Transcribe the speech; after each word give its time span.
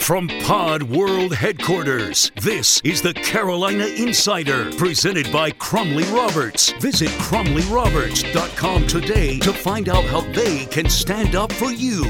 From 0.00 0.28
Pod 0.44 0.84
World 0.84 1.34
Headquarters, 1.34 2.30
this 2.40 2.80
is 2.84 3.02
the 3.02 3.12
Carolina 3.12 3.86
Insider, 3.86 4.70
presented 4.76 5.32
by 5.32 5.50
Crumley 5.50 6.04
Roberts. 6.14 6.70
Visit 6.80 7.08
crumleyroberts.com 7.08 8.86
today 8.86 9.38
to 9.40 9.52
find 9.52 9.88
out 9.88 10.04
how 10.04 10.20
they 10.32 10.66
can 10.66 10.88
stand 10.88 11.34
up 11.34 11.50
for 11.52 11.72
you. 11.72 12.02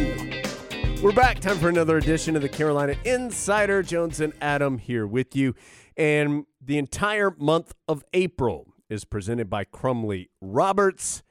We're 1.02 1.12
back. 1.12 1.40
Time 1.40 1.58
for 1.58 1.70
another 1.70 1.96
edition 1.96 2.36
of 2.36 2.42
the 2.42 2.50
Carolina 2.50 2.96
Insider. 3.04 3.82
Jones 3.82 4.20
and 4.20 4.34
Adam 4.42 4.76
here 4.76 5.06
with 5.06 5.34
you. 5.34 5.54
And 5.96 6.44
the 6.60 6.76
entire 6.76 7.30
month 7.38 7.72
of 7.88 8.04
April 8.12 8.74
is 8.90 9.06
presented 9.06 9.48
by 9.48 9.64
Crumley 9.64 10.28
Roberts. 10.42 11.22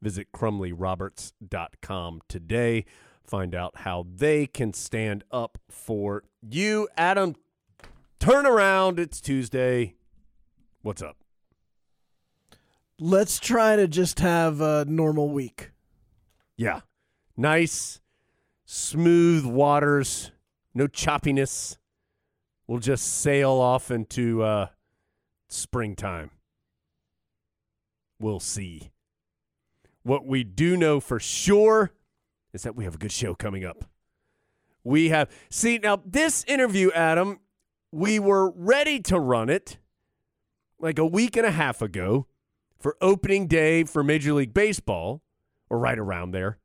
Visit 0.00 0.28
crumleyroberts.com 0.32 2.20
today. 2.28 2.84
Find 3.26 3.56
out 3.56 3.78
how 3.78 4.06
they 4.14 4.46
can 4.46 4.72
stand 4.72 5.24
up 5.32 5.58
for 5.68 6.22
you. 6.40 6.88
Adam, 6.96 7.34
turn 8.20 8.46
around. 8.46 9.00
It's 9.00 9.20
Tuesday. 9.20 9.96
What's 10.82 11.02
up? 11.02 11.16
Let's 13.00 13.40
try 13.40 13.74
to 13.74 13.88
just 13.88 14.20
have 14.20 14.60
a 14.60 14.84
normal 14.86 15.28
week. 15.28 15.72
Yeah. 16.56 16.80
Nice, 17.36 18.00
smooth 18.64 19.44
waters, 19.44 20.30
no 20.72 20.86
choppiness. 20.86 21.76
We'll 22.66 22.78
just 22.78 23.20
sail 23.20 23.50
off 23.50 23.90
into 23.90 24.42
uh, 24.42 24.68
springtime. 25.48 26.30
We'll 28.18 28.40
see. 28.40 28.90
What 30.02 30.24
we 30.24 30.44
do 30.44 30.76
know 30.76 31.00
for 31.00 31.18
sure 31.18 31.90
is 32.56 32.62
that 32.62 32.74
we 32.74 32.84
have 32.84 32.94
a 32.94 32.98
good 32.98 33.12
show 33.12 33.34
coming 33.34 33.64
up. 33.64 33.84
We 34.82 35.10
have, 35.10 35.30
see, 35.50 35.78
now 35.78 36.00
this 36.04 36.42
interview, 36.44 36.90
Adam, 36.92 37.40
we 37.92 38.18
were 38.18 38.50
ready 38.50 38.98
to 39.02 39.20
run 39.20 39.50
it 39.50 39.78
like 40.78 40.98
a 40.98 41.06
week 41.06 41.36
and 41.36 41.46
a 41.46 41.50
half 41.50 41.82
ago 41.82 42.26
for 42.78 42.96
opening 43.00 43.46
day 43.46 43.84
for 43.84 44.02
Major 44.02 44.32
League 44.32 44.54
Baseball, 44.54 45.22
or 45.68 45.78
right 45.78 45.98
around 45.98 46.30
there, 46.30 46.58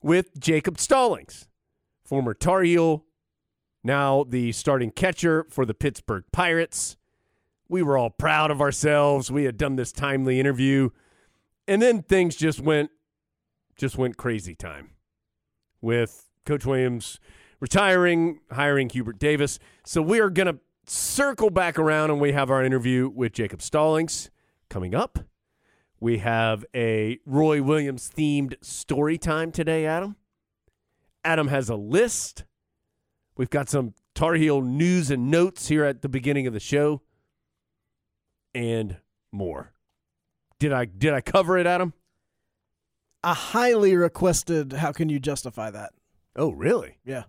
with 0.00 0.38
Jacob 0.38 0.78
Stallings, 0.78 1.48
former 2.04 2.32
Tar 2.32 2.62
Heel, 2.62 3.04
now 3.82 4.24
the 4.24 4.52
starting 4.52 4.90
catcher 4.90 5.44
for 5.50 5.66
the 5.66 5.74
Pittsburgh 5.74 6.24
Pirates. 6.32 6.96
We 7.68 7.82
were 7.82 7.98
all 7.98 8.10
proud 8.10 8.50
of 8.50 8.60
ourselves. 8.60 9.30
We 9.30 9.44
had 9.44 9.56
done 9.56 9.76
this 9.76 9.92
timely 9.92 10.38
interview. 10.38 10.90
And 11.66 11.80
then 11.80 12.02
things 12.02 12.36
just 12.36 12.60
went 12.60 12.90
just 13.76 13.96
went 13.96 14.18
crazy 14.18 14.54
time 14.54 14.90
with 15.80 16.30
Coach 16.44 16.66
Williams 16.66 17.20
retiring, 17.60 18.40
hiring 18.50 18.88
Hubert 18.88 19.18
Davis. 19.18 19.58
So 19.84 20.02
we 20.02 20.20
are 20.20 20.30
going 20.30 20.46
to 20.46 20.58
circle 20.86 21.50
back 21.50 21.78
around 21.78 22.10
and 22.10 22.20
we 22.20 22.32
have 22.32 22.50
our 22.50 22.64
interview 22.64 23.08
with 23.08 23.32
Jacob 23.32 23.62
Stallings 23.62 24.30
coming 24.68 24.94
up. 24.94 25.18
We 26.00 26.18
have 26.18 26.64
a 26.74 27.18
Roy 27.26 27.62
Williams 27.62 28.10
themed 28.16 28.54
story 28.62 29.18
time 29.18 29.52
today, 29.52 29.84
Adam. 29.84 30.16
Adam 31.24 31.48
has 31.48 31.68
a 31.68 31.76
list. 31.76 32.44
We've 33.36 33.50
got 33.50 33.68
some 33.68 33.94
Tar 34.14 34.34
Heel 34.34 34.62
news 34.62 35.10
and 35.10 35.30
notes 35.30 35.68
here 35.68 35.84
at 35.84 36.00
the 36.00 36.08
beginning 36.08 36.46
of 36.46 36.54
the 36.54 36.60
show 36.60 37.02
and 38.54 38.96
more. 39.30 39.72
Did 40.58 40.72
I 40.72 40.86
did 40.86 41.12
I 41.12 41.20
cover 41.20 41.58
it, 41.58 41.66
Adam? 41.66 41.92
A 43.22 43.34
highly 43.34 43.94
requested. 43.96 44.72
How 44.74 44.92
can 44.92 45.08
you 45.08 45.18
justify 45.18 45.70
that? 45.70 45.92
Oh, 46.36 46.52
really? 46.52 46.96
Yeah. 47.04 47.24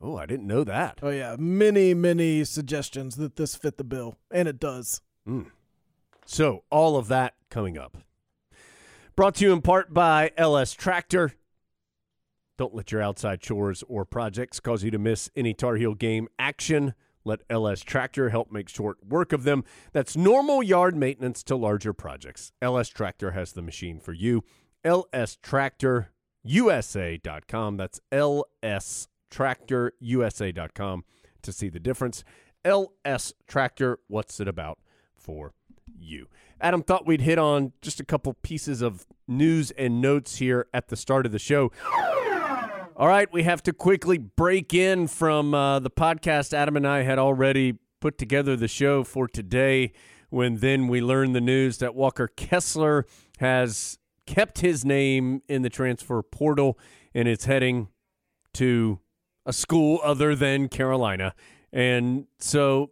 Oh, 0.00 0.16
I 0.16 0.26
didn't 0.26 0.46
know 0.46 0.62
that. 0.64 0.98
Oh, 1.02 1.08
yeah. 1.08 1.36
Many, 1.38 1.94
many 1.94 2.44
suggestions 2.44 3.16
that 3.16 3.36
this 3.36 3.54
fit 3.56 3.78
the 3.78 3.84
bill, 3.84 4.18
and 4.30 4.46
it 4.46 4.60
does. 4.60 5.00
Mm. 5.26 5.50
So, 6.26 6.64
all 6.70 6.96
of 6.96 7.08
that 7.08 7.34
coming 7.50 7.78
up. 7.78 7.96
Brought 9.14 9.36
to 9.36 9.46
you 9.46 9.52
in 9.54 9.62
part 9.62 9.94
by 9.94 10.32
LS 10.36 10.74
Tractor. 10.74 11.32
Don't 12.58 12.74
let 12.74 12.92
your 12.92 13.00
outside 13.00 13.40
chores 13.40 13.82
or 13.88 14.04
projects 14.04 14.60
cause 14.60 14.82
you 14.82 14.90
to 14.90 14.98
miss 14.98 15.30
any 15.34 15.54
Tar 15.54 15.76
Heel 15.76 15.94
game 15.94 16.28
action. 16.38 16.94
Let 17.24 17.40
LS 17.48 17.80
Tractor 17.80 18.28
help 18.28 18.52
make 18.52 18.68
short 18.68 18.98
work 19.06 19.32
of 19.32 19.44
them. 19.44 19.64
That's 19.92 20.16
normal 20.16 20.62
yard 20.62 20.94
maintenance 20.94 21.42
to 21.44 21.56
larger 21.56 21.92
projects. 21.92 22.52
LS 22.60 22.88
Tractor 22.88 23.30
has 23.32 23.52
the 23.52 23.62
machine 23.62 23.98
for 23.98 24.12
you. 24.12 24.44
LSTractorUSA.com. 24.86 27.76
That's 27.76 28.00
LSTractorUSA.com 28.12 31.04
to 31.42 31.52
see 31.52 31.68
the 31.68 31.80
difference. 31.80 32.24
LS 32.64 33.34
Tractor, 33.46 33.98
what's 34.08 34.40
it 34.40 34.48
about 34.48 34.78
for 35.14 35.52
you? 35.98 36.26
Adam 36.60 36.82
thought 36.82 37.06
we'd 37.06 37.20
hit 37.20 37.38
on 37.38 37.72
just 37.82 38.00
a 38.00 38.04
couple 38.04 38.32
pieces 38.34 38.82
of 38.82 39.06
news 39.28 39.70
and 39.72 40.00
notes 40.00 40.36
here 40.36 40.66
at 40.72 40.88
the 40.88 40.96
start 40.96 41.26
of 41.26 41.32
the 41.32 41.38
show. 41.38 41.70
All 42.96 43.08
right, 43.08 43.30
we 43.32 43.42
have 43.42 43.62
to 43.64 43.72
quickly 43.72 44.16
break 44.16 44.72
in 44.72 45.06
from 45.06 45.52
uh, 45.52 45.80
the 45.80 45.90
podcast. 45.90 46.54
Adam 46.54 46.76
and 46.76 46.86
I 46.86 47.02
had 47.02 47.18
already 47.18 47.78
put 48.00 48.18
together 48.18 48.56
the 48.56 48.68
show 48.68 49.04
for 49.04 49.28
today 49.28 49.92
when 50.30 50.56
then 50.56 50.88
we 50.88 51.00
learned 51.00 51.34
the 51.34 51.40
news 51.40 51.78
that 51.78 51.94
Walker 51.94 52.26
Kessler 52.26 53.06
has 53.38 53.98
kept 54.26 54.60
his 54.60 54.84
name 54.84 55.42
in 55.48 55.62
the 55.62 55.70
transfer 55.70 56.22
portal 56.22 56.78
and 57.14 57.28
it's 57.28 57.44
heading 57.46 57.88
to 58.54 59.00
a 59.44 59.52
school 59.52 60.00
other 60.02 60.34
than 60.34 60.68
Carolina. 60.68 61.34
And 61.72 62.26
so 62.38 62.90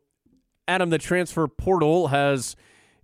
Adam, 0.66 0.90
the 0.90 0.98
transfer 0.98 1.46
portal 1.48 2.08
has, 2.08 2.56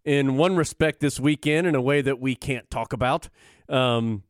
in 0.05 0.37
one 0.37 0.57
respect, 0.57 1.01
this 1.01 1.21
weekend 1.21 1.67
in 1.67 1.75
a 1.75 1.81
way 1.81 2.01
that 2.01 2.21
we 2.21 2.35
can't 2.35 2.71
talk 2.71 2.93
about, 2.93 3.29
um, 3.69 4.23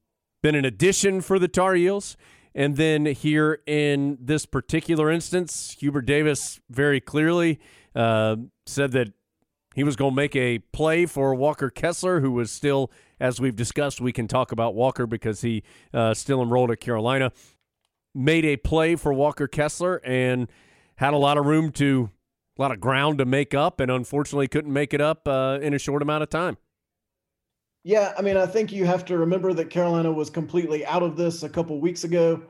been 0.43 0.55
an 0.55 0.65
addition 0.65 1.21
for 1.21 1.39
the 1.39 1.49
Tar 1.49 1.75
Heels. 1.75 2.17
And 2.55 2.77
then 2.77 3.07
here 3.07 3.61
in 3.67 4.19
this 4.21 4.47
particular 4.47 5.11
instance, 5.11 5.77
Hubert 5.79 6.07
Davis 6.07 6.61
very 6.69 7.01
clearly 7.01 7.61
uh, 7.95 8.37
said 8.67 8.93
that 8.93 9.13
he 9.75 9.85
was 9.85 9.95
going 9.95 10.13
to 10.13 10.17
make 10.17 10.35
a 10.35 10.59
play 10.59 11.07
for 11.07 11.35
Walker 11.35 11.71
Kessler, 11.71 12.21
who 12.21 12.33
was 12.33 12.51
still, 12.51 12.91
as 13.21 13.41
we've 13.41 13.55
discussed, 13.55 14.01
we 14.01 14.13
can 14.13 14.27
talk 14.27 14.51
about 14.51 14.75
Walker 14.75 15.07
because 15.07 15.43
he 15.43 15.63
uh, 15.93 16.15
still 16.15 16.43
enrolled 16.43 16.71
at 16.71 16.81
Carolina. 16.81 17.33
Made 18.15 18.45
a 18.45 18.57
play 18.57 18.97
for 18.97 19.13
Walker 19.13 19.47
Kessler 19.47 20.01
and 20.05 20.49
had 20.97 21.15
a 21.15 21.19
lot 21.19 21.39
of 21.39 21.47
room 21.47 21.71
to, 21.73 22.11
a 22.59 22.63
lot 22.63 22.73
of 22.73 22.81
ground 22.81 23.19
to 23.19 23.25
make 23.25 23.55
up, 23.55 23.79
and 23.79 23.91
unfortunately 23.91 24.49
couldn't 24.49 24.73
make 24.73 24.93
it 24.93 25.01
up 25.01 25.29
uh, 25.29 25.59
in 25.63 25.75
a 25.75 25.79
short 25.79 26.03
amount 26.03 26.23
of 26.23 26.31
time. 26.31 26.57
Yeah, 27.85 28.13
I 28.19 28.23
mean, 28.23 28.37
I 28.37 28.47
think 28.47 28.73
you 28.73 28.85
have 28.85 29.05
to 29.07 29.17
remember 29.17 29.53
that 29.55 29.71
Carolina 29.71 30.13
was 30.13 30.29
completely 30.29 30.85
out 30.85 31.03
of 31.03 31.17
this 31.17 31.43
a 31.43 31.49
couple 31.49 31.81
weeks 31.81 32.05
ago 32.05 32.43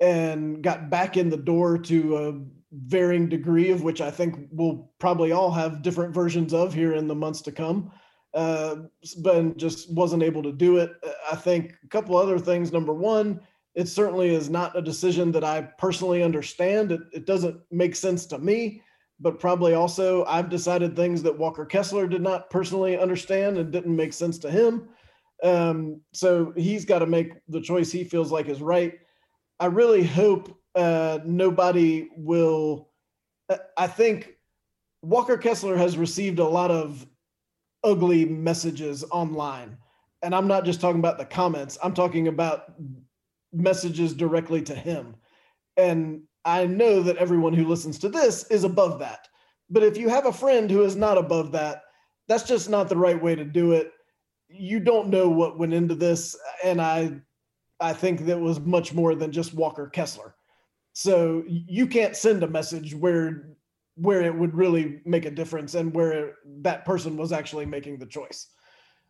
and 0.00 0.62
got 0.62 0.90
back 0.90 1.16
in 1.16 1.30
the 1.30 1.36
door 1.36 1.78
to 1.78 2.16
a 2.16 2.34
varying 2.72 3.28
degree 3.28 3.70
of 3.70 3.82
which 3.82 4.00
I 4.00 4.10
think 4.10 4.48
we'll 4.52 4.90
probably 4.98 5.32
all 5.32 5.50
have 5.50 5.82
different 5.82 6.14
versions 6.14 6.52
of 6.52 6.74
here 6.74 6.94
in 6.94 7.08
the 7.08 7.14
months 7.14 7.40
to 7.42 7.52
come. 7.52 7.90
Uh, 8.38 8.76
but 9.22 9.56
just 9.56 9.92
wasn't 9.92 10.22
able 10.22 10.42
to 10.42 10.52
do 10.52 10.76
it. 10.76 10.92
I 11.30 11.34
think 11.34 11.74
a 11.82 11.88
couple 11.88 12.16
other 12.16 12.38
things. 12.38 12.72
Number 12.72 12.94
one, 12.94 13.40
it 13.74 13.88
certainly 13.88 14.34
is 14.34 14.48
not 14.48 14.76
a 14.76 14.82
decision 14.82 15.32
that 15.32 15.42
I 15.42 15.62
personally 15.78 16.22
understand. 16.22 16.92
It, 16.92 17.00
it 17.12 17.26
doesn't 17.26 17.60
make 17.70 17.96
sense 17.96 18.26
to 18.26 18.38
me 18.38 18.82
but 19.20 19.40
probably 19.40 19.74
also 19.74 20.24
I've 20.26 20.48
decided 20.48 20.94
things 20.94 21.22
that 21.22 21.36
Walker 21.36 21.64
Kessler 21.64 22.06
did 22.06 22.22
not 22.22 22.50
personally 22.50 22.98
understand 22.98 23.58
and 23.58 23.72
didn't 23.72 23.96
make 23.96 24.12
sense 24.12 24.38
to 24.38 24.50
him. 24.50 24.88
Um, 25.42 26.00
so 26.12 26.52
he's 26.56 26.84
got 26.84 27.00
to 27.00 27.06
make 27.06 27.32
the 27.48 27.60
choice 27.60 27.90
he 27.90 28.04
feels 28.04 28.32
like 28.32 28.48
is 28.48 28.62
right. 28.62 28.94
I 29.60 29.66
really 29.66 30.04
hope 30.04 30.56
uh, 30.74 31.18
nobody 31.24 32.08
will. 32.16 32.90
Uh, 33.48 33.58
I 33.76 33.86
think 33.86 34.36
Walker 35.02 35.36
Kessler 35.36 35.76
has 35.76 35.96
received 35.96 36.38
a 36.38 36.44
lot 36.44 36.70
of 36.70 37.06
ugly 37.84 38.24
messages 38.24 39.04
online. 39.10 39.76
And 40.22 40.34
I'm 40.34 40.48
not 40.48 40.64
just 40.64 40.80
talking 40.80 40.98
about 40.98 41.18
the 41.18 41.24
comments, 41.24 41.78
I'm 41.82 41.94
talking 41.94 42.28
about 42.28 42.72
messages 43.52 44.14
directly 44.14 44.62
to 44.62 44.74
him. 44.74 45.16
And 45.76 46.22
I 46.44 46.66
know 46.66 47.02
that 47.02 47.16
everyone 47.18 47.52
who 47.52 47.66
listens 47.66 47.98
to 48.00 48.08
this 48.08 48.44
is 48.50 48.64
above 48.64 48.98
that. 48.98 49.28
But 49.70 49.82
if 49.82 49.96
you 49.96 50.08
have 50.08 50.26
a 50.26 50.32
friend 50.32 50.70
who 50.70 50.82
is 50.82 50.96
not 50.96 51.18
above 51.18 51.52
that, 51.52 51.82
that's 52.26 52.44
just 52.44 52.68
not 52.68 52.88
the 52.88 52.96
right 52.96 53.20
way 53.20 53.34
to 53.34 53.44
do 53.44 53.72
it. 53.72 53.92
You 54.48 54.80
don't 54.80 55.08
know 55.08 55.28
what 55.28 55.58
went 55.58 55.74
into 55.74 55.94
this, 55.94 56.36
and 56.64 56.80
I, 56.80 57.20
I 57.80 57.92
think 57.92 58.24
that 58.26 58.40
was 58.40 58.60
much 58.60 58.94
more 58.94 59.14
than 59.14 59.30
just 59.30 59.54
Walker 59.54 59.88
Kessler. 59.88 60.34
So 60.94 61.44
you 61.46 61.86
can't 61.86 62.16
send 62.16 62.42
a 62.42 62.48
message 62.48 62.94
where 62.94 63.50
where 64.00 64.22
it 64.22 64.34
would 64.34 64.54
really 64.54 65.00
make 65.04 65.24
a 65.24 65.30
difference 65.30 65.74
and 65.74 65.94
where 65.94 66.36
that 66.60 66.84
person 66.84 67.16
was 67.16 67.32
actually 67.32 67.66
making 67.66 67.98
the 67.98 68.06
choice. 68.06 68.48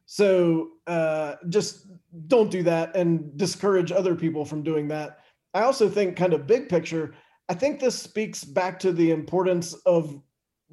So 0.07 0.71
uh, 0.87 1.35
just 1.51 1.87
don't 2.29 2.51
do 2.51 2.63
that 2.63 2.97
and 2.97 3.37
discourage 3.37 3.93
other 3.93 4.15
people 4.15 4.45
from 4.45 4.63
doing 4.63 4.89
that. 4.89 5.19
I 5.53 5.63
also 5.63 5.89
think, 5.89 6.17
kind 6.17 6.33
of 6.33 6.47
big 6.47 6.69
picture, 6.69 7.15
I 7.51 7.55
think 7.55 7.79
this 7.79 7.99
speaks 7.99 8.43
back 8.45 8.79
to 8.81 8.93
the 8.93 9.11
importance 9.11 9.75
of 9.85 10.19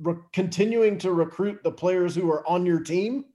re- 0.01 0.15
continuing 0.31 0.97
to 0.99 1.11
recruit 1.11 1.63
the 1.63 1.71
players 1.71 2.15
who 2.15 2.29
are 2.31 2.47
on 2.47 2.65
your 2.65 2.79
team, 2.79 3.25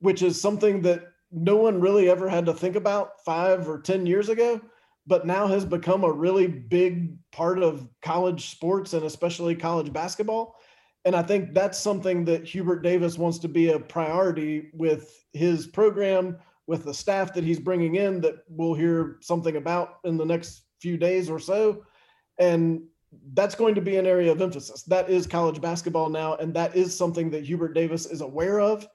which 0.00 0.22
is 0.22 0.40
something 0.40 0.82
that 0.82 1.04
no 1.30 1.56
one 1.56 1.80
really 1.80 2.10
ever 2.10 2.28
had 2.28 2.44
to 2.46 2.52
think 2.52 2.76
about 2.76 3.24
five 3.24 3.68
or 3.68 3.80
10 3.80 4.04
years 4.04 4.28
ago, 4.28 4.60
but 5.06 5.26
now 5.26 5.46
has 5.46 5.64
become 5.64 6.04
a 6.04 6.12
really 6.12 6.46
big 6.46 7.16
part 7.32 7.58
of 7.58 7.88
college 8.02 8.50
sports 8.50 8.92
and 8.92 9.04
especially 9.04 9.54
college 9.54 9.92
basketball. 9.92 10.56
And 11.04 11.16
I 11.16 11.22
think 11.22 11.52
that's 11.54 11.78
something 11.78 12.24
that 12.26 12.46
Hubert 12.46 12.82
Davis 12.82 13.18
wants 13.18 13.38
to 13.40 13.48
be 13.48 13.70
a 13.70 13.78
priority 13.78 14.70
with 14.72 15.24
his 15.32 15.66
program, 15.66 16.38
with 16.68 16.84
the 16.84 16.94
staff 16.94 17.34
that 17.34 17.42
he's 17.42 17.58
bringing 17.58 17.96
in 17.96 18.20
that 18.20 18.44
we'll 18.48 18.74
hear 18.74 19.18
something 19.20 19.56
about 19.56 19.98
in 20.04 20.16
the 20.16 20.24
next 20.24 20.62
few 20.80 20.96
days 20.96 21.28
or 21.28 21.40
so 21.40 21.82
and 22.38 22.82
that's 23.34 23.54
going 23.54 23.74
to 23.74 23.80
be 23.80 23.96
an 23.96 24.06
area 24.06 24.32
of 24.32 24.40
emphasis. 24.40 24.82
That 24.84 25.10
is 25.10 25.26
college 25.26 25.60
basketball 25.60 26.08
now, 26.08 26.34
and 26.36 26.54
that 26.54 26.74
is 26.74 26.96
something 26.96 27.30
that 27.30 27.44
Hubert 27.44 27.74
Davis 27.74 28.06
is 28.06 28.20
aware 28.20 28.60
of. 28.60 28.86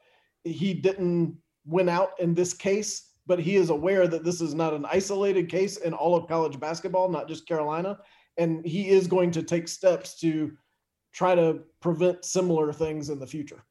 He 0.43 0.73
didn't 0.73 1.37
win 1.65 1.89
out 1.89 2.11
in 2.19 2.33
this 2.33 2.53
case, 2.53 3.06
but 3.27 3.39
he 3.39 3.57
is 3.57 3.69
aware 3.69 4.07
that 4.07 4.23
this 4.23 4.41
is 4.41 4.55
not 4.55 4.73
an 4.73 4.85
isolated 4.85 5.49
case 5.49 5.77
in 5.77 5.93
all 5.93 6.15
of 6.15 6.27
college 6.27 6.59
basketball, 6.59 7.09
not 7.09 7.27
just 7.27 7.47
Carolina. 7.47 7.99
And 8.37 8.65
he 8.65 8.89
is 8.89 9.07
going 9.07 9.31
to 9.31 9.43
take 9.43 9.67
steps 9.67 10.19
to 10.21 10.53
try 11.13 11.35
to 11.35 11.59
prevent 11.81 12.23
similar 12.23 12.71
things 12.71 13.09
in 13.09 13.19
the 13.19 13.27
future. 13.27 13.63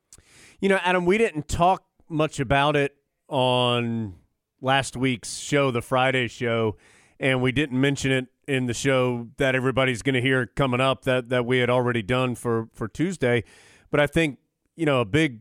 You 0.60 0.68
know, 0.68 0.78
Adam, 0.82 1.06
we 1.06 1.18
didn't 1.18 1.48
talk 1.48 1.84
much 2.08 2.38
about 2.38 2.76
it 2.76 2.94
on 3.28 4.14
last 4.60 4.96
week's 4.96 5.38
show, 5.38 5.70
the 5.70 5.82
Friday 5.82 6.28
show, 6.28 6.76
and 7.18 7.40
we 7.40 7.52
didn't 7.52 7.80
mention 7.80 8.12
it 8.12 8.26
in 8.46 8.66
the 8.66 8.74
show 8.74 9.28
that 9.38 9.54
everybody's 9.54 10.02
going 10.02 10.14
to 10.14 10.20
hear 10.20 10.46
coming 10.46 10.80
up 10.80 11.04
that 11.04 11.28
that 11.30 11.46
we 11.46 11.58
had 11.58 11.70
already 11.70 12.02
done 12.02 12.34
for 12.34 12.68
for 12.72 12.88
Tuesday. 12.88 13.44
But 13.90 14.00
I 14.00 14.06
think 14.06 14.38
you 14.76 14.86
know 14.86 15.00
a 15.00 15.04
big 15.04 15.40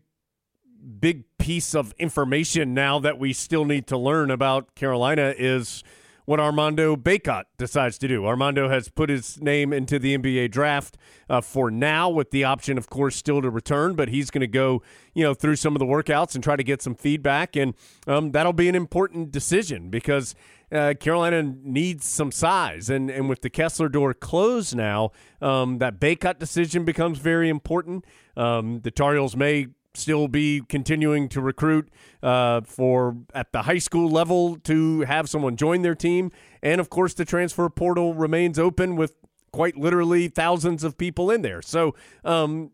big 0.86 1.24
piece 1.38 1.76
of 1.76 1.94
information 1.98 2.74
now 2.74 3.00
that 3.00 3.20
we 3.20 3.34
still 3.34 3.66
need 3.66 3.88
to 3.88 3.98
learn 3.98 4.32
about 4.32 4.76
Carolina 4.76 5.34
is 5.38 5.84
what 6.26 6.40
Armando 6.40 6.96
Bacot 6.96 7.44
decides 7.58 7.98
to 8.00 8.08
do. 8.08 8.26
Armando 8.26 8.68
has 8.68 8.90
put 8.90 9.10
his 9.10 9.40
name 9.42 9.72
into 9.72 10.00
the 10.00 10.18
NBA 10.18 10.52
draft 10.52 10.98
uh, 11.30 11.40
for 11.40 11.72
now, 11.72 12.10
with 12.10 12.32
the 12.32 12.44
option, 12.44 12.78
of 12.78 12.90
course, 12.90 13.16
still 13.16 13.42
to 13.42 13.50
return. 13.50 13.96
But 13.96 14.10
he's 14.10 14.32
going 14.32 14.42
to 14.42 14.48
go, 14.48 14.82
you 15.14 15.24
know, 15.24 15.34
through 15.34 15.56
some 15.56 15.76
of 15.76 15.80
the 15.80 15.86
workouts 15.86 16.36
and 16.36 16.44
try 16.44 16.56
to 16.56 16.64
get 16.64 16.82
some 16.82 16.96
feedback, 16.96 17.56
and 17.56 17.76
um, 18.08 18.32
that'll 18.32 18.54
be 18.54 18.68
an 18.68 18.76
important 18.76 19.32
decision 19.32 19.90
because 19.90 20.36
uh, 20.72 20.96
Carolina 21.00 21.44
needs 21.44 22.06
some 22.06 22.32
size. 22.32 22.90
And, 22.90 23.10
and 23.10 23.30
with 23.30 23.42
the 23.42 23.50
Kessler 23.50 23.90
door 23.90 24.14
closed 24.14 24.76
now, 24.76 25.12
um, 25.42 25.78
that 25.78 26.00
Bacot 26.00 26.40
decision 26.40 26.86
becomes 26.86 27.20
very 27.20 27.50
important. 27.50 28.06
Um, 28.36 28.82
the 28.82 28.92
Tar 28.92 29.14
Heels 29.14 29.36
may 29.36 29.68
still 29.96 30.28
be 30.28 30.62
continuing 30.68 31.30
to 31.30 31.42
recruit 31.42 31.90
uh, 32.22 32.62
for 32.62 33.18
at 33.34 33.52
the 33.52 33.64
high 33.64 33.78
school 33.78 34.10
level 34.10 34.58
to 34.58 35.02
have 35.02 35.30
someone 35.30 35.56
join 35.56 35.82
their 35.82 35.96
team. 35.96 36.32
And 36.62 36.80
of 36.82 36.90
course, 36.90 37.14
the 37.14 37.26
transfer 37.26 37.70
portal 37.70 38.14
remains 38.14 38.60
open 38.60 38.96
with 38.96 39.16
quite 39.52 39.78
literally 39.78 40.28
thousands 40.28 40.84
of 40.84 40.98
people 40.98 41.32
in 41.32 41.42
there. 41.42 41.62
So, 41.62 41.96
um, 42.24 42.72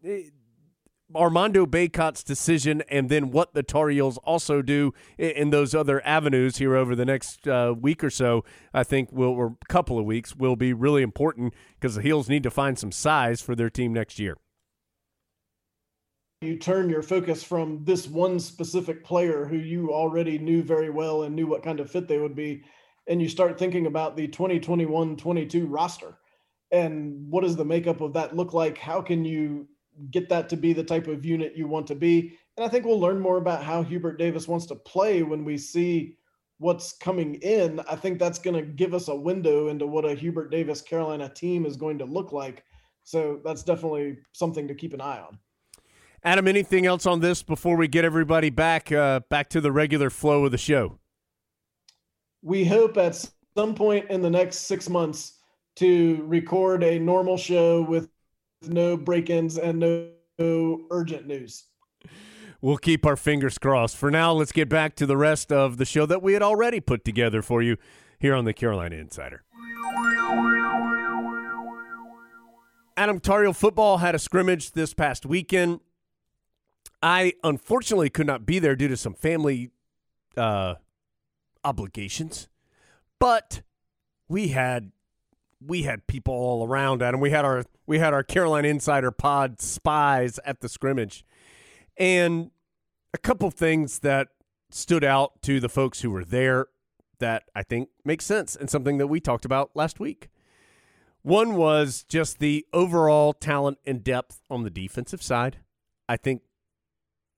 Armando 1.16 1.66
Bacot's 1.66 2.24
decision 2.24 2.82
and 2.90 3.10
then 3.10 3.32
what 3.32 3.54
the 3.54 3.64
Tar 3.64 3.90
Heels 3.90 4.18
also 4.20 4.62
do 4.62 4.94
in, 5.18 5.50
those 5.50 5.76
other 5.76 6.06
avenues 6.06 6.58
here 6.58 6.76
over 6.76 6.96
the 6.96 7.06
next 7.06 7.48
uh, 7.48 7.74
week 7.78 8.04
or 8.04 8.10
so, 8.10 8.44
I 8.74 8.84
think 8.84 9.12
will 9.12 9.32
or 9.32 9.58
couple 9.68 10.00
of 10.00 10.06
weeks 10.06 10.36
will 10.36 10.56
be 10.56 10.74
really 10.74 11.02
important 11.02 11.54
because 11.80 11.96
the 11.96 12.02
Heels 12.02 12.30
need 12.30 12.44
to 12.44 12.52
find 12.52 12.80
some 12.80 12.92
size 12.92 13.42
for 13.42 13.56
their 13.56 13.70
team 13.70 13.94
next 13.94 14.20
year. 14.20 14.38
You 16.42 16.58
turn 16.58 16.90
your 16.90 17.04
focus 17.04 17.44
from 17.44 17.84
this 17.84 18.08
one 18.08 18.40
specific 18.40 19.04
player 19.04 19.46
who 19.46 19.58
you 19.58 19.94
already 19.94 20.40
knew 20.40 20.64
very 20.64 20.90
well 20.90 21.24
and 21.24 21.36
knew 21.36 21.48
what 21.48 21.64
kind 21.64 21.80
of 21.80 21.92
fit 21.92 22.08
they 22.08 22.18
would 22.18 22.36
be, 22.36 22.64
and 23.08 23.22
you 23.22 23.30
start 23.30 23.60
thinking 23.60 23.86
about 23.86 24.16
the 24.16 24.28
2021-22 24.28 25.66
roster 25.68 26.18
and 26.72 27.30
what 27.30 27.44
does 27.44 27.56
the 27.56 27.66
makeup 27.66 28.02
of 28.02 28.14
that 28.14 28.36
look 28.36 28.54
like? 28.54 28.78
How 28.78 29.02
can 29.02 29.26
you 29.26 29.68
get 30.10 30.30
that 30.30 30.50
to 30.50 30.58
be 30.58 30.74
the 30.74 30.84
type 30.84 31.08
of 31.08 31.26
unit 31.26 31.56
you 31.56 31.68
want 31.68 31.88
to 31.88 31.96
be. 31.96 32.38
And 32.58 32.66
I 32.66 32.70
think 32.70 32.86
we'll 32.86 33.00
learn 33.00 33.20
more 33.20 33.38
about 33.38 33.64
how 33.64 33.84
Hubert 33.84 34.18
Davis 34.18 34.48
wants 34.48 34.66
to 34.68 34.76
play 34.76 35.24
when 35.24 35.46
we 35.46 35.58
see 35.58 36.18
what's 36.58 36.94
coming 36.94 37.36
in. 37.36 37.80
I 37.90 37.96
think 37.96 38.20
that's 38.20 38.40
going 38.40 38.56
to 38.56 38.62
give 38.62 38.94
us 38.94 39.08
a 39.08 39.16
window 39.16 39.68
into 39.68 39.88
what 39.88 40.06
a 40.06 40.14
Hubert 40.14 40.50
Davis 40.50 40.82
Carolina 40.82 41.30
team 41.30 41.66
is 41.66 41.76
going 41.76 41.98
to 42.00 42.06
look 42.06 42.32
like. 42.32 42.64
So 43.04 43.42
that's 43.44 43.64
definitely 43.64 44.18
something 44.34 44.68
to 44.68 44.76
keep 44.76 44.94
an 44.94 45.02
eye 45.02 45.20
on. 45.20 45.40
Adam, 46.24 46.48
anything 46.48 46.86
else 46.86 47.06
on 47.06 47.20
this 47.20 47.42
before 47.42 47.76
we 47.76 47.88
get 47.88 48.06
everybody 48.06 48.52
back 48.52 48.92
uh, 48.92 49.22
back 49.30 49.50
to 49.50 49.60
the 49.60 49.72
regular 49.72 50.10
flow 50.10 50.46
of 50.46 50.52
the 50.52 50.58
show? 50.58 51.00
We 52.44 52.64
hope 52.64 52.98
at 52.98 53.28
some 53.56 53.74
point 53.74 54.10
in 54.10 54.22
the 54.22 54.30
next 54.30 54.60
six 54.60 54.88
months 54.88 55.40
to 55.78 56.24
record 56.28 56.84
a 56.84 57.00
normal 57.00 57.38
show 57.38 57.82
with 57.82 58.10
no 58.68 58.98
break-ins 58.98 59.58
and 59.58 59.80
no, 59.80 60.10
no 60.38 60.82
urgent 60.92 61.28
news. 61.28 61.66
We'll 62.62 62.78
keep 62.78 63.06
our 63.06 63.16
fingers 63.16 63.58
crossed. 63.58 63.98
For 63.98 64.12
now, 64.12 64.34
let's 64.34 64.52
get 64.52 64.70
back 64.70 64.96
to 64.98 65.08
the 65.08 65.18
rest 65.18 65.52
of 65.52 65.78
the 65.78 65.86
show 65.86 66.06
that 66.06 66.22
we 66.22 66.34
had 66.34 66.44
already 66.44 66.80
put 66.80 67.04
together 67.04 67.42
for 67.42 67.64
you 67.64 67.78
here 68.20 68.36
on 68.36 68.46
the 68.46 68.54
Carolina 68.54 68.98
Insider. 68.98 69.44
Adam 72.96 73.20
Tar 73.20 73.42
Heel 73.42 73.54
football 73.54 73.98
had 73.98 74.14
a 74.14 74.20
scrimmage 74.20 74.74
this 74.74 74.94
past 74.94 75.26
weekend. 75.26 75.80
I 77.02 77.34
unfortunately 77.44 78.10
could 78.10 78.28
not 78.28 78.46
be 78.46 78.60
there 78.60 78.76
due 78.76 78.88
to 78.88 78.98
some 78.98 79.14
family 79.14 79.72
uh, 80.38 80.76
obligations, 81.64 82.48
but 83.20 83.62
we 84.28 84.50
had 84.50 84.92
we 85.66 85.84
had 85.84 86.08
people 86.08 86.34
all 86.34 86.66
around, 86.66 87.02
Adam. 87.02 87.20
We 87.20 87.32
had 87.32 87.46
our 87.46 87.66
we 87.86 88.00
had 88.00 88.14
our 88.14 88.24
Carolina 88.24 88.68
Insider 88.68 89.12
Pod 89.12 89.62
spies 89.62 90.40
at 90.46 90.62
the 90.62 90.70
scrimmage, 90.70 91.26
and 91.98 92.52
a 93.14 93.18
couple 93.18 93.50
things 93.52 94.00
that 94.00 94.30
stood 94.70 95.04
out 95.04 95.42
to 95.44 95.60
the 95.60 95.70
folks 95.70 96.02
who 96.02 96.12
were 96.12 96.24
there 96.24 96.68
that 97.20 97.44
I 97.56 97.64
think 97.64 97.90
makes 98.06 98.26
sense 98.26 98.56
and 98.56 98.70
something 98.70 98.98
that 98.98 99.08
we 99.08 99.20
talked 99.20 99.46
about 99.46 99.72
last 99.76 100.00
week. 100.00 100.30
One 101.24 101.56
was 101.56 102.04
just 102.08 102.40
the 102.40 102.66
overall 102.74 103.34
talent 103.34 103.78
and 103.86 104.04
depth 104.04 104.42
on 104.50 104.64
the 104.64 104.72
defensive 104.72 105.22
side. 105.22 105.58
I 106.10 106.18
think 106.18 106.42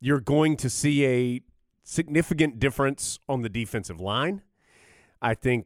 you're 0.04 0.20
going 0.20 0.58
to 0.58 0.70
see 0.70 1.06
a 1.06 1.42
significant 1.82 2.60
difference 2.60 3.20
on 3.30 3.42
the 3.42 3.48
defensive 3.48 4.02
line. 4.02 4.42
I 5.22 5.34
think 5.34 5.66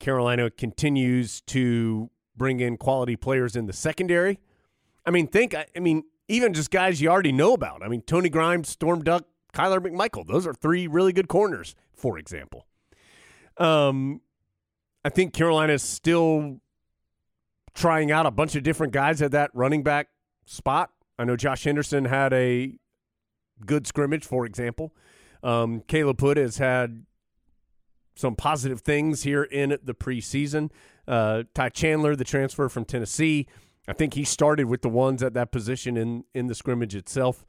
Carolina 0.00 0.50
continues 0.50 1.40
to 1.42 2.10
bring 2.36 2.58
in 2.58 2.76
quality 2.76 3.14
players 3.14 3.54
in 3.54 3.66
the 3.66 3.72
secondary. 3.72 4.40
I 5.06 5.12
mean, 5.12 5.28
think, 5.28 5.54
I 5.54 5.78
mean, 5.78 6.02
even 6.26 6.54
just 6.54 6.72
guys 6.72 7.00
you 7.00 7.08
already 7.08 7.30
know 7.30 7.54
about. 7.54 7.84
I 7.84 7.88
mean, 7.88 8.02
Tony 8.02 8.28
Grimes, 8.28 8.68
Storm 8.68 9.04
Duck, 9.04 9.26
Kyler 9.54 9.78
McMichael. 9.78 10.26
Those 10.26 10.44
are 10.44 10.54
three 10.54 10.88
really 10.88 11.12
good 11.12 11.28
corners, 11.28 11.76
for 11.94 12.18
example. 12.18 12.66
Um, 13.58 14.22
I 15.04 15.08
think 15.08 15.32
Carolina 15.32 15.74
is 15.74 15.84
still 15.84 16.58
trying 17.74 18.10
out 18.10 18.26
a 18.26 18.32
bunch 18.32 18.56
of 18.56 18.64
different 18.64 18.92
guys 18.92 19.22
at 19.22 19.30
that 19.30 19.52
running 19.54 19.84
back 19.84 20.08
spot. 20.46 20.90
I 21.16 21.22
know 21.22 21.36
Josh 21.36 21.62
Henderson 21.62 22.06
had 22.06 22.32
a 22.32 22.74
good 23.66 23.86
scrimmage, 23.86 24.24
for 24.24 24.46
example. 24.46 24.94
Um, 25.42 25.82
Caleb 25.86 26.20
Hood 26.20 26.36
has 26.36 26.58
had 26.58 27.04
some 28.16 28.34
positive 28.34 28.80
things 28.80 29.22
here 29.22 29.44
in 29.44 29.78
the 29.82 29.94
preseason. 29.94 30.70
Uh, 31.06 31.44
Ty 31.54 31.68
Chandler, 31.70 32.16
the 32.16 32.24
transfer 32.24 32.68
from 32.68 32.84
Tennessee, 32.84 33.46
I 33.86 33.92
think 33.92 34.14
he 34.14 34.24
started 34.24 34.66
with 34.66 34.82
the 34.82 34.88
ones 34.88 35.22
at 35.22 35.34
that 35.34 35.50
position 35.50 35.96
in 35.96 36.24
in 36.34 36.46
the 36.46 36.54
scrimmage 36.54 36.94
itself. 36.94 37.44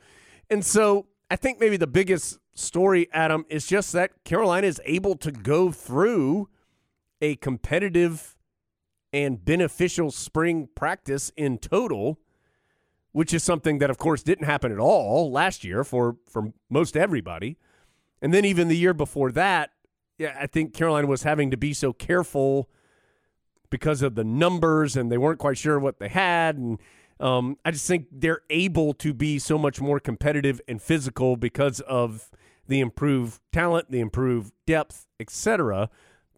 And 0.50 0.64
so 0.64 1.08
I 1.30 1.36
think 1.36 1.60
maybe 1.60 1.78
the 1.78 1.88
biggest 1.88 2.40
story, 2.56 3.08
Adam, 3.12 3.46
is 3.50 3.68
just 3.68 3.92
that 3.94 4.24
Carolina 4.24 4.68
is 4.68 4.82
able 4.86 5.16
to 5.18 5.32
go 5.32 5.72
through 5.72 6.50
a 7.22 7.36
competitive 7.36 8.38
and 9.12 9.44
beneficial 9.44 10.12
spring 10.12 10.70
practice 10.76 11.32
in 11.36 11.58
total, 11.58 12.20
which 13.12 13.34
is 13.34 13.44
something 13.44 13.80
that, 13.80 13.90
of 13.90 13.98
course, 13.98 14.24
didn't 14.24 14.46
happen 14.46 14.72
at 14.72 14.80
all 14.80 15.32
last 15.32 15.64
year 15.64 15.84
for, 15.84 16.18
for 16.30 16.54
most 16.70 16.96
everybody. 16.96 17.58
And 18.22 18.34
then 18.34 18.46
even 18.46 18.68
the 18.68 18.78
year 18.78 18.94
before 18.94 19.32
that, 19.32 19.72
yeah, 20.18 20.38
I 20.40 20.48
think 20.48 20.74
Carolina 20.74 21.08
was 21.08 21.24
having 21.24 21.52
to 21.52 21.58
be 21.58 21.74
so 21.74 21.94
careful 21.94 22.70
because 23.70 24.02
of 24.02 24.16
the 24.16 24.24
numbers 24.24 24.98
and 24.98 25.12
they 25.12 25.18
weren't 25.18 25.40
quite 25.40 25.58
sure 25.58 25.80
what 25.80 26.00
they 26.00 26.10
had. 26.10 26.58
And 26.58 26.80
um, 27.20 27.58
I 27.64 27.72
just 27.72 27.88
think 27.88 28.08
they're 28.12 28.42
able 28.50 28.94
to 28.96 29.14
be 29.14 29.40
so 29.40 29.58
much 29.58 29.80
more 29.80 30.00
competitive 30.00 30.60
and 30.68 30.82
physical 30.82 31.38
because 31.38 31.80
of 31.82 32.30
the 32.68 32.82
improved 32.82 33.40
talent, 33.52 33.90
the 33.90 34.00
improved 34.00 34.54
depth, 34.66 35.08
etc 35.20 35.90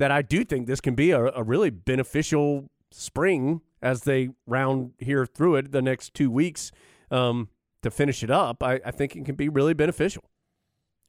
that 0.01 0.09
I 0.09 0.23
do 0.23 0.43
think 0.43 0.65
this 0.65 0.81
can 0.81 0.95
be 0.95 1.11
a, 1.11 1.25
a 1.25 1.43
really 1.43 1.69
beneficial 1.69 2.71
spring 2.89 3.61
as 3.81 4.01
they 4.03 4.29
round 4.45 4.91
here 4.99 5.25
through 5.25 5.55
it 5.55 5.71
the 5.71 5.81
next 5.81 6.13
two 6.13 6.29
weeks 6.29 6.71
um, 7.09 7.49
to 7.81 7.89
finish 7.91 8.23
it 8.23 8.29
up. 8.31 8.61
I, 8.63 8.79
I 8.85 8.91
think 8.91 9.15
it 9.15 9.25
can 9.25 9.35
be 9.35 9.49
really 9.49 9.73
beneficial. 9.73 10.23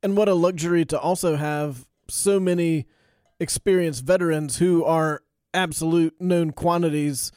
And 0.02 0.16
what 0.16 0.28
a 0.28 0.34
luxury 0.34 0.84
to 0.86 0.98
also 0.98 1.36
have 1.36 1.86
so 2.08 2.40
many 2.40 2.86
experienced 3.38 4.04
veterans 4.04 4.58
who 4.58 4.84
are 4.84 5.22
absolute 5.54 6.20
known 6.20 6.50
quantities 6.52 7.30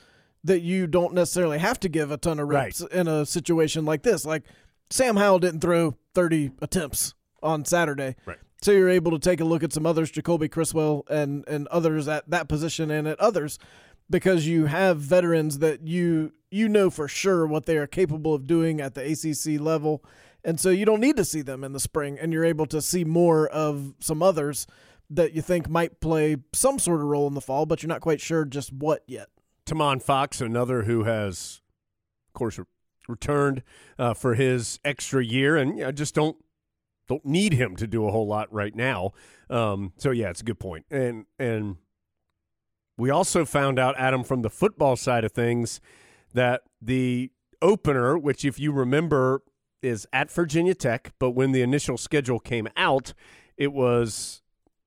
that 0.44 0.62
you 0.62 0.88
don't 0.88 1.14
necessarily 1.14 1.58
have 1.58 1.80
to 1.82 1.90
give 1.90 2.12
a 2.12 2.18
ton 2.18 2.40
of 2.40 2.48
reps 2.48 2.82
Right. 2.82 2.92
in 2.92 3.08
a 3.08 3.26
situation 3.26 3.86
like 3.86 4.04
this. 4.04 4.26
Like 4.26 4.44
Sam 4.90 5.16
Howell 5.18 5.40
didn't 5.40 5.62
throw 5.62 5.96
30 6.14 6.52
attempts 6.62 7.14
on 7.42 7.66
Saturday. 7.66 8.16
Right. 8.26 8.38
So 8.62 8.72
you're 8.72 8.90
able 8.90 9.12
to 9.12 9.20
take 9.20 9.42
a 9.42 9.46
look 9.46 9.64
at 9.64 9.74
some 9.74 9.86
others, 9.86 10.10
Jacoby 10.12 10.48
Criswell 10.48 11.04
and 11.10 11.44
and 11.48 11.68
others 11.68 12.08
at 12.08 12.28
that 12.30 12.48
position 12.48 12.90
and 12.90 13.08
at 13.08 13.20
others, 13.20 13.60
because 14.10 14.48
you 14.48 14.66
have 14.66 15.00
veterans 15.00 15.60
that 15.60 15.88
you 15.88 16.34
you 16.52 16.70
know 16.70 16.90
for 16.90 17.08
sure 17.08 17.46
what 17.46 17.66
they 17.66 17.78
are 17.78 17.88
capable 17.88 18.34
of 18.34 18.48
doing 18.48 18.80
at 18.80 18.94
the 18.94 19.02
ACC 19.02 19.60
level, 19.60 20.04
and 20.44 20.60
so 20.60 20.70
you 20.70 20.86
don't 20.86 21.00
need 21.00 21.18
to 21.18 21.26
see 21.26 21.42
them 21.42 21.64
in 21.64 21.74
the 21.74 21.80
spring, 21.80 22.18
and 22.20 22.32
you're 22.32 22.46
able 22.46 22.66
to 22.68 22.82
see 22.82 23.04
more 23.04 23.48
of 23.48 23.94
some 24.00 24.22
others 24.22 24.68
that 25.10 25.34
you 25.34 25.42
think 25.42 25.70
might 25.70 26.00
play 26.00 26.38
some 26.54 26.80
sort 26.80 27.02
of 27.02 27.08
role 27.08 27.28
in 27.28 27.34
the 27.34 27.42
fall, 27.42 27.66
but 27.66 27.84
you're 27.84 27.90
not 27.90 28.02
quite 28.02 28.22
sure 28.22 28.46
just 28.46 28.74
what 28.74 29.04
yet. 29.08 29.28
Tomon 29.66 30.02
Fox, 30.02 30.42
another 30.42 30.84
who 30.84 31.04
has, 31.04 31.62
of 32.30 32.34
course, 32.34 32.58
re- 32.58 32.66
returned 33.08 33.64
uh, 33.98 34.14
for 34.14 34.36
his 34.36 34.80
extra 34.84 35.24
year, 35.24 35.58
and 35.58 35.84
I 35.84 35.92
just 35.92 36.16
don't 36.16 36.38
don't 37.08 37.26
need 37.26 37.54
him 37.54 37.76
to 37.76 37.86
do 37.86 38.08
a 38.08 38.12
whole 38.12 38.28
lot 38.28 38.52
right 38.52 38.76
now. 38.76 39.12
Um, 39.50 39.94
so 39.98 40.12
yeah, 40.12 40.30
it's 40.30 40.42
a 40.42 40.44
good. 40.44 40.58
And 40.90 41.26
and 41.38 41.78
we 42.98 43.10
also 43.10 43.46
found 43.46 43.78
out, 43.80 43.96
Adam, 43.98 44.24
from 44.24 44.42
the 44.42 44.50
football 44.50 44.96
side 44.96 45.24
of 45.24 45.32
things, 45.32 45.82
that 46.34 46.62
the 46.82 47.32
opener, 47.62 48.18
which 48.18 48.46
if 48.46 48.60
you 48.60 48.72
remember 48.72 49.42
is 49.82 50.08
at 50.12 50.32
Virginia 50.32 50.74
Tech, 50.74 51.14
but 51.20 51.32
when 51.32 51.52
the 51.52 51.62
initial 51.62 51.98
schedule 51.98 52.40
came 52.40 52.68
out, 52.76 53.14
it 53.58 53.72
was 53.74 54.42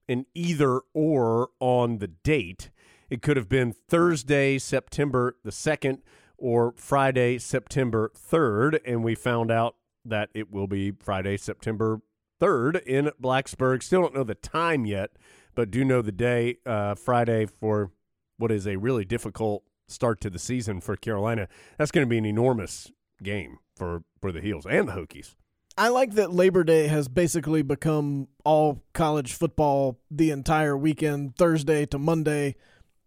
an 0.09 0.27
either 0.35 0.81
or 0.95 1.50
on 1.61 1.99
the 1.99 2.09
date. 2.09 2.71
It 3.11 3.23
could 3.23 3.37
have 3.37 3.49
been 3.49 3.73
Thursday, 3.73 4.59
September 4.59 5.37
the 5.45 5.50
2nd, 5.50 6.00
or 6.37 6.75
Friday, 6.77 7.38
September 7.38 8.11
3rd. 8.17 8.81
And 8.85 9.03
we 9.03 9.15
found 9.15 9.50
out 9.50 9.77
that 10.05 10.31
it 10.35 10.50
will 10.50 10.67
be 10.67 10.93
Friday, 10.93 11.37
September 11.37 12.00
3rd 12.41 12.83
in 12.85 13.11
Blacksburg. 13.21 13.83
Still 13.83 14.03
don't 14.03 14.15
know 14.15 14.25
the 14.25 14.35
time 14.35 14.87
yet, 14.87 15.11
but 15.55 15.71
do 15.71 15.85
know 15.85 16.03
the 16.03 16.12
day, 16.12 16.59
uh, 16.65 16.95
Friday, 16.95 17.47
for 17.47 17.91
what 18.38 18.50
is 18.50 18.66
a 18.66 18.76
really 18.76 19.04
difficult 19.04 19.64
start 19.88 20.21
to 20.21 20.30
the 20.30 20.38
season 20.38 20.80
for 20.80 20.97
Carolina. 20.97 21.49
That's 21.76 21.90
going 21.90 22.07
to 22.07 22.11
be 22.11 22.18
an 22.18 22.26
enormous 22.26 22.90
game 23.23 23.59
for, 23.76 24.02
for 24.21 24.33
the 24.33 24.40
Heels 24.40 24.66
and 24.66 24.88
the 24.88 24.92
Hokies. 24.92 25.35
I 25.76 25.88
like 25.88 26.14
that 26.14 26.33
Labor 26.33 26.64
Day 26.64 26.88
has 26.88 27.07
basically 27.07 27.62
become 27.62 28.28
all 28.45 28.83
college 28.95 29.33
football 29.35 29.99
the 30.11 30.30
entire 30.30 30.76
weekend, 30.76 31.37
Thursday 31.37 31.87
to 31.87 31.99
Monday, 31.99 32.57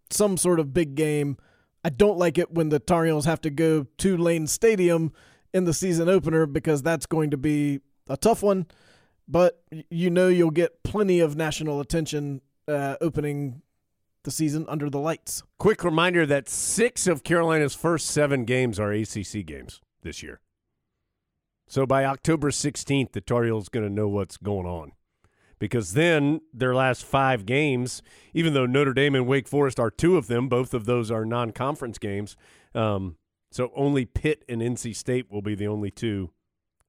some 0.10 0.38
sort 0.38 0.60
of 0.60 0.74
big 0.74 0.96
game. 0.96 1.38
I 1.84 1.90
don't 1.90 2.18
like 2.18 2.38
it 2.38 2.52
when 2.52 2.70
the 2.70 2.80
Tar 2.80 3.06
Heels 3.06 3.26
have 3.26 3.42
to 3.42 3.50
go 3.50 3.88
to 3.98 4.18
Lane 4.18 4.48
Stadium 4.48 5.12
in 5.54 5.66
the 5.66 5.74
season 5.74 6.08
opener 6.08 6.46
because 6.46 6.82
that's 6.82 7.06
going 7.06 7.32
to 7.32 7.38
be 7.38 7.82
a 8.08 8.16
tough 8.16 8.42
one. 8.42 8.68
But 9.28 9.62
you 9.90 10.10
know 10.10 10.30
you'll 10.30 10.52
get 10.52 10.84
plenty 10.84 11.20
of 11.20 11.36
national 11.36 11.82
attention 11.82 12.42
uh, 12.68 12.96
opening 13.02 13.62
the 14.24 14.32
season 14.32 14.66
under 14.68 14.90
the 14.90 15.00
lights. 15.00 15.44
Quick 15.58 15.84
reminder 15.84 16.26
that 16.26 16.50
six 16.50 17.08
of 17.08 17.24
Carolina's 17.24 17.76
first 17.76 18.08
seven 18.08 18.46
games 18.46 18.80
are 18.80 18.92
ACC 18.92 19.46
games 19.46 19.82
this 20.02 20.22
year. 20.22 20.42
So 21.68 21.86
by 21.86 22.04
October 22.06 22.52
16th, 22.52 23.14
the 23.14 23.22
Tar 23.22 23.46
Heels 23.46 23.70
going 23.70 23.88
to 23.88 23.94
know 23.94 24.10
what's 24.10 24.38
going 24.38 24.66
on. 24.66 24.92
Because 25.58 25.94
then 25.94 26.42
their 26.54 26.74
last 26.74 27.06
five 27.06 27.46
games, 27.46 28.02
even 28.34 28.54
though 28.54 28.66
Notre 28.66 28.94
Dame 28.94 29.16
and 29.16 29.28
Wake 29.28 29.48
Forest 29.48 29.80
are 29.80 29.92
two 29.92 30.18
of 30.18 30.28
them, 30.28 30.50
both 30.50 30.74
of 30.74 30.86
those 30.86 31.12
are 31.12 31.24
non 31.24 31.52
conference 31.52 31.98
games. 31.98 32.36
Um, 32.74 33.18
so 33.52 33.72
only 33.76 34.06
Pitt 34.06 34.44
and 34.50 34.62
NC 34.62 34.96
State 34.96 35.32
will 35.32 35.42
be 35.42 35.56
the 35.56 35.68
only 35.68 35.92
two 35.92 36.32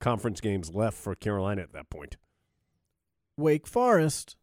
conference 0.00 0.40
games 0.40 0.74
left 0.74 0.96
for 0.96 1.14
Carolina 1.14 1.62
at 1.62 1.72
that 1.74 1.90
point. 1.90 2.16
Wake 3.36 3.66
Forest, 3.66 4.36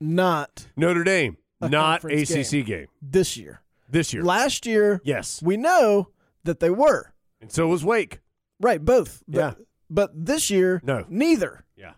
not 0.00 0.68
Notre 0.76 1.04
Dame, 1.04 1.36
A 1.60 1.68
not 1.68 2.04
ACC 2.04 2.64
game. 2.66 2.86
this 3.00 3.36
year. 3.36 3.62
this 3.88 4.12
year. 4.12 4.22
Last 4.22 4.66
year, 4.66 5.00
yes. 5.04 5.42
we 5.42 5.56
know 5.56 6.08
that 6.44 6.60
they 6.60 6.70
were. 6.70 7.12
And 7.40 7.50
so 7.50 7.66
was 7.68 7.84
Wake. 7.84 8.20
Right, 8.60 8.84
both. 8.84 9.22
But, 9.26 9.38
Yeah. 9.38 9.54
But 9.88 10.10
this 10.26 10.50
year, 10.50 10.80
No. 10.84 11.04
neither. 11.08 11.64
Yeah. 11.76 11.92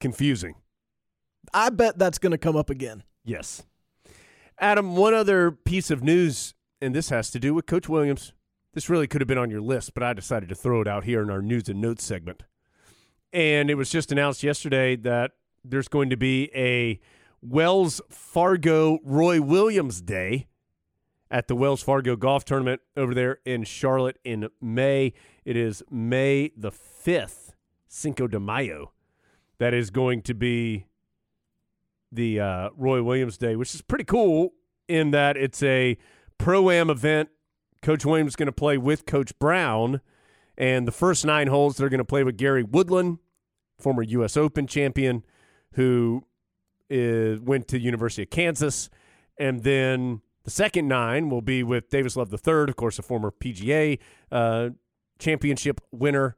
Confusing. 0.00 0.54
I 1.54 1.70
bet 1.70 1.98
that's 1.98 2.18
going 2.18 2.32
to 2.32 2.38
come 2.38 2.56
up 2.56 2.70
again. 2.70 3.02
Yes. 3.24 3.62
Adam, 4.58 4.96
one 4.96 5.14
other 5.14 5.50
piece 5.50 5.90
of 5.90 6.02
news, 6.02 6.54
and 6.80 6.94
this 6.94 7.08
has 7.10 7.30
to 7.30 7.38
do 7.40 7.54
with 7.54 7.66
Coach 7.66 7.88
Williams. 7.88 8.32
This 8.74 8.90
really 8.90 9.06
could 9.06 9.20
have 9.20 9.28
been 9.28 9.38
on 9.38 9.50
your 9.50 9.60
list, 9.60 9.94
but 9.94 10.02
I 10.02 10.12
decided 10.12 10.48
to 10.50 10.54
throw 10.54 10.80
it 10.82 10.88
out 10.88 11.04
here 11.04 11.22
in 11.22 11.30
our 11.30 11.40
news 11.42 11.68
and 11.68 11.80
notes 11.80 12.04
segment. 12.04 12.42
And 13.32 13.70
it 13.70 13.74
was 13.74 13.90
just 13.90 14.12
announced 14.12 14.42
yesterday 14.42 14.96
that 14.96 15.32
there's 15.68 15.88
going 15.88 16.10
to 16.10 16.16
be 16.16 16.50
a 16.54 17.00
Wells 17.42 18.00
Fargo 18.08 18.98
Roy 19.04 19.40
Williams 19.40 20.00
Day 20.00 20.46
at 21.30 21.48
the 21.48 21.56
Wells 21.56 21.82
Fargo 21.82 22.16
Golf 22.16 22.44
Tournament 22.44 22.80
over 22.96 23.14
there 23.14 23.38
in 23.44 23.64
Charlotte 23.64 24.18
in 24.24 24.48
May. 24.60 25.12
It 25.44 25.56
is 25.56 25.82
May 25.90 26.52
the 26.56 26.70
5th, 26.70 27.54
Cinco 27.88 28.26
de 28.26 28.40
Mayo. 28.40 28.92
That 29.58 29.74
is 29.74 29.90
going 29.90 30.22
to 30.22 30.34
be 30.34 30.86
the 32.12 32.40
uh, 32.40 32.70
Roy 32.76 33.02
Williams 33.02 33.38
Day, 33.38 33.56
which 33.56 33.74
is 33.74 33.82
pretty 33.82 34.04
cool 34.04 34.54
in 34.88 35.10
that 35.10 35.36
it's 35.36 35.62
a 35.62 35.96
pro 36.38 36.70
am 36.70 36.90
event. 36.90 37.30
Coach 37.82 38.04
Williams 38.04 38.32
is 38.32 38.36
going 38.36 38.46
to 38.46 38.52
play 38.52 38.78
with 38.78 39.06
Coach 39.06 39.38
Brown. 39.38 40.00
And 40.58 40.88
the 40.88 40.92
first 40.92 41.24
nine 41.24 41.48
holes, 41.48 41.76
they're 41.76 41.88
going 41.88 41.98
to 41.98 42.04
play 42.04 42.24
with 42.24 42.36
Gary 42.36 42.62
Woodland, 42.62 43.18
former 43.78 44.02
U.S. 44.02 44.36
Open 44.36 44.66
champion, 44.66 45.22
who 45.76 46.24
is, 46.90 47.40
went 47.40 47.68
to 47.68 47.78
University 47.78 48.22
of 48.22 48.30
Kansas. 48.30 48.90
And 49.38 49.62
then 49.62 50.22
the 50.44 50.50
second 50.50 50.88
nine 50.88 51.28
will 51.28 51.42
be 51.42 51.62
with 51.62 51.90
Davis 51.90 52.16
Love 52.16 52.32
III, 52.32 52.62
of 52.62 52.76
course, 52.76 52.98
a 52.98 53.02
former 53.02 53.30
PGA 53.30 53.98
uh, 54.32 54.70
championship 55.18 55.80
winner 55.92 56.36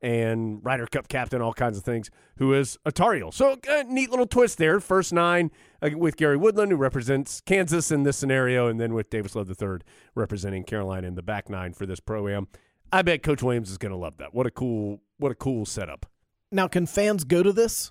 and 0.00 0.62
Ryder 0.62 0.86
Cup 0.86 1.08
captain, 1.08 1.40
all 1.40 1.54
kinds 1.54 1.78
of 1.78 1.84
things, 1.84 2.10
who 2.36 2.52
is 2.52 2.78
a 2.84 2.92
Tar 2.92 3.14
Heel. 3.14 3.32
So 3.32 3.58
a 3.66 3.84
neat 3.84 4.10
little 4.10 4.26
twist 4.26 4.58
there. 4.58 4.78
First 4.78 5.12
nine 5.12 5.50
uh, 5.80 5.90
with 5.96 6.16
Gary 6.16 6.36
Woodland, 6.36 6.70
who 6.70 6.76
represents 6.76 7.40
Kansas 7.40 7.90
in 7.90 8.02
this 8.02 8.16
scenario, 8.16 8.68
and 8.68 8.78
then 8.78 8.92
with 8.92 9.08
Davis 9.08 9.34
Love 9.34 9.48
III 9.50 9.78
representing 10.14 10.62
Carolina 10.62 11.08
in 11.08 11.14
the 11.14 11.22
back 11.22 11.48
nine 11.48 11.72
for 11.72 11.86
this 11.86 12.00
pro 12.00 12.28
am. 12.28 12.48
I 12.92 13.02
bet 13.02 13.22
Coach 13.22 13.42
Williams 13.42 13.70
is 13.70 13.78
going 13.78 13.92
to 13.92 13.98
love 13.98 14.18
that. 14.18 14.34
What 14.34 14.46
a 14.46 14.50
cool, 14.50 15.00
what 15.16 15.32
a 15.32 15.34
cool 15.34 15.64
setup. 15.64 16.06
Now, 16.52 16.68
can 16.68 16.86
fans 16.86 17.24
go 17.24 17.42
to 17.42 17.52
this? 17.52 17.90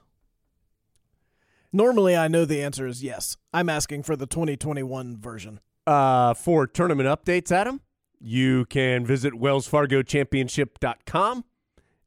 Normally, 1.75 2.15
I 2.15 2.27
know 2.27 2.45
the 2.45 2.61
answer 2.61 2.85
is 2.85 3.03
yes. 3.03 3.35
I'm 3.51 3.67
asking 3.67 4.03
for 4.03 4.15
the 4.15 4.27
2021 4.27 5.17
version. 5.17 5.59
Uh, 5.87 6.35
for 6.35 6.67
tournament 6.67 7.09
updates, 7.09 7.51
Adam, 7.51 7.81
you 8.19 8.65
can 8.65 9.03
visit 9.05 9.33
WellsFargoChampionship.com 9.33 11.45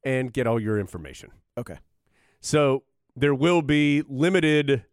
and 0.04 0.32
get 0.32 0.46
all 0.46 0.60
your 0.60 0.78
information. 0.78 1.32
Okay. 1.58 1.78
So 2.40 2.84
there 3.16 3.34
will 3.34 3.60
be 3.60 4.04
limited 4.08 4.84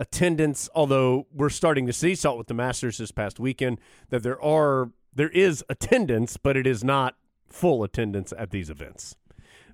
attendance, 0.00 0.68
although 0.74 1.28
we're 1.32 1.48
starting 1.48 1.86
to 1.86 1.92
see, 1.92 2.16
saw 2.16 2.32
it 2.32 2.38
with 2.38 2.48
the 2.48 2.54
Masters 2.54 2.98
this 2.98 3.12
past 3.12 3.38
weekend, 3.38 3.78
that 4.10 4.24
there 4.24 4.42
are 4.42 4.90
there 5.14 5.28
is 5.28 5.62
attendance, 5.68 6.36
but 6.36 6.56
it 6.56 6.66
is 6.66 6.82
not 6.82 7.14
full 7.46 7.84
attendance 7.84 8.32
at 8.36 8.50
these 8.50 8.68
events. 8.68 9.14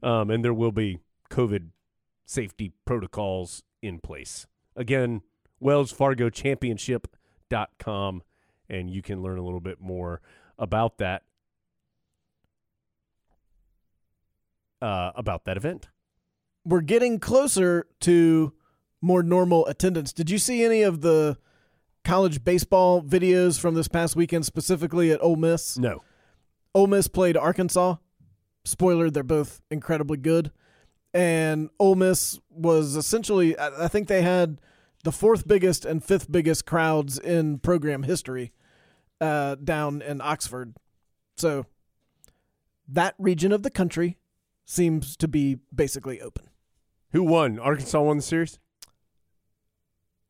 Um, 0.03 0.31
and 0.31 0.45
there 0.45 0.53
will 0.53 0.73
be 0.73 0.99
COVID 1.31 1.71
safety 2.27 2.73
protocols 2.85 3.63
in 3.83 3.99
place. 4.01 4.47
Again, 4.77 5.23
Wells 5.61 5.93
Fargo 5.93 6.31
Championship.com, 6.31 8.23
and 8.69 8.91
you 8.91 9.03
can 9.03 9.23
learn 9.23 9.39
a 9.39 9.43
little 9.43 9.61
bit 9.61 9.81
more 9.81 10.21
about 10.59 10.99
that. 10.99 11.23
Uh, 14.81 15.11
about 15.17 15.45
that 15.45 15.57
event. 15.57 15.89
We're 16.65 16.83
getting 16.83 17.19
closer 17.19 17.87
to 18.01 18.53
more 19.01 19.25
normal 19.25 19.67
attendance. 19.67 20.13
Did 20.13 20.31
you 20.31 20.39
see 20.39 20.65
any 20.65 20.83
of 20.83 21.01
the 21.01 21.37
college 22.05 22.45
baseball 22.45 23.03
videos 23.03 23.59
from 23.59 23.75
this 23.75 23.89
past 23.89 24.15
weekend, 24.15 24.47
specifically 24.47 25.11
at 25.11 25.23
Ole 25.23 25.37
Miss? 25.37 25.77
No. 25.79 26.03
Ole 26.75 26.87
Miss 26.87 27.09
played 27.09 27.37
Arkansas. 27.37 27.97
Spoiler, 28.65 29.11
they're 29.11 29.23
both 29.23 29.63
incredibly 29.71 30.17
good. 30.17 30.53
And 31.15 31.71
Ole 31.79 31.95
Miss 31.97 32.39
was 32.51 32.95
essentially, 32.97 33.59
I 33.59 33.89
think 33.89 34.09
they 34.09 34.23
had 34.23 34.61
the 35.05 35.13
fourth 35.13 35.47
biggest 35.49 35.85
and 35.85 36.05
fifth 36.05 36.31
biggest 36.31 36.67
crowds 36.67 37.19
in 37.19 37.59
program 37.59 38.03
history 38.03 38.53
uh, 39.21 39.55
down 39.57 40.03
in 40.03 40.21
Oxford. 40.21 40.75
So 41.37 41.67
that 42.87 43.15
region 43.19 43.53
of 43.53 43.63
the 43.63 43.71
country 43.71 44.19
seems 44.67 45.17
to 45.17 45.29
be 45.29 45.59
basically 45.75 46.21
open. 46.21 46.49
Who 47.13 47.23
won? 47.23 47.59
Arkansas 47.59 48.01
won 48.03 48.19
the 48.19 48.23
series? 48.23 48.59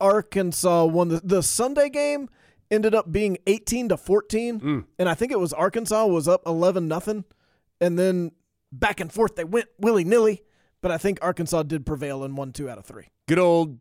Arkansas 0.00 0.84
won 0.84 1.08
the, 1.08 1.20
the 1.24 1.42
Sunday 1.42 1.88
game 1.88 2.28
ended 2.70 2.94
up 2.94 3.10
being 3.10 3.38
18 3.46 3.88
to 3.88 3.96
14 3.96 4.60
Mm. 4.60 4.84
and 4.98 5.08
I 5.08 5.14
think 5.14 5.32
it 5.32 5.40
was 5.40 5.52
Arkansas 5.52 6.06
was 6.06 6.28
up 6.28 6.42
11 6.46 6.86
nothing 6.86 7.24
and 7.80 7.98
then 7.98 8.32
back 8.70 9.00
and 9.00 9.10
forth 9.12 9.34
they 9.36 9.44
went 9.44 9.66
willy-nilly 9.78 10.42
but 10.80 10.90
I 10.90 10.98
think 10.98 11.18
Arkansas 11.22 11.62
did 11.64 11.84
prevail 11.86 12.22
and 12.24 12.36
won 12.36 12.52
2 12.52 12.68
out 12.68 12.78
of 12.78 12.84
3. 12.86 13.04
Good 13.26 13.38
old 13.38 13.78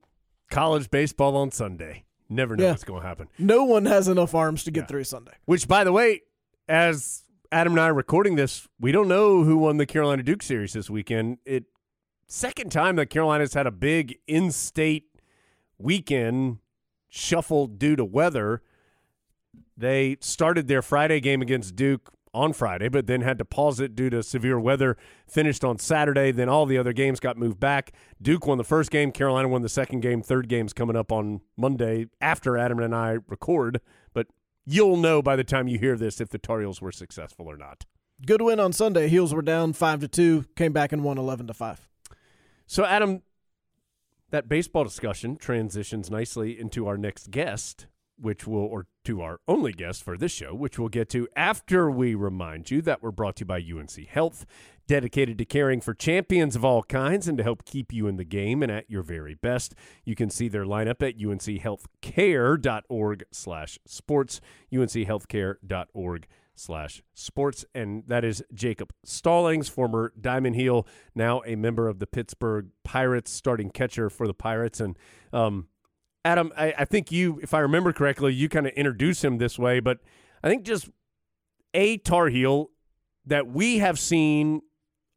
college 0.50 0.90
baseball 0.90 1.36
on 1.36 1.52
Sunday. 1.52 2.06
Never 2.30 2.56
know 2.56 2.66
Yeah. 2.66 2.72
what's 2.72 2.84
going 2.84 3.02
to 3.02 3.08
happen. 3.08 3.28
No 3.38 3.64
one 3.64 3.86
has 3.86 4.08
enough 4.08 4.36
arms 4.36 4.64
to 4.66 4.72
get 4.72 4.82
Yeah. 4.82 4.88
through 4.88 5.04
Sunday. 5.06 5.34
Which, 5.46 5.68
by 5.68 5.84
the 5.84 5.92
way, 5.94 6.22
as 6.68 7.24
Adam 7.52 7.74
and 7.74 7.80
I 7.80 7.88
are 7.90 7.94
recording 7.94 8.36
this, 8.36 8.68
we 8.80 8.92
don't 8.92 9.08
know 9.08 9.44
who 9.44 9.58
won 9.58 9.78
the 9.78 9.86
Carolina 9.86 10.24
Duke 10.24 10.44
series 10.44 10.74
this 10.74 10.90
weekend. 10.90 11.38
It 11.46 11.66
second 12.28 12.72
time 12.72 12.98
that 12.98 13.06
Carolina's 13.06 13.54
had 13.54 13.66
a 13.68 13.72
big 13.72 14.20
in-state 14.28 15.06
weekend 15.78 16.58
shuffled 17.08 17.80
due 17.80 17.96
to 17.96 18.04
weather. 18.04 18.62
They 19.78 20.18
started 20.20 20.68
their 20.68 20.82
Friday 20.82 21.22
game 21.22 21.42
against 21.42 21.76
Duke 21.78 22.12
on 22.38 22.54
Friday, 22.54 22.88
but 22.88 23.08
then 23.08 23.22
had 23.22 23.38
to 23.40 23.46
pause 23.46 23.80
it 23.80 23.96
due 23.96 24.10
to 24.10 24.24
severe 24.24 24.60
weather. 24.60 24.96
Finished 25.28 25.64
on 25.64 25.80
Saturday. 25.80 26.32
Then 26.32 26.50
all 26.50 26.66
the 26.66 26.78
other 26.78 26.94
games 26.94 27.20
got 27.20 27.38
moved 27.38 27.60
back. 27.60 27.92
Duke 28.22 28.46
won 28.46 28.58
the 28.58 28.64
first 28.64 28.92
game. 28.92 29.12
Carolina 29.12 29.48
won 29.48 29.62
the 29.62 29.70
second 29.70 30.02
game. 30.02 30.22
Third 30.22 30.48
game's 30.48 30.74
coming 30.74 30.96
up 30.96 31.12
on 31.12 31.42
Monday 31.58 32.08
after 32.22 32.58
Adam 32.58 32.80
and 32.80 32.96
I 32.96 33.18
record. 33.28 33.82
But 34.14 34.28
you'll 34.66 34.98
know 34.98 35.22
by 35.22 35.36
the 35.36 35.44
time 35.44 35.68
you 35.68 35.80
hear 35.80 35.98
this 35.98 36.22
if 36.22 36.30
the 36.30 36.38
Tar 36.38 36.62
Heels 36.62 36.82
were 36.82 36.92
successful 36.92 37.48
or 37.48 37.58
not. 37.58 37.86
Good 38.26 38.42
win 38.42 38.60
on 38.60 38.74
Sunday. 38.74 39.10
Heels 39.10 39.34
were 39.34 39.44
down 39.44 39.74
5 39.74 40.00
to 40.00 40.08
2, 40.08 40.46
came 40.56 40.74
back 40.74 40.92
and 40.92 41.04
won 41.04 41.18
11 41.18 41.48
to 41.48 41.54
5. 41.54 41.88
So, 42.66 42.84
Adam, 42.84 43.22
that 44.32 44.50
baseball 44.50 44.84
discussion 44.84 45.38
transitions 45.38 46.10
nicely 46.10 46.60
into 46.60 46.88
our 46.88 46.98
next 46.98 47.32
guest, 47.32 47.86
which 48.18 48.48
will, 48.48 48.66
or 48.66 48.88
to 49.08 49.22
our 49.22 49.40
only 49.48 49.72
guest 49.72 50.04
for 50.04 50.18
this 50.18 50.34
show, 50.34 50.54
which 50.54 50.78
we'll 50.78 50.90
get 50.90 51.08
to 51.08 51.30
after 51.34 51.90
we 51.90 52.14
remind 52.14 52.70
you 52.70 52.82
that 52.82 53.02
we're 53.02 53.10
brought 53.10 53.38
to 53.38 53.44
you 53.44 53.46
by 53.46 53.58
UNC 53.58 54.06
Health, 54.06 54.46
dedicated 54.86 55.38
to 55.38 55.46
caring 55.46 55.80
for 55.80 55.94
champions 55.94 56.58
of 56.58 56.66
all 56.66 56.84
kinds 56.84 57.26
and 57.26 57.38
to 57.38 57.44
help 57.44 57.64
keep 57.64 57.94
you 57.94 58.08
in 58.08 58.18
the 58.18 58.26
game 58.26 58.62
and 58.62 58.70
at 58.70 58.92
your 58.92 59.04
very 59.04 59.34
best. 59.34 59.74
You 60.04 60.14
can 60.14 60.30
see 60.30 60.50
their 60.50 60.66
lineup 60.66 61.02
at 61.02 61.18
unchealthcare.org 61.18 63.24
slash 63.32 63.80
sports, 63.86 64.42
unchealthcare.org 64.74 66.28
slash 66.56 67.02
sports. 67.14 67.64
And 67.74 68.04
that 68.08 68.26
is 68.26 68.44
Jacob 68.54 68.92
Stallings, 69.06 69.70
former 69.70 70.12
Diamond 70.20 70.58
Heel, 70.58 70.86
now 71.16 71.42
a 71.46 71.56
member 71.56 71.88
of 71.88 72.00
the 72.00 72.08
Pittsburgh 72.08 72.72
Pirates, 72.84 73.32
starting 73.32 73.70
catcher 73.70 74.10
for 74.10 74.28
the 74.28 74.34
Pirates. 74.34 74.82
And 74.82 74.98
um, 75.32 75.70
Adam, 76.26 76.52
I, 76.58 76.74
I 76.80 76.86
think 76.86 77.12
you, 77.12 77.40
if 77.42 77.54
I 77.54 77.60
remember 77.60 77.94
correctly, 77.94 78.34
you 78.34 78.50
kind 78.50 78.68
of 78.68 78.74
introduced 78.74 79.24
him 79.24 79.38
this 79.38 79.58
way, 79.58 79.80
but 79.80 80.00
I 80.44 80.50
think 80.50 80.64
just 80.64 80.90
a 81.74 81.98
Tar 81.98 82.30
Heel 82.30 82.70
that 83.26 83.48
we 83.48 83.78
have 83.80 84.00
seen 84.00 84.62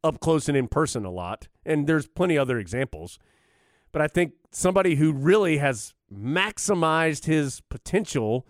up 0.03 0.19
close 0.19 0.47
and 0.47 0.57
in 0.57 0.67
person 0.67 1.05
a 1.05 1.11
lot, 1.11 1.47
and 1.65 1.87
there's 1.87 2.07
plenty 2.07 2.37
other 2.37 2.57
examples. 2.59 3.19
But 3.91 4.01
I 4.01 4.07
think 4.07 4.33
somebody 4.51 4.95
who 4.95 5.11
really 5.11 5.57
has 5.57 5.93
maximized 6.13 7.25
his 7.25 7.61
potential 7.69 8.47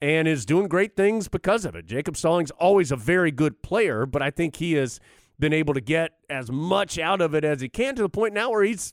and 0.00 0.28
is 0.28 0.46
doing 0.46 0.68
great 0.68 0.96
things 0.96 1.28
because 1.28 1.64
of 1.64 1.74
it. 1.74 1.86
Jacob 1.86 2.16
Stallings 2.16 2.50
always 2.52 2.92
a 2.92 2.96
very 2.96 3.30
good 3.30 3.62
player, 3.62 4.06
but 4.06 4.22
I 4.22 4.30
think 4.30 4.56
he 4.56 4.74
has 4.74 5.00
been 5.38 5.52
able 5.52 5.74
to 5.74 5.80
get 5.80 6.12
as 6.28 6.50
much 6.50 6.98
out 6.98 7.20
of 7.20 7.34
it 7.34 7.44
as 7.44 7.60
he 7.60 7.68
can 7.68 7.94
to 7.96 8.02
the 8.02 8.08
point 8.08 8.34
now 8.34 8.50
where 8.50 8.64
he's 8.64 8.92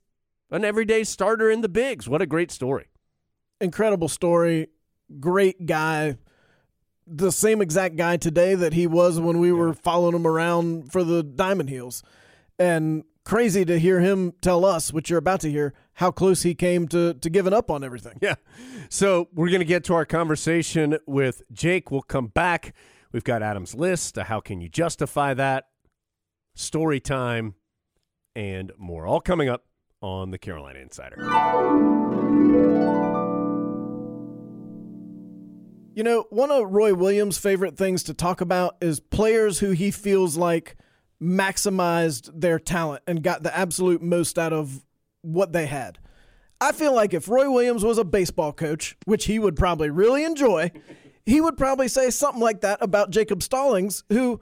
an 0.52 0.64
everyday 0.64 1.04
starter 1.04 1.50
in 1.50 1.62
the 1.62 1.70
bigs. 1.70 2.08
What 2.08 2.22
a 2.22 2.26
great 2.26 2.52
story. 2.52 2.88
Incredible 3.60 4.10
story. 4.10 4.68
Great 5.20 5.66
guy. 5.66 6.18
The 7.08 7.32
same 7.32 7.62
exact 7.62 7.96
guy 7.96 8.18
today 8.18 8.56
that 8.56 8.74
he 8.74 8.88
was 8.88 9.20
when 9.20 9.40
we 9.40 9.52
were 9.52 9.74
following 9.74 10.16
him 10.16 10.26
around 10.26 10.92
for 10.92 11.04
the 11.04 11.24
Diamond 11.24 11.70
Heels. 11.70 12.04
And 12.58 13.04
crazy 13.24 13.66
to 13.66 13.80
hear 13.80 14.00
him 14.00 14.34
tell 14.42 14.66
us, 14.66 14.94
what 14.94 15.10
you're 15.10 15.20
about 15.20 15.42
to 15.42 15.52
hear, 15.52 15.74
how 15.94 16.12
close 16.12 16.44
he 16.44 16.56
came 16.56 16.88
to, 16.90 17.14
to 17.16 17.30
giving 17.30 17.54
up 17.54 17.70
on 17.70 17.84
everything. 17.84 18.18
Yeah. 18.22 18.36
So 18.90 19.30
we're 19.34 19.50
going 19.50 19.60
to 19.60 19.66
get 19.66 19.84
to 19.86 19.94
our 19.94 20.06
conversation 20.06 20.98
with 21.06 21.42
Jake. 21.52 21.92
We'll 21.92 22.02
come 22.02 22.28
back. 22.28 22.74
We've 23.12 23.24
got 23.24 23.42
Adam's 23.42 23.76
list. 23.76 24.18
How 24.18 24.40
can 24.40 24.62
you 24.62 24.70
justify 24.70 25.34
that? 25.34 25.68
Story 26.56 27.00
time 27.00 27.56
and 28.36 28.72
more. 28.78 29.06
All 29.06 29.22
coming 29.22 29.50
up 29.50 29.66
on 30.06 30.30
the 30.30 30.38
Carolina 30.38 30.80
Insider. 30.80 31.16
You 35.96 36.04
know, 36.04 36.26
one 36.30 36.52
of 36.52 36.70
Roy 36.70 36.94
Williams' 36.94 37.38
favorite 37.38 37.78
things 37.78 38.04
to 38.04 38.14
talk 38.14 38.40
about 38.42 38.76
is 38.82 39.00
players 39.00 39.60
who 39.60 39.72
he 39.72 39.92
feels 39.92 40.38
like 40.38 40.76
maximized 41.22 42.30
their 42.40 42.60
talent 42.60 43.04
and 43.08 43.24
got 43.24 43.44
the 43.44 43.58
absolute 43.58 44.02
most 44.02 44.38
out 44.38 44.54
of 44.54 44.86
what 45.22 45.54
they 45.54 45.66
had. 45.66 45.98
I 46.62 46.72
feel 46.72 46.94
like 46.94 47.14
if 47.14 47.28
Roy 47.28 47.50
Williams 47.50 47.84
was 47.84 47.98
a 47.98 48.04
baseball 48.04 48.54
coach, 48.54 48.96
which 49.06 49.26
he 49.26 49.40
would 49.40 49.56
probably 49.56 49.90
really 49.90 50.24
enjoy, 50.24 50.72
he 51.26 51.42
would 51.42 51.58
probably 51.58 51.88
say 51.88 52.10
something 52.12 52.42
like 52.42 52.62
that 52.62 52.82
about 52.82 53.10
Jacob 53.10 53.42
Stallings, 53.42 54.04
who 54.10 54.40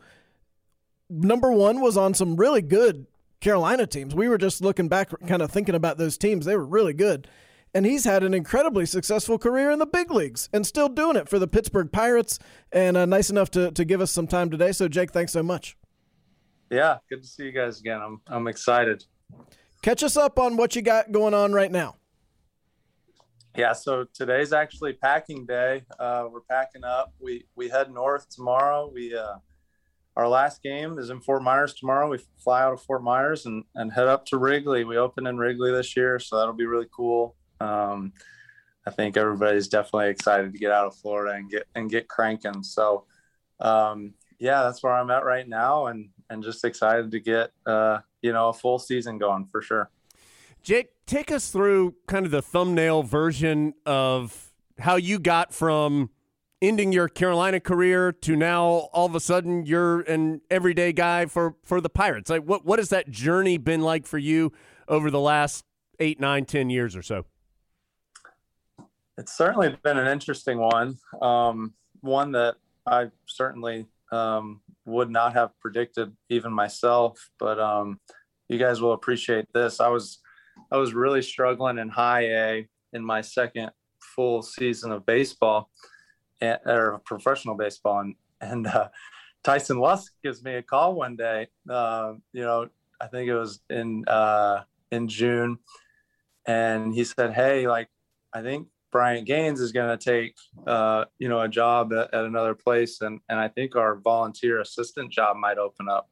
number 1.10 1.52
one 1.52 1.80
was 1.80 1.95
on 1.95 2.13
some 2.13 2.36
really 2.36 2.62
good 2.62 3.06
Carolina 3.43 3.86
teams. 3.86 4.15
We 4.15 4.29
were 4.29 4.38
just 4.38 4.62
looking 4.62 4.88
back, 4.88 5.12
kind 5.27 5.41
of 5.41 5.51
thinking 5.51 5.75
about 5.75 5.97
those 5.97 6.17
teams. 6.17 6.45
They 6.45 6.56
were 6.56 6.65
really 6.65 6.93
good. 6.93 7.27
And 7.75 7.86
he's 7.86 8.06
had 8.06 8.23
an 8.23 8.34
incredibly 8.34 8.86
successful 8.86 9.38
career 9.38 9.69
in 9.69 9.79
the 9.79 9.86
big 9.86 10.12
leagues 10.12 10.47
and 10.53 10.65
still 10.65 10.88
doing 10.88 11.17
it 11.17 11.27
for 11.27 11.39
the 11.39 11.47
Pittsburgh 11.47 11.91
Pirates. 11.91 12.39
And 12.71 12.95
uh, 12.95 13.06
nice 13.06 13.29
enough 13.29 13.51
to, 13.51 13.71
to 13.71 13.84
give 13.84 13.99
us 13.99 14.12
some 14.12 14.27
time 14.27 14.49
today. 14.49 14.71
So, 14.71 14.88
Jake, 14.88 15.12
thanks 15.12 15.34
so 15.34 15.43
much. 15.43 15.75
Yeah, 16.69 16.97
good 17.10 17.21
to 17.21 17.27
see 17.27 17.43
you 17.43 17.51
guys 17.51 17.79
again. 17.79 17.99
I'm, 18.01 18.21
I'm 18.27 18.47
excited. 18.47 19.03
Catch 19.82 20.03
us 20.03 20.15
up 20.15 20.39
on 20.39 20.56
what 20.56 20.75
you 20.75 20.82
got 20.82 21.12
going 21.12 21.34
on 21.34 21.51
right 21.51 21.71
now. 21.71 21.97
Yeah, 23.58 23.73
so 23.73 24.06
today's 24.13 24.53
actually 24.53 24.93
packing 24.93 25.45
day. 25.45 25.84
Uh, 25.99 26.27
we're 26.32 26.41
packing 26.41 26.84
up. 26.84 27.13
We 27.19 27.45
we 27.56 27.69
head 27.69 27.91
north 27.91 28.27
tomorrow. 28.29 28.89
We 28.91 29.15
uh, 29.15 29.36
our 30.15 30.28
last 30.28 30.62
game 30.62 30.99
is 30.99 31.10
in 31.10 31.21
Fort 31.21 31.41
Myers 31.41 31.73
tomorrow. 31.73 32.10
We 32.10 32.19
fly 32.38 32.62
out 32.63 32.73
of 32.73 32.82
Fort 32.82 33.04
Myers 33.04 33.45
and, 33.45 33.63
and 33.76 33.91
head 33.91 34.08
up 34.08 34.26
to 34.28 34.38
Wrigley. 34.38 34.84
We 34.84 34.97
open 34.97 35.26
in 35.26 35.38
Wrigley 35.38 35.71
this 35.71 35.95
year, 35.97 36.19
so 36.19 36.38
that'll 36.38 36.54
be 36.54 36.65
really 36.65 36.88
cool. 36.95 37.36
Um, 37.60 38.13
I 38.86 38.91
think 38.91 39.17
everybody's 39.17 39.67
definitely 39.67 40.10
excited 40.10 40.52
to 40.52 40.60
get 40.60 40.71
out 40.71 40.86
of 40.86 40.95
Florida 40.95 41.36
and 41.36 41.49
get 41.49 41.67
and 41.73 41.89
get 41.89 42.08
cranking. 42.08 42.63
So 42.63 43.06
um, 43.60 44.13
yeah, 44.39 44.63
that's 44.63 44.84
where 44.84 44.93
I'm 44.93 45.10
at 45.10 45.26
right 45.26 45.47
now, 45.47 45.88
and 45.88 46.10
and 46.30 46.43
just 46.43 46.65
excited 46.65 47.12
to 47.12 47.19
get 47.19 47.52
uh, 47.65 47.99
you 48.21 48.34
know 48.34 48.49
a 48.49 48.54
full 48.54 48.78
season 48.80 49.17
going 49.17 49.45
for 49.45 49.62
sure. 49.62 49.89
Jake, 50.62 50.91
take 51.06 51.32
us 51.32 51.49
through 51.49 51.95
kind 52.08 52.26
of 52.26 52.32
the 52.32 52.41
thumbnail 52.41 53.04
version 53.04 53.73
of 53.86 54.52
how 54.80 54.95
you 54.95 55.19
got 55.19 55.54
from 55.54 56.10
ending 56.63 56.93
your 56.93 57.10
Carolina 57.10 57.60
career 57.60 58.13
to 58.13 58.38
now 58.38 58.63
all 58.93 59.06
of 59.06 59.13
a 59.13 59.19
sudden 59.19 59.65
you're 59.65 59.99
an 60.02 60.39
everyday 60.49 60.93
guy 60.93 61.26
for 61.26 61.56
for 61.63 61.82
the 61.82 61.89
Pirates. 61.89 62.30
Like 62.30 62.43
what 62.43 62.65
what 62.65 62.80
has 62.80 62.89
that 62.89 63.12
journey 63.12 63.58
been 63.58 63.82
like 63.82 64.08
for 64.08 64.17
you 64.17 64.54
over 64.88 65.12
the 65.12 65.19
last 65.19 65.65
eight, 65.99 66.19
nine, 66.19 66.45
ten 66.45 66.69
years 66.69 66.95
or 66.95 67.02
so? 67.02 67.26
It's 69.17 69.38
certainly 69.38 69.78
been 69.84 69.97
an 69.97 70.08
interesting 70.08 70.58
one. 70.58 70.97
Um, 71.21 71.73
one 71.99 72.32
that 72.32 72.56
I 72.88 73.10
certainly 73.28 73.86
um, 74.12 74.62
would 74.86 75.10
not 75.10 75.34
have 75.34 75.52
predicted 75.60 76.15
even 76.30 76.52
myself, 76.52 77.30
but 77.39 77.60
um, 77.60 77.99
you 78.47 78.58
guys 78.58 78.82
will 78.82 78.93
appreciate 78.93 79.45
this. 79.54 79.82
I 79.82 79.89
was 79.89 80.19
I 80.71 80.78
was 80.78 80.93
really 80.93 81.21
struggling 81.21 81.78
in 81.78 81.89
high 81.89 82.26
A 82.28 82.67
in 82.93 83.04
my 83.04 83.19
second 83.19 83.71
full 84.15 84.41
season 84.41 84.91
of 84.91 85.06
baseball 85.06 85.69
or 86.65 87.01
professional 87.06 87.56
baseball. 87.56 87.99
And, 87.99 88.15
and 88.41 88.67
uh, 88.67 88.89
Tyson 89.43 89.79
Lusk 89.79 90.13
gives 90.23 90.43
me 90.43 90.56
a 90.56 90.63
call 90.63 90.95
one 90.95 91.15
day. 91.15 91.47
Uh, 91.69 92.13
you 92.32 92.41
know, 92.41 92.69
I 92.99 93.08
think 93.08 93.29
it 93.29 93.36
was 93.36 93.60
in 93.69 94.06
uh, 94.08 94.63
in 94.91 95.08
June, 95.08 95.58
and 96.47 96.93
he 96.93 97.03
said, 97.03 97.34
"Hey, 97.34 97.67
like, 97.67 97.89
I 98.34 98.41
think 98.41 98.67
Bryant 98.91 99.27
Gaines 99.27 99.60
is 99.60 99.71
going 99.71 99.97
to 99.97 100.03
take, 100.03 100.36
uh, 100.67 101.06
you 101.17 101.27
know, 101.27 101.41
a 101.41 101.49
job 101.49 101.91
at, 101.93 102.13
at, 102.13 102.25
another 102.25 102.56
place, 102.56 103.01
and 103.01 103.19
and 103.27 103.39
I 103.39 103.49
think 103.49 103.75
our 103.75 103.95
volunteer 103.95 104.62
assistant 104.62 105.12
job 105.12 105.36
might 105.38 105.58
open 105.58 105.89
up." 105.89 106.10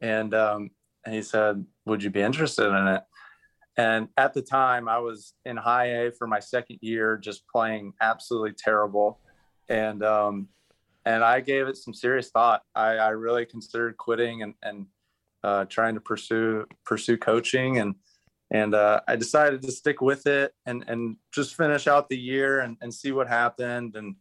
And 0.00 0.34
um, 0.34 0.70
and 1.04 1.14
he 1.14 1.22
said, 1.22 1.64
"Would 1.86 2.02
you 2.02 2.10
be 2.10 2.22
interested 2.22 2.66
in 2.66 2.88
it?" 2.88 3.02
And 3.76 4.08
at 4.16 4.34
the 4.34 4.42
time, 4.42 4.88
I 4.88 4.98
was 4.98 5.34
in 5.44 5.56
high 5.56 5.86
A 5.86 6.10
for 6.10 6.26
my 6.26 6.40
second 6.40 6.78
year, 6.80 7.16
just 7.16 7.46
playing 7.46 7.92
absolutely 8.00 8.54
terrible. 8.58 9.20
And 9.68 10.02
um, 10.02 10.48
and 11.04 11.24
I 11.24 11.40
gave 11.40 11.68
it 11.68 11.76
some 11.76 11.94
serious 11.94 12.30
thought. 12.30 12.62
I, 12.74 12.96
I 12.96 13.08
really 13.10 13.46
considered 13.46 13.96
quitting 13.96 14.42
and 14.42 14.54
and 14.62 14.86
uh, 15.44 15.64
trying 15.66 15.94
to 15.94 16.00
pursue 16.00 16.66
pursue 16.84 17.16
coaching 17.16 17.78
and 17.78 17.94
and 18.50 18.74
uh, 18.74 19.00
I 19.06 19.16
decided 19.16 19.62
to 19.62 19.72
stick 19.72 20.00
with 20.00 20.26
it 20.26 20.54
and 20.64 20.84
and 20.88 21.16
just 21.32 21.54
finish 21.54 21.86
out 21.86 22.08
the 22.08 22.18
year 22.18 22.60
and, 22.60 22.76
and 22.80 22.92
see 22.92 23.12
what 23.12 23.28
happened. 23.28 23.94
And 23.96 24.16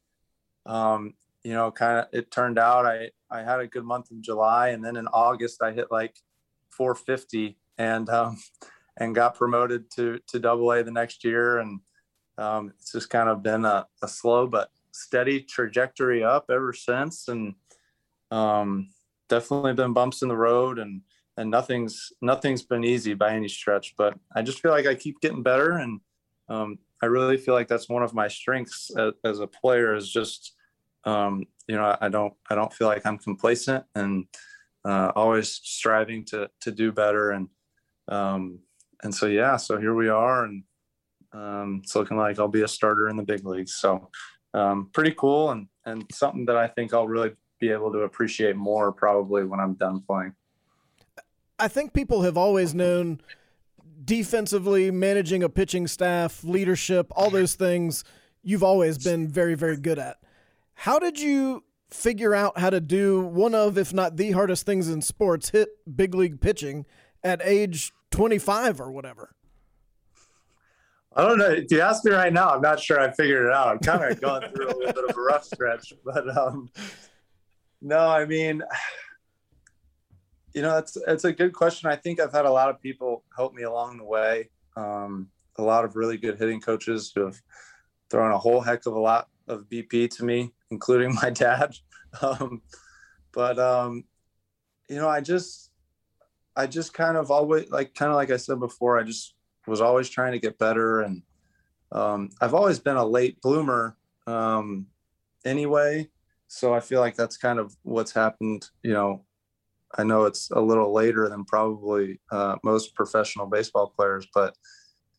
um, 0.65 1.13
you 1.43 1.53
know, 1.53 1.71
kind 1.71 1.99
of 1.99 2.07
it 2.11 2.29
turned 2.29 2.59
out 2.59 2.85
I 2.85 3.11
I 3.31 3.43
had 3.43 3.59
a 3.59 3.67
good 3.67 3.85
month 3.85 4.11
in 4.11 4.21
July, 4.21 4.69
and 4.69 4.83
then 4.83 4.97
in 4.97 5.07
August 5.07 5.61
I 5.63 5.71
hit 5.71 5.91
like 5.91 6.17
450, 6.71 7.57
and 7.77 8.09
um, 8.09 8.37
and 8.97 9.15
got 9.15 9.35
promoted 9.35 9.89
to 9.91 10.19
to 10.27 10.39
double 10.39 10.71
A 10.71 10.83
the 10.83 10.91
next 10.91 11.23
year. 11.23 11.59
And 11.59 11.79
um, 12.37 12.73
it's 12.77 12.91
just 12.91 13.09
kind 13.09 13.29
of 13.29 13.41
been 13.41 13.65
a, 13.65 13.87
a, 14.03 14.07
slow 14.07 14.45
but 14.45 14.69
steady 14.97 15.41
trajectory 15.41 16.23
up 16.23 16.45
ever 16.49 16.73
since. 16.73 17.27
And 17.27 17.55
um, 18.31 18.89
definitely 19.29 19.73
been 19.73 19.93
bumps 19.93 20.21
in 20.21 20.27
the 20.27 20.37
road 20.37 20.79
and 20.79 21.01
and 21.39 21.51
nothing's 21.51 22.11
nothing's 22.21 22.63
been 22.63 22.83
easy 22.83 23.13
by 23.13 23.33
any 23.33 23.47
stretch. 23.47 23.93
But 23.97 24.15
I 24.35 24.41
just 24.41 24.59
feel 24.59 24.71
like 24.71 24.87
I 24.87 24.95
keep 24.95 25.19
getting 25.21 25.43
better 25.43 25.73
and 25.73 25.99
um, 26.49 26.79
I 27.01 27.07
really 27.07 27.37
feel 27.37 27.53
like 27.53 27.67
that's 27.67 27.89
one 27.89 28.03
of 28.03 28.13
my 28.13 28.27
strengths 28.27 28.89
as, 28.97 29.13
as 29.23 29.39
a 29.39 29.47
player 29.47 29.95
is 29.95 30.11
just 30.11 30.53
um, 31.03 31.45
you 31.67 31.75
know 31.75 31.95
I 32.01 32.09
don't 32.09 32.33
I 32.49 32.55
don't 32.55 32.73
feel 32.73 32.87
like 32.87 33.05
I'm 33.05 33.17
complacent 33.17 33.85
and 33.95 34.25
uh, 34.83 35.11
always 35.15 35.51
striving 35.63 36.25
to 36.25 36.49
to 36.61 36.71
do 36.71 36.91
better 36.91 37.31
and 37.31 37.49
um, 38.09 38.59
and 39.03 39.13
so 39.13 39.27
yeah, 39.27 39.57
so 39.57 39.77
here 39.77 39.93
we 39.93 40.09
are, 40.09 40.45
and 40.45 40.63
um, 41.33 41.81
it's 41.83 41.95
looking 41.95 42.17
like 42.17 42.39
I'll 42.39 42.47
be 42.47 42.63
a 42.63 42.67
starter 42.67 43.09
in 43.09 43.15
the 43.15 43.23
big 43.23 43.45
leagues. 43.45 43.75
So 43.75 44.09
um, 44.57 44.89
pretty 44.93 45.13
cool, 45.17 45.51
and 45.51 45.67
and 45.85 46.05
something 46.11 46.45
that 46.45 46.57
I 46.57 46.67
think 46.67 46.93
I'll 46.93 47.07
really 47.07 47.33
be 47.59 47.69
able 47.69 47.91
to 47.91 47.99
appreciate 47.99 48.55
more 48.55 48.91
probably 48.91 49.43
when 49.45 49.59
I'm 49.59 49.73
done 49.75 50.01
playing. 50.01 50.33
I 51.59 51.67
think 51.67 51.93
people 51.93 52.21
have 52.21 52.37
always 52.37 52.73
known 52.73 53.21
defensively, 54.03 54.91
managing 54.91 55.43
a 55.43 55.49
pitching 55.49 55.87
staff, 55.87 56.43
leadership, 56.43 57.07
all 57.15 57.29
those 57.29 57.55
things. 57.55 58.03
You've 58.43 58.63
always 58.63 58.97
been 58.97 59.27
very, 59.27 59.55
very 59.55 59.77
good 59.77 59.97
at. 59.97 60.17
How 60.75 60.99
did 60.99 61.19
you 61.19 61.63
figure 61.89 62.35
out 62.35 62.59
how 62.59 62.69
to 62.69 62.79
do 62.79 63.21
one 63.21 63.55
of, 63.55 63.77
if 63.77 63.93
not 63.93 64.17
the 64.17 64.31
hardest 64.31 64.65
things 64.65 64.87
in 64.87 65.01
sports, 65.01 65.49
hit 65.49 65.69
big 65.95 66.13
league 66.13 66.39
pitching 66.39 66.85
at 67.23 67.41
age 67.43 67.91
25 68.11 68.79
or 68.79 68.91
whatever? 68.91 69.33
I 71.17 71.27
don't 71.27 71.39
know. 71.39 71.49
If 71.49 71.71
you 71.71 71.81
ask 71.81 72.05
me 72.05 72.11
right 72.11 72.31
now, 72.31 72.49
I'm 72.49 72.61
not 72.61 72.79
sure 72.79 72.99
I 72.99 73.11
figured 73.11 73.47
it 73.47 73.51
out. 73.51 73.69
I'm 73.69 73.79
kind 73.79 74.11
of 74.11 74.21
going 74.21 74.51
through 74.53 74.67
a 74.67 74.77
little 74.77 74.93
bit 74.93 75.09
of 75.09 75.17
a 75.17 75.19
rough 75.19 75.45
stretch, 75.45 75.91
but 76.05 76.37
um, 76.37 76.69
no, 77.81 78.07
I 78.07 78.25
mean, 78.25 78.61
you 80.53 80.61
know, 80.61 80.77
it's 80.77 80.95
it's 81.07 81.25
a 81.25 81.33
good 81.33 81.53
question. 81.53 81.89
I 81.89 81.95
think 81.95 82.19
I've 82.19 82.31
had 82.31 82.45
a 82.45 82.51
lot 82.51 82.69
of 82.69 82.79
people 82.79 83.23
help 83.35 83.55
me 83.55 83.63
along 83.63 83.97
the 83.97 84.03
way. 84.03 84.49
Um, 84.75 85.29
a 85.57 85.63
lot 85.63 85.85
of 85.85 85.95
really 85.95 86.17
good 86.17 86.37
hitting 86.37 86.61
coaches 86.61 87.11
who 87.13 87.25
have 87.25 87.41
thrown 88.11 88.31
a 88.31 88.37
whole 88.37 88.61
heck 88.61 88.85
of 88.85 88.93
a 88.93 88.99
lot 88.99 89.27
of 89.47 89.65
BP 89.71 90.15
to 90.17 90.23
me, 90.23 90.53
including 90.69 91.15
my 91.21 91.31
dad. 91.31 91.75
Um, 92.21 92.61
but 93.33 93.59
um, 93.59 94.05
you 94.89 94.95
know, 94.95 95.09
I 95.09 95.19
just 95.19 95.71
I 96.55 96.65
just 96.65 96.93
kind 96.93 97.17
of 97.17 97.29
always 97.29 97.69
like 97.69 97.93
kind 97.93 98.09
of 98.09 98.15
like 98.15 98.31
I 98.31 98.37
said 98.37 98.59
before, 98.61 98.97
I 98.97 99.03
just 99.03 99.35
was 99.67 99.81
always 99.81 100.09
trying 100.09 100.33
to 100.33 100.39
get 100.39 100.57
better 100.57 101.01
and 101.01 101.21
um, 101.91 102.29
I've 102.41 102.53
always 102.53 102.79
been 102.79 102.97
a 102.97 103.05
late 103.05 103.41
bloomer 103.41 103.97
um, 104.25 104.87
anyway. 105.45 106.09
So 106.47 106.73
I 106.73 106.79
feel 106.79 106.99
like 106.99 107.15
that's 107.15 107.37
kind 107.37 107.59
of 107.59 107.75
what's 107.83 108.11
happened. 108.11 108.67
You 108.83 108.93
know, 108.93 109.25
I 109.97 110.03
know 110.03 110.25
it's 110.25 110.51
a 110.51 110.59
little 110.59 110.93
later 110.93 111.29
than 111.29 111.45
probably 111.45 112.19
uh, 112.31 112.57
most 112.63 112.95
professional 112.95 113.47
baseball 113.47 113.93
players, 113.95 114.27
but 114.33 114.55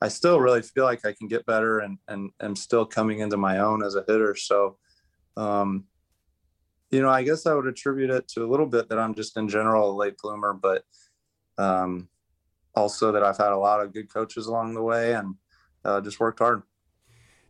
I 0.01 0.09
still 0.09 0.41
really 0.41 0.63
feel 0.63 0.85
like 0.85 1.05
I 1.05 1.13
can 1.13 1.27
get 1.27 1.47
better 1.47 1.81
and 1.81 1.99
and 2.07 2.31
am 2.41 2.55
still 2.55 2.87
coming 2.87 3.19
into 3.21 3.37
my 3.37 3.59
own 3.59 3.83
as 3.83 3.95
a 3.95 4.05
hitter. 4.07 4.35
So, 4.37 4.79
um, 5.37 5.85
you 6.91 7.03
know, 7.03 7.11
I 7.11 7.23
guess 7.23 7.47
I 7.47 7.55
would 7.55 7.67
attribute 7.67 8.11
it 8.11 8.29
to 8.29 8.45
a 8.45 8.51
little 8.51 8.67
bit 8.67 8.89
that 8.89 8.99
I'm 8.99 9.15
just 9.15 9.37
in 9.37 9.49
general 9.49 9.91
a 9.91 9.97
late 9.97 10.17
bloomer, 10.23 10.55
but 10.55 10.83
um, 11.59 12.09
also 12.79 13.13
that 13.13 13.23
I've 13.23 13.37
had 13.37 13.53
a 13.53 13.59
lot 13.59 13.81
of 13.81 13.93
good 13.93 14.13
coaches 14.13 14.47
along 14.47 14.75
the 14.75 14.83
way 14.83 15.15
and 15.15 15.35
uh, 15.85 16.01
just 16.01 16.21
worked 16.21 16.39
hard. 16.39 16.63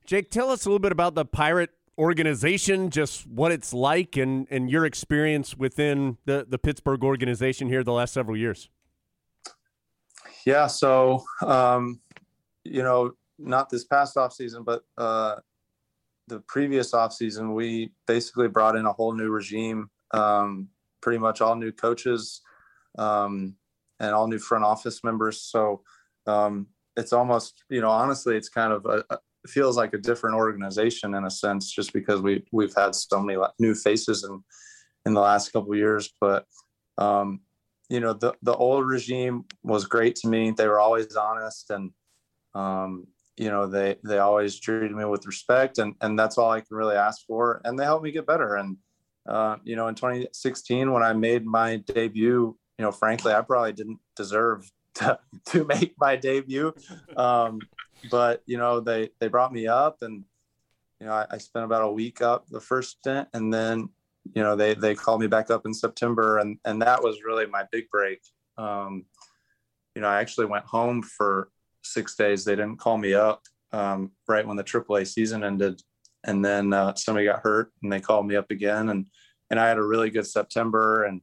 Jake, 0.07 0.31
tell 0.31 0.51
us 0.51 0.65
a 0.65 0.69
little 0.69 0.79
bit 0.79 0.93
about 0.93 1.15
the 1.15 1.25
Pirate 1.25 1.71
organization, 1.99 2.89
just 2.89 3.27
what 3.27 3.53
it's 3.53 3.75
like, 3.75 4.17
and 4.17 4.47
and 4.51 4.71
your 4.71 4.87
experience 4.87 5.57
within 5.57 6.17
the 6.25 6.47
the 6.49 6.59
Pittsburgh 6.59 7.05
organization 7.05 7.69
here 7.69 7.85
the 7.85 7.93
last 7.93 8.15
several 8.15 8.37
years. 8.37 8.71
Yeah, 10.47 10.67
so 10.67 11.25
um, 11.45 12.01
you 12.65 12.83
know, 12.83 13.13
not 13.39 13.69
this 13.69 13.85
past 13.85 14.17
off 14.17 14.33
season, 14.33 14.63
but 14.63 14.83
uh, 14.97 15.37
the 16.29 16.41
previous 16.41 16.95
off 16.95 17.13
season, 17.13 17.53
we 17.53 17.93
basically 18.07 18.49
brought 18.49 18.77
in 18.77 18.87
a 18.87 18.93
whole 18.93 19.13
new 19.13 19.29
regime, 19.29 19.91
um, 20.13 20.69
pretty 21.03 21.19
much 21.19 21.43
all 21.43 21.55
new 21.55 21.73
coaches. 21.73 22.41
Um, 22.97 23.57
and 24.01 24.13
all 24.13 24.29
new 24.29 24.39
front 24.39 24.65
office 24.65 25.03
members. 25.03 25.43
So 25.43 25.83
um, 26.27 26.67
it's 26.97 27.13
almost, 27.13 27.65
you 27.69 27.81
know, 27.81 27.91
honestly, 27.91 28.37
it's 28.37 28.49
kind 28.49 28.73
of 28.73 28.87
a, 28.87 29.05
a, 29.11 29.19
feels 29.47 29.77
like 29.77 29.95
a 29.95 29.99
different 29.99 30.37
organization 30.37 31.15
in 31.15 31.25
a 31.25 31.31
sense, 31.31 31.71
just 31.71 31.93
because 31.93 32.21
we 32.21 32.45
we've 32.53 32.75
had 32.75 32.95
so 32.95 33.21
many 33.21 33.39
new 33.59 33.75
faces 33.75 34.25
in 34.25 34.43
in 35.07 35.15
the 35.15 35.21
last 35.21 35.53
couple 35.53 35.75
years. 35.75 36.13
But 36.21 36.45
um, 36.99 37.41
you 37.89 38.01
know, 38.01 38.13
the 38.13 38.35
the 38.43 38.55
old 38.55 38.87
regime 38.87 39.45
was 39.63 39.87
great 39.87 40.17
to 40.17 40.29
me. 40.29 40.51
They 40.51 40.69
were 40.69 40.81
always 40.81 41.15
honest 41.17 41.71
and 41.71 41.91
um, 42.55 43.07
you 43.39 43.51
know 43.51 43.67
they 43.67 43.97
they 44.05 44.19
always 44.19 44.59
treated 44.59 44.93
me 44.93 45.05
with 45.05 45.27
respect 45.27 45.79
and 45.79 45.95
and 46.01 46.19
that's 46.19 46.37
all 46.37 46.51
i 46.51 46.61
can 46.61 46.77
really 46.77 46.97
ask 46.97 47.25
for 47.27 47.61
and 47.65 47.79
they 47.79 47.85
helped 47.85 48.05
me 48.05 48.11
get 48.11 48.27
better 48.27 48.57
and 48.57 48.77
uh, 49.29 49.57
you 49.65 49.77
know 49.77 49.89
in 49.89 49.95
2016 49.95 50.91
when 50.93 51.03
i 51.03 51.13
made 51.13 51.47
my 51.47 51.77
debut 51.77 52.57
you 52.79 52.85
know 52.85 52.93
frankly 52.93 53.33
i 53.33 53.41
probably 53.41 53.73
didn't 53.73 53.99
deserve 54.17 54.71
to, 54.95 55.19
to 55.47 55.65
make 55.65 55.95
my 55.99 56.17
debut. 56.17 56.75
Um, 57.17 57.61
but 58.11 58.43
you 58.47 58.59
know 58.59 58.81
they 58.81 59.11
they 59.19 59.29
brought 59.29 59.53
me 59.53 59.67
up 59.67 59.99
and 60.03 60.25
you 61.01 61.07
know 61.07 61.13
I, 61.13 61.27
I, 61.33 61.39
spent 61.39 61.65
about 61.65 61.83
a 61.83 61.91
week 61.91 62.23
up 62.23 62.47
the 62.49 62.61
first 62.61 62.99
stint 62.99 63.27
and 63.33 63.53
then 63.53 63.89
you 64.35 64.43
know 64.43 64.55
they 64.55 64.75
they 64.75 64.95
called 64.95 65.21
me 65.21 65.27
back 65.27 65.51
up 65.51 65.67
in 65.67 65.75
september 65.75 66.39
and 66.39 66.59
and 66.65 66.81
that 66.83 67.03
was 67.03 67.25
really 67.25 67.47
my 67.47 67.65
big 67.73 67.91
break. 67.91 68.21
Um, 68.57 69.05
you 69.97 70.03
know 70.03 70.09
i 70.09 70.21
actually 70.21 70.47
went 70.47 70.65
home 70.65 71.03
for 71.03 71.51
six 71.83 72.15
days. 72.15 72.45
They 72.45 72.55
didn't 72.55 72.79
call 72.79 72.99
me 72.99 73.15
up 73.15 73.43
um, 73.73 74.13
right 74.29 74.47
when 74.47 74.57
the 74.57 74.65
AAA 74.65 75.07
season 75.07 75.43
ended, 75.43 75.81
and 76.25 76.45
then 76.45 76.73
uh, 76.73 76.95
somebody 76.95 77.27
got 77.27 77.41
hurt, 77.41 77.73
and 77.83 77.93
they 77.93 78.01
called 78.01 78.27
me 78.27 78.37
up 78.37 78.51
again, 78.51 78.91
and 78.91 79.07
and 79.51 79.59
I 79.59 79.67
had 79.67 79.79
a 79.79 79.83
really 79.83 80.11
good 80.11 80.27
September, 80.27 81.05
and 81.05 81.21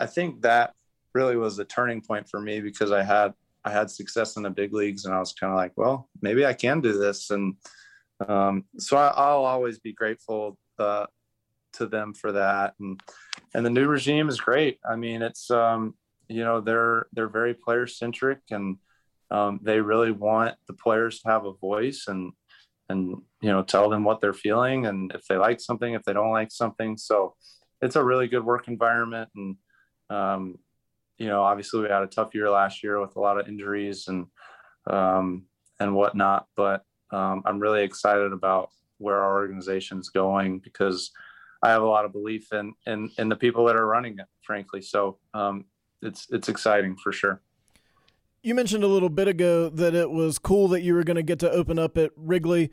I 0.00 0.06
think 0.06 0.42
that 0.42 0.74
really 1.14 1.36
was 1.36 1.56
the 1.56 1.64
turning 1.64 2.00
point 2.00 2.28
for 2.28 2.40
me 2.40 2.60
because 2.60 2.92
I 2.92 3.02
had 3.02 3.34
I 3.64 3.70
had 3.70 3.90
success 3.90 4.36
in 4.36 4.42
the 4.42 4.50
big 4.50 4.72
leagues, 4.72 5.04
and 5.04 5.14
I 5.14 5.20
was 5.20 5.32
kind 5.32 5.52
of 5.52 5.56
like, 5.56 5.72
well, 5.76 6.08
maybe 6.20 6.44
I 6.44 6.52
can 6.52 6.80
do 6.80 6.98
this, 6.98 7.30
and 7.30 7.54
um, 8.28 8.64
so 8.78 8.96
I, 8.96 9.34
will 9.34 9.44
always 9.44 9.78
be 9.78 9.92
grateful 9.92 10.58
uh, 10.78 11.06
to 11.74 11.86
them 11.86 12.12
for 12.14 12.32
that, 12.32 12.74
and 12.80 13.00
and 13.54 13.64
the 13.64 13.70
new 13.70 13.86
regime 13.86 14.28
is 14.28 14.40
great. 14.40 14.78
I 14.88 14.96
mean, 14.96 15.22
it's 15.22 15.50
um, 15.50 15.94
you 16.28 16.44
know 16.44 16.60
they're 16.60 17.06
they're 17.12 17.28
very 17.28 17.54
player 17.54 17.86
centric 17.86 18.40
and 18.50 18.78
um, 19.30 19.60
they 19.62 19.80
really 19.80 20.12
want 20.12 20.56
the 20.66 20.74
players 20.74 21.20
to 21.20 21.28
have 21.28 21.44
a 21.44 21.52
voice 21.52 22.04
and 22.08 22.32
and 22.88 23.16
you 23.40 23.50
know 23.50 23.62
tell 23.62 23.88
them 23.88 24.04
what 24.04 24.20
they're 24.20 24.34
feeling 24.34 24.86
and 24.86 25.12
if 25.14 25.24
they 25.26 25.36
like 25.36 25.60
something 25.60 25.94
if 25.94 26.02
they 26.02 26.12
don't 26.12 26.30
like 26.30 26.50
something. 26.50 26.96
So 26.96 27.34
it's 27.80 27.96
a 27.96 28.04
really 28.04 28.28
good 28.28 28.44
work 28.44 28.68
environment 28.68 29.30
and 29.36 29.56
um, 30.12 30.58
you 31.18 31.26
know 31.26 31.42
obviously 31.42 31.80
we 31.80 31.88
had 31.88 32.02
a 32.02 32.06
tough 32.06 32.34
year 32.34 32.50
last 32.50 32.82
year 32.82 33.00
with 33.00 33.16
a 33.16 33.20
lot 33.20 33.38
of 33.38 33.48
injuries 33.48 34.08
and 34.08 34.26
um, 34.88 35.44
and 35.80 35.94
whatnot 35.94 36.46
but 36.56 36.84
um, 37.12 37.42
i'm 37.46 37.58
really 37.58 37.82
excited 37.82 38.32
about 38.32 38.70
where 38.98 39.20
our 39.20 39.34
organization 39.34 39.98
is 39.98 40.08
going 40.08 40.58
because 40.58 41.10
i 41.62 41.70
have 41.70 41.82
a 41.82 41.86
lot 41.86 42.04
of 42.04 42.12
belief 42.12 42.52
in 42.52 42.72
in, 42.86 43.10
in 43.18 43.28
the 43.28 43.36
people 43.36 43.64
that 43.64 43.76
are 43.76 43.86
running 43.86 44.18
it 44.18 44.26
frankly 44.42 44.82
so 44.82 45.18
um, 45.34 45.64
it's 46.02 46.26
it's 46.30 46.48
exciting 46.48 46.96
for 46.96 47.12
sure 47.12 47.40
you 48.42 48.56
mentioned 48.56 48.82
a 48.82 48.88
little 48.88 49.08
bit 49.08 49.28
ago 49.28 49.68
that 49.68 49.94
it 49.94 50.10
was 50.10 50.38
cool 50.38 50.66
that 50.68 50.82
you 50.82 50.94
were 50.94 51.04
going 51.04 51.16
to 51.16 51.22
get 51.22 51.38
to 51.40 51.50
open 51.50 51.78
up 51.78 51.96
at 51.96 52.10
Wrigley. 52.16 52.72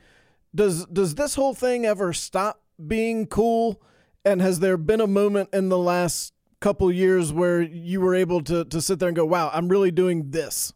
Does 0.53 0.87
does 0.87 1.13
this 1.13 1.35
whole 1.35 1.53
thing 1.53 1.85
ever 1.85 2.11
stop 2.11 2.63
being 2.87 3.27
cool? 3.27 3.79
And 4.25 4.41
has 4.41 4.61
there 4.61 4.77
been 4.77 4.99
a 4.99 5.07
moment 5.07 5.49
in 5.53 5.69
the 5.69 5.77
last 5.77 6.33
couple 6.59 6.91
years 6.91 7.31
where 7.31 7.61
you 7.61 8.01
were 8.01 8.15
able 8.15 8.41
to 8.43 8.65
to 8.65 8.81
sit 8.81 8.99
there 8.99 9.09
and 9.09 9.15
go, 9.15 9.25
"Wow, 9.25 9.49
I'm 9.53 9.69
really 9.69 9.91
doing 9.91 10.31
this"? 10.31 10.73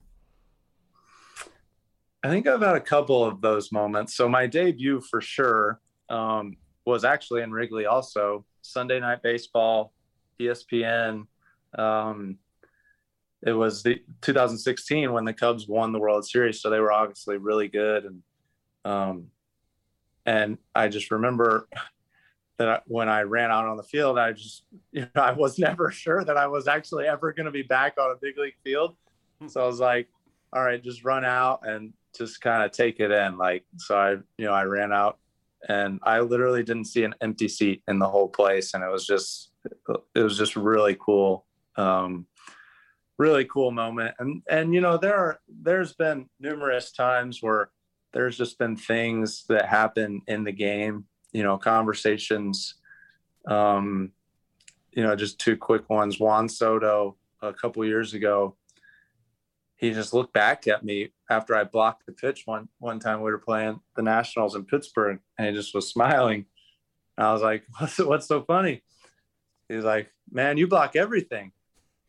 I 2.24 2.30
think 2.30 2.48
I've 2.48 2.62
had 2.62 2.76
a 2.76 2.82
couple 2.82 3.26
of 3.26 3.41
those 3.41 3.72
moments. 3.72 4.15
So 4.15 4.30
my 4.30 4.48
debut 4.48 5.02
for 5.02 5.19
sure 5.19 5.82
um, 6.10 6.56
was 6.86 7.04
actually 7.04 7.41
in 7.41 7.52
Wrigley, 7.52 7.86
also 7.86 8.46
Sunday 8.62 9.00
Night 9.02 9.22
Baseball, 9.22 9.93
ESPN. 10.39 11.28
Um, 11.78 12.38
it 13.46 13.52
was 13.52 13.84
the 13.84 14.02
2016 14.22 15.12
when 15.12 15.26
the 15.26 15.34
Cubs 15.34 15.67
won 15.67 15.91
the 15.91 16.00
World 16.00 16.26
Series, 16.26 16.62
so 16.62 16.69
they 16.69 16.80
were 16.80 16.93
obviously 16.93 17.36
really 17.38 17.67
good, 17.67 18.06
and 18.06 18.24
um, 18.86 19.28
and 20.26 20.58
I 20.74 20.88
just 20.88 21.12
remember 21.12 21.67
that 22.57 22.69
I, 22.69 22.79
when 22.85 23.09
I 23.09 23.21
ran 23.21 23.51
out 23.51 23.65
on 23.65 23.77
the 23.77 23.83
field, 23.83 24.17
I 24.17 24.31
just 24.33 24.63
you 24.91 25.01
know 25.01 25.21
I 25.21 25.31
was 25.31 25.59
never 25.59 25.91
sure 25.91 26.23
that 26.23 26.37
I 26.37 26.47
was 26.47 26.67
actually 26.67 27.07
ever 27.07 27.33
going 27.33 27.45
to 27.45 27.51
be 27.51 27.63
back 27.63 27.97
on 27.99 28.11
a 28.11 28.15
big 28.15 28.37
league 28.37 28.55
field, 28.63 28.95
so 29.47 29.63
I 29.63 29.67
was 29.67 29.79
like, 29.79 30.07
all 30.51 30.63
right, 30.63 30.83
just 30.83 31.03
run 31.03 31.25
out 31.25 31.67
and 31.67 31.93
just 32.17 32.41
kind 32.41 32.63
of 32.63 32.71
take 32.71 32.99
it 32.99 33.11
in, 33.11 33.37
like 33.37 33.65
so 33.77 33.97
I 33.97 34.11
you 34.37 34.45
know 34.45 34.53
I 34.53 34.63
ran 34.63 34.91
out 34.91 35.19
and 35.67 35.99
I 36.03 36.19
literally 36.19 36.63
didn't 36.63 36.85
see 36.85 37.03
an 37.03 37.15
empty 37.21 37.47
seat 37.47 37.81
in 37.87 37.99
the 37.99 38.09
whole 38.09 38.27
place, 38.27 38.73
and 38.73 38.83
it 38.83 38.91
was 38.91 39.05
just 39.05 39.51
it 40.15 40.21
was 40.21 40.37
just 40.37 40.55
really 40.55 40.97
cool. 40.99 41.45
Um, 41.75 42.27
really 43.17 43.45
cool 43.45 43.71
moment. 43.71 44.15
And 44.19 44.41
and 44.49 44.73
you 44.73 44.81
know, 44.81 44.97
there 44.97 45.15
are 45.15 45.39
there's 45.47 45.93
been 45.93 46.29
numerous 46.39 46.91
times 46.91 47.41
where 47.41 47.69
there's 48.13 48.37
just 48.37 48.59
been 48.59 48.75
things 48.75 49.45
that 49.49 49.65
happen 49.67 50.21
in 50.27 50.43
the 50.43 50.51
game, 50.51 51.05
you 51.34 51.43
know, 51.43 51.58
conversations. 51.58 52.76
Um, 53.48 54.12
you 54.91 55.04
know, 55.04 55.15
just 55.15 55.39
two 55.39 55.58
quick 55.58 55.89
ones. 55.89 56.19
Juan 56.19 56.48
Soto 56.48 57.17
a 57.41 57.52
couple 57.52 57.84
years 57.84 58.13
ago, 58.13 58.56
he 59.76 59.91
just 59.91 60.13
looked 60.13 60.34
back 60.34 60.67
at 60.67 60.84
me 60.84 61.10
after 61.30 61.56
I 61.56 61.63
blocked 61.63 62.06
the 62.06 62.13
pitch 62.13 62.43
one 62.46 62.69
one 62.80 63.00
time 63.00 63.22
we 63.22 63.32
were 63.32 63.39
playing 63.39 63.82
the 63.96 64.04
Nationals 64.04 64.56
in 64.56 64.65
Pittsburgh, 64.65 65.19
and 65.38 65.48
he 65.48 65.54
just 65.54 65.76
was 65.76 65.89
smiling. 65.89 66.46
And 67.17 67.28
I 67.28 67.34
was 67.34 67.41
like, 67.41 67.63
"What's 67.80 67.98
what's 68.00 68.28
so 68.28 68.43
funny?" 68.43 68.84
He's 69.67 69.84
like, 69.84 70.12
"Man, 70.32 70.58
you 70.58 70.67
block 70.67 70.96
everything." 70.96 71.52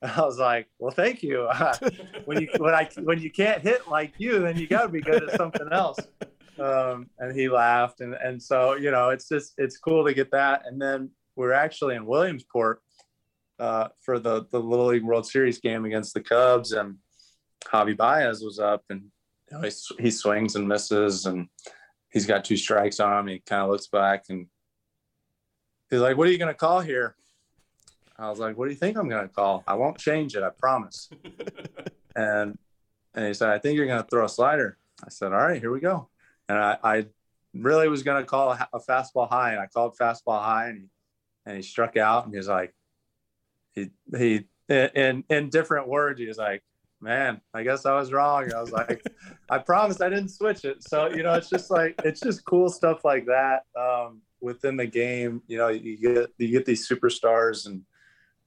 I 0.16 0.20
was 0.20 0.38
like, 0.38 0.68
well, 0.78 0.90
thank 0.90 1.22
you. 1.22 1.48
when 2.26 2.42
you 2.42 2.48
when 2.58 2.74
I 2.74 2.88
when 3.02 3.20
you 3.20 3.30
can't 3.30 3.62
hit 3.62 3.88
like 3.88 4.12
you, 4.18 4.40
then 4.40 4.56
you 4.58 4.66
got 4.66 4.82
to 4.82 4.88
be 4.88 5.00
good 5.00 5.22
at 5.28 5.36
something 5.36 5.68
else. 5.72 5.98
Um, 6.58 7.08
and 7.18 7.38
he 7.38 7.48
laughed, 7.48 8.00
and 8.00 8.14
and 8.14 8.42
so 8.42 8.74
you 8.74 8.90
know, 8.90 9.10
it's 9.10 9.28
just 9.28 9.54
it's 9.58 9.78
cool 9.78 10.04
to 10.04 10.14
get 10.14 10.30
that. 10.30 10.62
And 10.66 10.80
then 10.80 11.10
we're 11.36 11.52
actually 11.52 11.96
in 11.96 12.06
Williamsport 12.06 12.80
uh, 13.58 13.88
for 14.00 14.18
the 14.18 14.46
the 14.50 14.60
Little 14.60 14.86
League 14.86 15.04
World 15.04 15.26
Series 15.26 15.58
game 15.58 15.84
against 15.84 16.14
the 16.14 16.20
Cubs, 16.20 16.72
and 16.72 16.96
Javi 17.66 17.96
Baez 17.96 18.42
was 18.42 18.58
up, 18.58 18.84
and 18.90 19.04
you 19.50 19.58
know, 19.58 19.68
he, 19.68 20.02
he 20.02 20.10
swings 20.10 20.54
and 20.56 20.68
misses, 20.68 21.26
and 21.26 21.48
he's 22.10 22.26
got 22.26 22.44
two 22.44 22.56
strikes 22.56 23.00
on 23.00 23.18
him. 23.18 23.26
He 23.26 23.38
kind 23.40 23.62
of 23.62 23.70
looks 23.70 23.88
back 23.88 24.24
and 24.28 24.46
he's 25.90 26.00
like, 26.00 26.16
"What 26.16 26.28
are 26.28 26.30
you 26.30 26.38
going 26.38 26.52
to 26.52 26.54
call 26.54 26.80
here?" 26.80 27.16
I 28.18 28.30
was 28.30 28.38
like, 28.38 28.56
"What 28.56 28.66
do 28.66 28.70
you 28.70 28.78
think 28.78 28.96
I'm 28.96 29.08
going 29.08 29.28
to 29.28 29.34
call? 29.34 29.64
I 29.66 29.74
won't 29.74 29.98
change 29.98 30.36
it. 30.36 30.42
I 30.42 30.50
promise." 30.50 31.10
and 32.16 32.56
and 33.14 33.26
he 33.26 33.34
said, 33.34 33.50
"I 33.50 33.58
think 33.58 33.76
you're 33.76 33.86
going 33.86 34.02
to 34.02 34.08
throw 34.08 34.24
a 34.24 34.28
slider." 34.28 34.78
I 35.04 35.10
said, 35.10 35.32
"All 35.32 35.38
right, 35.38 35.60
here 35.60 35.72
we 35.72 35.80
go." 35.80 36.08
And 36.48 36.58
I, 36.58 36.78
I 36.82 37.06
really 37.54 37.88
was 37.88 38.02
going 38.02 38.22
to 38.22 38.28
call 38.28 38.52
a, 38.52 38.80
fastball 38.80 39.28
high, 39.28 39.52
and 39.52 39.60
I 39.60 39.66
called 39.66 39.96
fastball 39.96 40.42
high, 40.42 40.68
and 40.68 40.78
he 40.78 40.84
and 41.46 41.56
he 41.56 41.62
struck 41.62 41.96
out, 41.96 42.24
and 42.24 42.32
he 42.32 42.38
was 42.38 42.48
like, 42.48 42.74
he 43.72 43.90
he 44.16 44.46
in 44.68 45.24
in 45.28 45.50
different 45.50 45.88
words, 45.88 46.20
he 46.20 46.26
was 46.26 46.38
like, 46.38 46.62
"Man, 47.00 47.40
I 47.52 47.62
guess 47.62 47.86
I 47.86 47.94
was 47.94 48.12
wrong." 48.12 48.52
I 48.52 48.60
was 48.60 48.72
like, 48.72 49.02
"I 49.50 49.58
promised 49.58 50.02
I 50.02 50.08
didn't 50.08 50.28
switch 50.28 50.64
it." 50.64 50.82
So 50.82 51.08
you 51.08 51.22
know, 51.22 51.34
it's 51.34 51.50
just 51.50 51.70
like 51.70 52.00
it's 52.04 52.20
just 52.20 52.44
cool 52.44 52.68
stuff 52.68 53.04
like 53.04 53.26
that 53.26 53.64
um, 53.78 54.22
within 54.40 54.76
the 54.76 54.86
game. 54.86 55.42
You 55.46 55.58
know, 55.58 55.68
you 55.68 55.96
get 55.98 56.30
you 56.38 56.48
get 56.48 56.66
these 56.66 56.88
superstars 56.88 57.66
and 57.66 57.82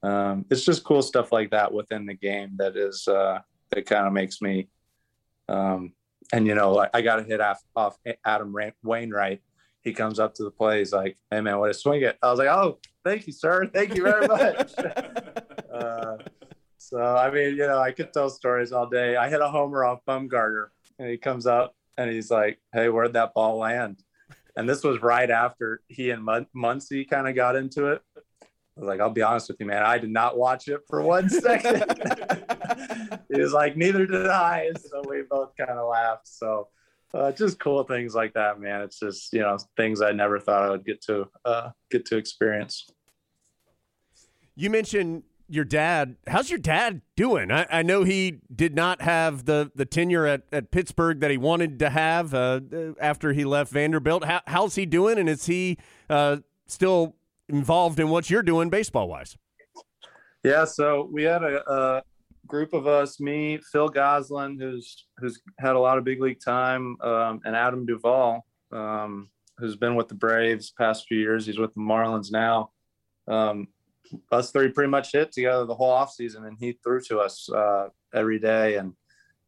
um, 0.04 0.46
it's 0.50 0.64
just 0.64 0.84
cool 0.84 1.02
stuff 1.02 1.32
like 1.32 1.52
that 1.52 1.74
within 1.74 2.06
the 2.06 2.14
game 2.14 2.56
that 2.58 2.78
is 2.78 3.08
uh, 3.08 3.40
that 3.72 3.86
kind 3.86 4.08
of 4.08 4.14
makes 4.14 4.42
me 4.42 4.68
um, 5.50 5.94
and 6.34 6.48
you 6.48 6.56
know 6.56 6.80
I, 6.80 6.90
I 6.94 7.02
got 7.02 7.20
a 7.20 7.24
hit 7.24 7.42
off, 7.42 7.62
off 7.76 7.98
Adam 8.26 8.56
Wainwright. 8.84 9.42
He 9.82 9.94
comes 9.94 10.20
up 10.20 10.34
to 10.36 10.44
the 10.44 10.52
play. 10.52 10.80
He's 10.80 10.92
like, 10.92 11.18
"Hey 11.32 11.42
man, 11.42 11.60
what 11.60 11.70
a 11.70 11.74
swing 11.74 12.02
it!" 12.02 12.18
I 12.22 12.30
was 12.30 12.40
like, 12.40 12.50
"Oh, 12.50 12.80
thank 13.04 13.28
you, 13.28 13.34
sir. 13.34 13.70
Thank 13.74 13.96
you 13.96 14.04
very 14.04 14.28
much." 14.28 14.74
uh, 15.74 16.18
so 16.78 17.02
I 17.02 17.32
mean, 17.32 17.52
you 17.52 17.68
know, 17.68 17.80
I 17.80 17.92
could 17.92 18.12
tell 18.12 18.30
stories 18.30 18.72
all 18.72 18.88
day. 18.88 19.16
I 19.16 19.30
hit 19.30 19.42
a 19.42 19.48
homer 19.48 19.86
off 19.86 20.00
Bumgarner, 20.08 20.68
and 21.00 21.10
he 21.10 21.18
comes 21.18 21.48
up 21.48 21.76
and 21.98 22.12
he's 22.12 22.30
like, 22.30 22.60
"Hey, 22.74 22.90
where'd 22.90 23.14
that 23.14 23.34
ball 23.34 23.58
land?" 23.58 24.04
And 24.58 24.68
this 24.68 24.84
was 24.84 25.02
right 25.04 25.30
after 25.30 25.82
he 25.88 26.10
and 26.10 26.24
Mun- 26.24 26.48
Muncy 26.56 27.08
kind 27.08 27.28
of 27.28 27.36
got 27.36 27.56
into 27.56 27.88
it. 27.88 28.02
I 28.78 28.80
was 28.80 28.88
like, 28.88 29.00
I'll 29.00 29.12
be 29.12 29.22
honest 29.22 29.50
with 29.50 29.60
you, 29.60 29.68
man. 29.68 29.84
I 29.84 30.00
did 30.00 30.10
not 30.10 30.38
watch 30.38 30.68
it 30.68 30.82
for 30.88 31.02
one 31.02 31.30
second. 31.30 31.84
he 33.34 33.42
was 33.42 33.54
like, 33.54 33.78
neither 33.78 34.06
did 34.06 34.28
I. 34.28 34.72
So 34.90 35.04
we 35.08 35.24
both 35.30 35.52
kind 35.58 35.72
of 35.72 35.90
laughed. 35.90 36.28
So 36.28 36.70
uh, 37.14 37.32
just 37.32 37.60
cool 37.60 37.84
things 37.84 38.16
like 38.16 38.34
that, 38.34 38.60
man. 38.60 38.82
It's 38.82 39.00
just 39.00 39.34
you 39.34 39.40
know 39.40 39.58
things 39.76 40.02
I 40.02 40.12
never 40.12 40.40
thought 40.40 40.64
I 40.64 40.70
would 40.70 40.86
get 40.86 41.02
to 41.04 41.28
uh, 41.46 41.70
get 41.90 42.06
to 42.08 42.18
experience. 42.18 42.90
You 44.56 44.70
mentioned 44.70 45.24
your 45.50 45.64
dad. 45.64 46.18
How's 46.28 46.50
your 46.50 46.60
dad 46.60 47.02
doing? 47.16 47.52
I, 47.52 47.66
I, 47.72 47.82
know 47.82 48.04
he 48.04 48.40
did 48.54 48.76
not 48.76 49.02
have 49.02 49.46
the, 49.46 49.72
the 49.76 49.86
tenure 49.86 50.26
at, 50.26 50.42
at 50.52 50.72
Pittsburgh 50.72 51.22
that 51.22 51.32
he 51.32 51.38
wanted 51.38 51.80
to 51.80 51.90
have 51.90 52.34
uh, 52.34 52.60
after 53.00 53.34
he 53.34 53.46
left 53.46 53.72
Vanderbilt. 53.72 54.26
How, 54.26 54.42
how's 54.46 54.76
he 54.76 54.86
doing? 54.86 55.18
And 55.18 55.30
is 55.30 55.46
he 55.46 55.78
uh, 56.10 56.38
still 56.66 57.16
involved 57.48 58.00
in 58.00 58.10
what 58.10 58.30
you're 58.30 58.44
doing 58.44 58.70
baseball 58.70 59.08
wise? 59.08 59.38
Yeah, 60.44 60.66
so 60.66 61.10
we 61.12 61.24
had 61.24 61.44
a, 61.44 61.72
a, 61.72 62.04
group 62.48 62.74
of 62.74 62.88
us, 62.88 63.20
me, 63.20 63.60
Phil 63.72 63.90
Gosselin, 63.90 64.60
who's 64.60 65.06
who's 65.18 65.42
had 65.60 65.76
a 65.76 65.80
lot 65.80 65.98
of 65.98 66.04
big 66.04 66.22
league 66.22 66.40
time, 66.44 66.98
um, 67.02 67.42
and 67.46 67.56
Adam 67.56 67.86
Duvall, 67.86 68.46
um, 68.72 69.30
who's 69.58 69.76
been 69.76 69.96
with 69.96 70.08
the 70.08 70.16
Braves 70.16 70.72
past 70.72 71.08
few 71.08 71.18
years. 71.18 71.46
He's 71.46 71.60
with 71.60 71.74
the 71.74 71.82
Marlins 71.82 72.32
now. 72.32 72.72
Um, 73.28 73.68
us 74.32 74.52
three 74.52 74.72
pretty 74.72 74.90
much 74.90 75.12
hit 75.12 75.32
together 75.32 75.66
the 75.66 75.76
whole 75.76 75.92
off 75.92 76.12
season, 76.12 76.46
and 76.46 76.58
he 76.60 76.78
threw 76.84 77.02
to 77.02 77.20
us 77.20 77.50
uh, 77.52 77.90
every 78.14 78.40
day. 78.40 78.76
And 78.78 78.94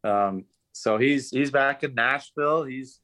um, 0.04 0.44
so 0.72 0.98
he's 0.98 1.30
he's 1.30 1.50
back 1.50 1.82
in 1.82 1.94
Nashville. 1.94 2.64
He's 2.64 3.00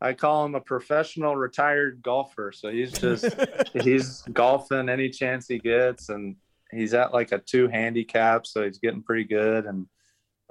I 0.00 0.12
call 0.12 0.44
him 0.44 0.54
a 0.54 0.60
professional 0.60 1.36
retired 1.36 2.02
golfer. 2.02 2.52
So 2.52 2.70
he's 2.70 2.92
just 2.92 3.26
he's 3.82 4.22
golfing 4.32 4.88
any 4.88 5.08
chance 5.08 5.48
he 5.48 5.58
gets, 5.58 6.08
and 6.08 6.36
he's 6.70 6.94
at 6.94 7.12
like 7.12 7.32
a 7.32 7.38
two 7.38 7.68
handicap, 7.68 8.46
so 8.46 8.64
he's 8.64 8.78
getting 8.78 9.02
pretty 9.02 9.24
good. 9.24 9.66
And 9.66 9.86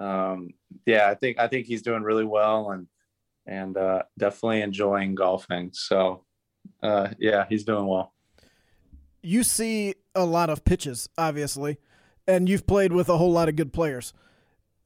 um, 0.00 0.50
yeah, 0.86 1.08
I 1.08 1.14
think 1.14 1.38
I 1.38 1.48
think 1.48 1.66
he's 1.66 1.82
doing 1.82 2.02
really 2.02 2.24
well, 2.24 2.70
and 2.70 2.86
and 3.46 3.76
uh, 3.76 4.02
definitely 4.18 4.62
enjoying 4.62 5.14
golfing. 5.14 5.70
So 5.72 6.24
uh, 6.82 7.08
yeah, 7.18 7.46
he's 7.48 7.64
doing 7.64 7.86
well 7.86 8.12
you 9.22 9.42
see 9.42 9.94
a 10.14 10.24
lot 10.24 10.50
of 10.50 10.64
pitches, 10.64 11.08
obviously, 11.18 11.78
and 12.26 12.48
you've 12.48 12.66
played 12.66 12.92
with 12.92 13.08
a 13.08 13.18
whole 13.18 13.32
lot 13.32 13.48
of 13.48 13.56
good 13.56 13.72
players. 13.72 14.12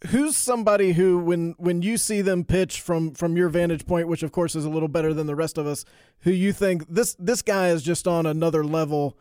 Who's 0.08 0.36
somebody 0.36 0.92
who, 0.92 1.18
when 1.18 1.54
when 1.58 1.82
you 1.82 1.96
see 1.96 2.22
them 2.22 2.44
pitch 2.44 2.80
from 2.80 3.14
from 3.14 3.36
your 3.36 3.48
vantage 3.48 3.86
point, 3.86 4.08
which 4.08 4.24
of 4.24 4.32
course 4.32 4.56
is 4.56 4.64
a 4.64 4.70
little 4.70 4.88
better 4.88 5.14
than 5.14 5.28
the 5.28 5.36
rest 5.36 5.58
of 5.58 5.66
us, 5.66 5.84
who 6.20 6.32
you 6.32 6.52
think 6.52 6.86
this 6.88 7.14
this 7.20 7.40
guy 7.40 7.68
is 7.68 7.82
just 7.82 8.08
on 8.08 8.26
another 8.26 8.64
level, 8.64 9.16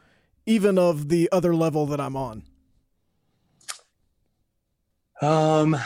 even 0.46 0.78
of 0.78 1.10
the 1.10 1.30
other 1.32 1.56
level 1.56 1.86
that 1.88 2.00
I'm 2.00 2.16
on? 2.16 2.44
Um, 5.22 5.78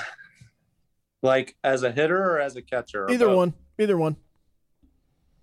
like 1.21 1.55
as 1.63 1.83
a 1.83 1.91
hitter 1.91 2.17
or 2.17 2.39
as 2.39 2.55
a 2.55 2.61
catcher? 2.61 3.09
Either 3.09 3.29
one. 3.29 3.53
Either 3.77 3.97
one. 3.97 4.15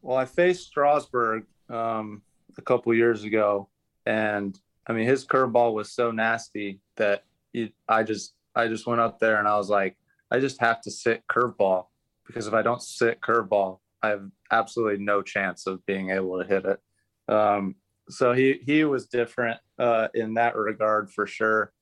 Well, 0.01 0.17
I 0.17 0.25
faced 0.25 0.67
Strasburg 0.69 1.45
um, 1.69 2.23
a 2.57 2.63
couple 2.63 2.95
years 2.95 3.25
ago, 3.25 3.69
and 4.07 4.59
I 4.87 4.93
mean 4.93 5.07
his 5.07 5.27
curveball 5.27 5.75
was 5.75 5.93
so 5.93 6.11
nasty 6.11 6.81
that 6.97 7.25
he, 7.53 7.73
I 7.89 8.03
just 8.03 8.35
I 8.55 8.69
just 8.69 8.87
went 8.87 9.01
up 9.01 9.21
there 9.21 9.39
and 9.39 9.47
I 9.47 9.57
was 9.57 9.69
like, 9.69 9.97
I 10.31 10.41
just 10.41 10.61
have 10.61 10.81
to 10.83 10.91
sit 10.91 11.23
curveball 11.29 11.87
because 12.27 12.47
if 12.47 12.55
I 12.55 12.63
don't 12.63 12.83
sit 12.83 13.21
curveball, 13.21 13.79
I 14.03 14.09
have 14.09 14.29
absolutely 14.51 15.05
no 15.05 15.23
chance 15.23 15.67
of 15.67 15.85
being 15.87 16.11
able 16.11 16.43
to 16.43 16.49
hit 16.49 16.65
it. 16.65 16.81
Um, 17.33 17.77
so 18.09 18.33
he 18.33 18.61
he 18.65 18.85
was 18.85 19.07
different 19.07 19.61
uh, 19.79 20.09
in 20.15 20.35
that 20.35 20.57
regard 20.57 21.11
for 21.11 21.27
sure. 21.27 21.73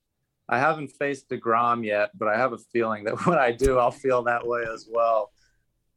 I 0.49 0.59
haven't 0.59 0.89
faced 0.89 1.29
Degrom 1.29 1.85
yet, 1.85 2.11
but 2.19 2.29
I 2.29 2.37
have 2.37 2.53
a 2.53 2.59
feeling 2.59 3.05
that 3.05 3.25
when 3.27 3.39
I 3.39 3.53
do, 3.53 3.79
I'll 3.79 3.91
feel 3.91 4.25
that 4.25 4.47
way 4.47 4.65
as 4.73 4.89
well. 4.91 5.33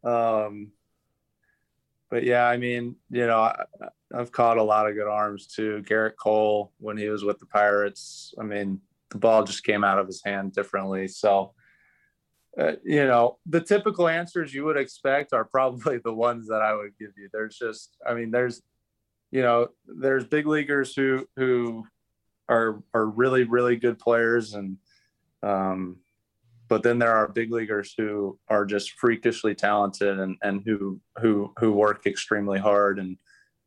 Um, 0.03 0.71
but 2.09 2.23
yeah, 2.23 2.45
I 2.45 2.57
mean, 2.57 2.95
you 3.09 3.25
know, 3.25 3.41
I, 3.41 3.65
have 4.13 4.31
caught 4.31 4.59
a 4.59 4.63
lot 4.63 4.87
of 4.87 4.93
good 4.93 5.07
arms 5.07 5.47
too. 5.47 5.83
Gerrit 5.87 6.15
Cole, 6.15 6.71
when 6.77 6.97
he 6.97 7.09
was 7.09 7.23
with 7.23 7.39
the 7.39 7.47
Pirates, 7.47 8.33
I 8.39 8.43
mean, 8.43 8.79
the 9.09 9.17
ball 9.17 9.43
just 9.43 9.63
came 9.63 9.83
out 9.83 9.97
of 9.97 10.05
his 10.05 10.21
hand 10.23 10.53
differently. 10.53 11.07
So, 11.07 11.53
uh, 12.59 12.73
you 12.83 13.07
know, 13.07 13.39
the 13.47 13.61
typical 13.61 14.07
answers 14.07 14.53
you 14.53 14.63
would 14.65 14.77
expect 14.77 15.33
are 15.33 15.45
probably 15.45 15.97
the 16.03 16.13
ones 16.13 16.47
that 16.49 16.61
I 16.61 16.75
would 16.75 16.91
give 16.99 17.13
you. 17.17 17.29
There's 17.33 17.57
just, 17.57 17.97
I 18.07 18.13
mean, 18.13 18.29
there's, 18.29 18.61
you 19.33 19.41
know, 19.41 19.69
there's 19.87 20.25
big 20.25 20.45
leaguers 20.45 20.93
who 20.95 21.27
who 21.35 21.87
are 22.47 22.83
are 22.93 23.07
really 23.07 23.45
really 23.45 23.75
good 23.75 23.97
players, 23.97 24.53
and 24.53 24.77
um, 25.41 25.97
but 26.67 26.83
then 26.83 26.99
there 26.99 27.15
are 27.15 27.27
big 27.27 27.51
leaguers 27.51 27.95
who 27.97 28.37
are 28.47 28.63
just 28.63 28.91
freakishly 28.91 29.55
talented 29.55 30.19
and 30.19 30.37
and 30.43 30.61
who 30.63 31.01
who 31.19 31.51
who 31.57 31.71
work 31.71 32.05
extremely 32.05 32.59
hard 32.59 32.99
and 32.99 33.17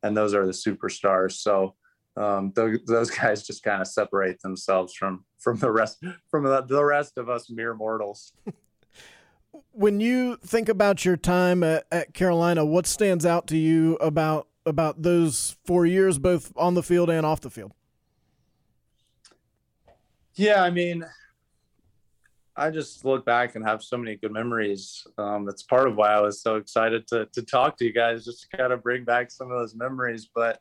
and 0.03 0.15
those 0.15 0.33
are 0.33 0.45
the 0.45 0.53
superstars. 0.53 1.33
So 1.33 1.75
um, 2.15 2.53
th- 2.53 2.85
those 2.87 3.09
guys 3.11 3.45
just 3.45 3.61
kind 3.61 3.81
of 3.81 3.89
separate 3.89 4.41
themselves 4.41 4.93
from 4.93 5.25
from 5.37 5.57
the 5.57 5.69
rest 5.69 6.01
from 6.31 6.45
the, 6.45 6.61
the 6.61 6.83
rest 6.83 7.17
of 7.17 7.29
us 7.29 7.49
mere 7.49 7.73
mortals. 7.73 8.31
when 9.73 9.99
you 9.99 10.37
think 10.37 10.69
about 10.69 11.03
your 11.03 11.17
time 11.17 11.61
at, 11.61 11.85
at, 11.91 12.13
Carolina, 12.13 12.63
what 12.63 12.87
stands 12.87 13.25
out 13.25 13.47
to 13.47 13.57
you 13.57 13.95
about 13.95 14.47
about 14.67 15.01
those 15.01 15.55
four 15.65 15.85
years, 15.85 16.19
both 16.19 16.51
on 16.55 16.73
the 16.73 16.83
field 16.83 17.09
and 17.09 17.25
off 17.25 17.41
the 17.41 17.49
field? 17.49 17.73
Yeah, 20.35 20.61
I 20.61 20.69
mean, 20.69 21.03
I 22.55 22.71
just 22.71 23.05
look 23.05 23.25
back 23.25 23.55
and 23.55 23.65
have 23.65 23.83
so 23.83 23.97
many 23.97 24.15
good 24.15 24.31
memories. 24.31 25.05
Um, 25.17 25.45
that's 25.45 25.63
part 25.63 25.87
of 25.87 25.95
why 25.95 26.09
I 26.09 26.21
was 26.21 26.41
so 26.41 26.55
excited 26.55 27.07
to 27.07 27.27
to 27.33 27.41
talk 27.43 27.77
to 27.77 27.85
you 27.85 27.93
guys, 27.93 28.25
just 28.25 28.41
to 28.49 28.57
kind 28.57 28.73
of 28.73 28.83
bring 28.83 29.03
back 29.03 29.31
some 29.31 29.51
of 29.51 29.59
those 29.59 29.75
memories. 29.75 30.29
But 30.33 30.59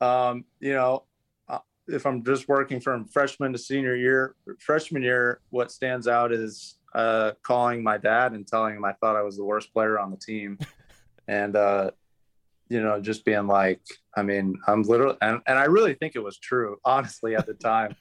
um, 0.00 0.44
you 0.60 0.72
know, 0.72 1.04
uh, 1.48 1.58
if 1.86 2.04
I'm 2.04 2.24
just 2.24 2.48
working 2.48 2.80
from 2.80 3.06
freshman 3.06 3.52
to 3.52 3.58
senior 3.58 3.94
year, 3.94 4.34
freshman 4.58 5.02
year, 5.02 5.40
what 5.50 5.70
stands 5.70 6.08
out 6.08 6.32
is 6.32 6.78
uh, 6.94 7.32
calling 7.42 7.82
my 7.82 7.96
dad 7.96 8.32
and 8.32 8.46
telling 8.46 8.76
him 8.76 8.84
I 8.84 8.92
thought 8.94 9.16
I 9.16 9.22
was 9.22 9.36
the 9.36 9.44
worst 9.44 9.72
player 9.72 9.98
on 9.98 10.10
the 10.10 10.16
team, 10.16 10.58
and 11.28 11.54
uh, 11.54 11.92
you 12.68 12.82
know, 12.82 13.00
just 13.00 13.24
being 13.24 13.46
like, 13.46 13.80
I 14.16 14.22
mean, 14.22 14.58
I'm 14.66 14.82
literally, 14.82 15.16
and, 15.20 15.40
and 15.46 15.58
I 15.58 15.64
really 15.64 15.94
think 15.94 16.16
it 16.16 16.22
was 16.22 16.38
true, 16.38 16.78
honestly, 16.84 17.34
at 17.34 17.46
the 17.46 17.54
time. 17.54 17.96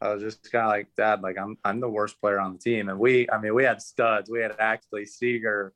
I 0.00 0.12
was 0.12 0.22
just 0.22 0.50
kind 0.50 0.64
of 0.64 0.70
like, 0.70 0.88
Dad, 0.96 1.22
like 1.22 1.38
I'm 1.38 1.56
I'm 1.64 1.78
the 1.78 1.88
worst 1.88 2.20
player 2.20 2.40
on 2.40 2.54
the 2.54 2.58
team, 2.58 2.88
and 2.88 2.98
we, 2.98 3.30
I 3.30 3.38
mean, 3.38 3.54
we 3.54 3.62
had 3.62 3.80
studs. 3.80 4.28
We 4.28 4.40
had 4.40 4.56
actually 4.58 5.06
Seager, 5.06 5.72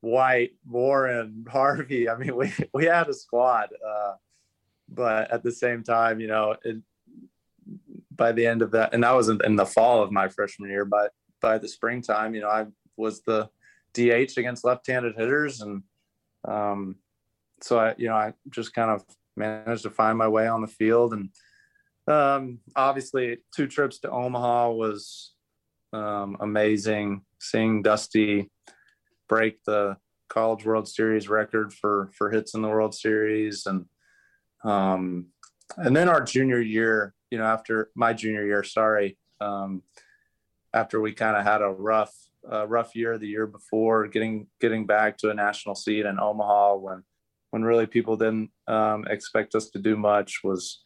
White, 0.00 0.52
Warren, 0.68 1.44
Harvey. 1.50 2.08
I 2.08 2.16
mean, 2.16 2.36
we 2.36 2.52
we 2.72 2.84
had 2.84 3.08
a 3.08 3.14
squad, 3.14 3.70
uh, 3.84 4.14
but 4.88 5.32
at 5.32 5.42
the 5.42 5.50
same 5.50 5.82
time, 5.82 6.20
you 6.20 6.28
know, 6.28 6.54
it, 6.62 6.76
by 8.14 8.30
the 8.30 8.46
end 8.46 8.62
of 8.62 8.70
that, 8.72 8.94
and 8.94 9.02
that 9.02 9.16
was 9.16 9.28
in, 9.28 9.40
in 9.44 9.56
the 9.56 9.66
fall 9.66 10.02
of 10.02 10.12
my 10.12 10.28
freshman 10.28 10.70
year, 10.70 10.84
but 10.84 11.12
by 11.40 11.58
the 11.58 11.66
springtime, 11.66 12.36
you 12.36 12.42
know, 12.42 12.48
I 12.48 12.66
was 12.96 13.22
the 13.22 13.48
DH 13.94 14.38
against 14.38 14.64
left-handed 14.64 15.16
hitters, 15.16 15.60
and 15.60 15.82
um, 16.44 16.96
so 17.62 17.78
I, 17.78 17.94
you 17.96 18.08
know, 18.08 18.14
I 18.14 18.32
just 18.50 18.74
kind 18.74 18.90
of 18.90 19.04
managed 19.36 19.84
to 19.84 19.90
find 19.90 20.18
my 20.18 20.28
way 20.28 20.46
on 20.46 20.60
the 20.60 20.68
field 20.68 21.12
and 21.12 21.30
um, 22.08 22.58
obviously, 22.74 23.38
two 23.54 23.66
trips 23.66 23.98
to 24.00 24.10
Omaha 24.10 24.70
was 24.70 25.34
um, 25.92 26.36
amazing. 26.40 27.22
Seeing 27.40 27.82
Dusty 27.82 28.50
break 29.28 29.62
the 29.64 29.96
College 30.28 30.64
World 30.64 30.88
Series 30.88 31.28
record 31.28 31.72
for 31.72 32.10
for 32.16 32.30
hits 32.30 32.54
in 32.54 32.62
the 32.62 32.68
World 32.68 32.94
Series, 32.94 33.66
and 33.66 33.86
um, 34.64 35.26
and 35.76 35.94
then 35.94 36.08
our 36.08 36.22
junior 36.22 36.60
year, 36.60 37.14
you 37.30 37.38
know, 37.38 37.44
after 37.44 37.90
my 37.94 38.12
junior 38.12 38.44
year, 38.44 38.64
sorry, 38.64 39.16
um, 39.40 39.82
after 40.74 41.00
we 41.00 41.12
kind 41.12 41.36
of 41.36 41.44
had 41.44 41.62
a 41.62 41.68
rough 41.68 42.14
rough 42.44 42.96
year 42.96 43.16
the 43.16 43.28
year 43.28 43.46
before, 43.46 44.08
getting 44.08 44.48
getting 44.60 44.86
back 44.86 45.18
to 45.18 45.30
a 45.30 45.34
national 45.34 45.76
seed 45.76 46.04
in 46.04 46.18
Omaha 46.18 46.74
when 46.76 47.04
when 47.52 47.62
really 47.62 47.86
people 47.86 48.16
didn't 48.16 48.50
um, 48.66 49.06
expect 49.08 49.54
us 49.54 49.68
to 49.68 49.78
do 49.78 49.94
much 49.94 50.40
was 50.42 50.82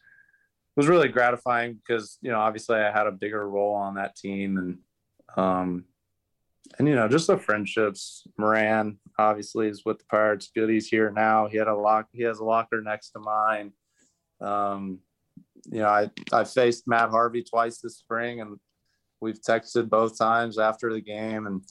was 0.75 0.87
really 0.87 1.07
gratifying 1.07 1.73
because 1.73 2.19
you 2.21 2.29
know 2.29 2.39
obviously 2.39 2.77
I 2.77 2.91
had 2.91 3.07
a 3.07 3.11
bigger 3.11 3.49
role 3.49 3.73
on 3.73 3.95
that 3.95 4.15
team 4.15 4.57
and 4.57 4.77
um 5.35 5.85
and 6.77 6.87
you 6.87 6.95
know 6.95 7.07
just 7.07 7.27
the 7.27 7.37
friendships. 7.37 8.27
Moran 8.37 8.99
obviously 9.17 9.69
is 9.69 9.83
with 9.85 9.99
the 9.99 10.05
Pirates. 10.11 10.51
Goody's 10.53 10.87
here 10.87 11.09
now. 11.09 11.47
He 11.47 11.57
had 11.57 11.69
a 11.69 11.75
lock. 11.75 12.07
He 12.11 12.23
has 12.23 12.39
a 12.39 12.43
locker 12.43 12.81
next 12.81 13.11
to 13.11 13.19
mine. 13.19 13.71
Um, 14.41 14.99
you 15.71 15.79
know 15.79 15.89
I 15.89 16.11
I 16.33 16.43
faced 16.43 16.87
Matt 16.87 17.09
Harvey 17.09 17.43
twice 17.43 17.79
this 17.79 17.97
spring 17.97 18.41
and 18.41 18.59
we've 19.21 19.41
texted 19.41 19.89
both 19.89 20.17
times 20.17 20.59
after 20.59 20.93
the 20.93 21.01
game 21.01 21.47
and 21.47 21.63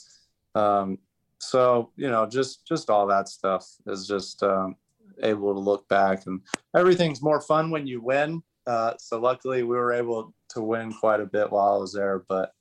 um, 0.54 0.98
so 1.38 1.92
you 1.96 2.10
know 2.10 2.26
just 2.26 2.66
just 2.66 2.88
all 2.88 3.06
that 3.06 3.28
stuff 3.28 3.66
is 3.86 4.06
just 4.08 4.42
um, 4.42 4.74
able 5.22 5.54
to 5.54 5.60
look 5.60 5.88
back 5.88 6.26
and 6.26 6.40
everything's 6.74 7.22
more 7.22 7.40
fun 7.40 7.70
when 7.70 7.86
you 7.86 8.00
win 8.00 8.42
uh, 8.66 8.94
so 8.98 9.20
luckily 9.20 9.62
we 9.62 9.76
were 9.76 9.92
able 9.92 10.34
to 10.50 10.60
win 10.60 10.92
quite 10.92 11.20
a 11.20 11.26
bit 11.26 11.50
while 11.50 11.74
I 11.74 11.78
was 11.78 11.92
there. 11.92 12.24
But 12.28 12.52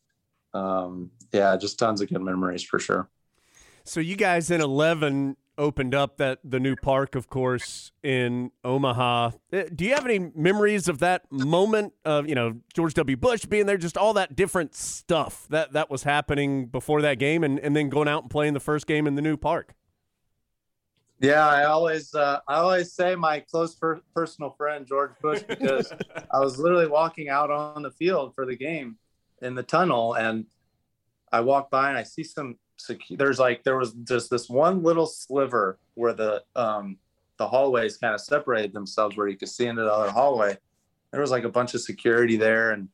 um, 0.54 1.12
yeah, 1.32 1.58
just 1.58 1.80
tons 1.80 2.02
of 2.02 2.10
good 2.10 2.22
memories 2.22 2.64
for 2.64 2.80
sure. 2.80 3.10
So 3.84 4.00
you 4.00 4.16
guys 4.16 4.52
in 4.52 4.62
eleven 4.62 5.38
opened 5.58 5.96
up 5.96 6.18
that 6.18 6.40
the 6.44 6.60
new 6.60 6.76
park, 6.76 7.16
of 7.16 7.30
course, 7.30 7.92
in 8.04 8.52
Omaha. 8.64 9.32
Uh, 9.54 9.64
do 9.74 9.86
you 9.86 9.94
have 9.94 10.06
any 10.06 10.32
memories 10.36 10.88
of 10.88 11.00
that 11.00 11.32
moment 11.32 11.94
of 12.04 12.28
you 12.28 12.36
know 12.36 12.58
George 12.74 12.94
W. 12.94 13.18
Bush 13.18 13.46
being 13.46 13.66
there, 13.66 13.78
just 13.78 13.98
all 13.98 14.14
that 14.14 14.36
different 14.36 14.76
stuff 14.76 15.48
that 15.50 15.74
that 15.74 15.90
was 15.90 16.04
happening 16.04 16.68
before 16.68 17.02
that 17.02 17.18
game, 17.20 17.44
and 17.44 17.60
and 17.60 17.76
then 17.76 17.90
going 17.90 18.08
out 18.08 18.24
and 18.24 18.32
playing 18.32 18.54
the 18.54 18.60
first 18.60 18.86
game 18.86 19.08
in 19.08 19.16
the 19.16 19.22
new 19.22 19.38
park? 19.38 19.74
Yeah, 21.20 21.48
I 21.48 21.64
always 21.66 22.14
uh, 22.14 22.40
I 22.48 22.56
always 22.56 22.94
say 22.94 23.16
my 23.16 23.40
close 23.40 23.76
per- 23.76 24.02
personal 24.14 24.52
friend 24.52 24.86
George 24.86 25.12
Bush 25.22 25.44
because 25.48 25.94
I 26.32 26.40
was 26.40 26.60
literally 26.60 26.88
walking 26.88 27.30
out 27.30 27.52
on 27.52 27.84
the 27.84 27.92
field 27.92 28.36
for 28.36 28.46
the 28.46 28.56
game 28.56 28.98
in 29.42 29.56
the 29.56 29.64
tunnel, 29.64 30.16
and 30.16 30.46
I 31.32 31.40
walk 31.42 31.70
by 31.70 31.90
and 31.90 31.98
I 31.98 32.04
see 32.04 32.24
some. 32.24 32.58
There's 33.10 33.40
like 33.40 33.64
there 33.64 33.78
was 33.78 33.94
just 34.04 34.30
this 34.30 34.50
one 34.50 34.84
little 34.84 35.06
sliver 35.06 35.80
where 35.94 36.14
the 36.14 36.44
um, 36.56 36.98
the 37.38 37.48
hallways 37.48 37.98
kind 37.98 38.14
of 38.14 38.22
separated 38.22 38.74
themselves, 38.74 39.16
where 39.16 39.28
you 39.28 39.38
could 39.38 39.50
see 39.50 39.68
into 39.68 39.84
the 39.84 39.94
other 39.94 40.12
hallway. 40.12 40.58
There 41.12 41.22
was 41.22 41.32
like 41.32 41.46
a 41.46 41.50
bunch 41.50 41.74
of 41.74 41.82
security 41.82 42.36
there, 42.36 42.72
and, 42.72 42.90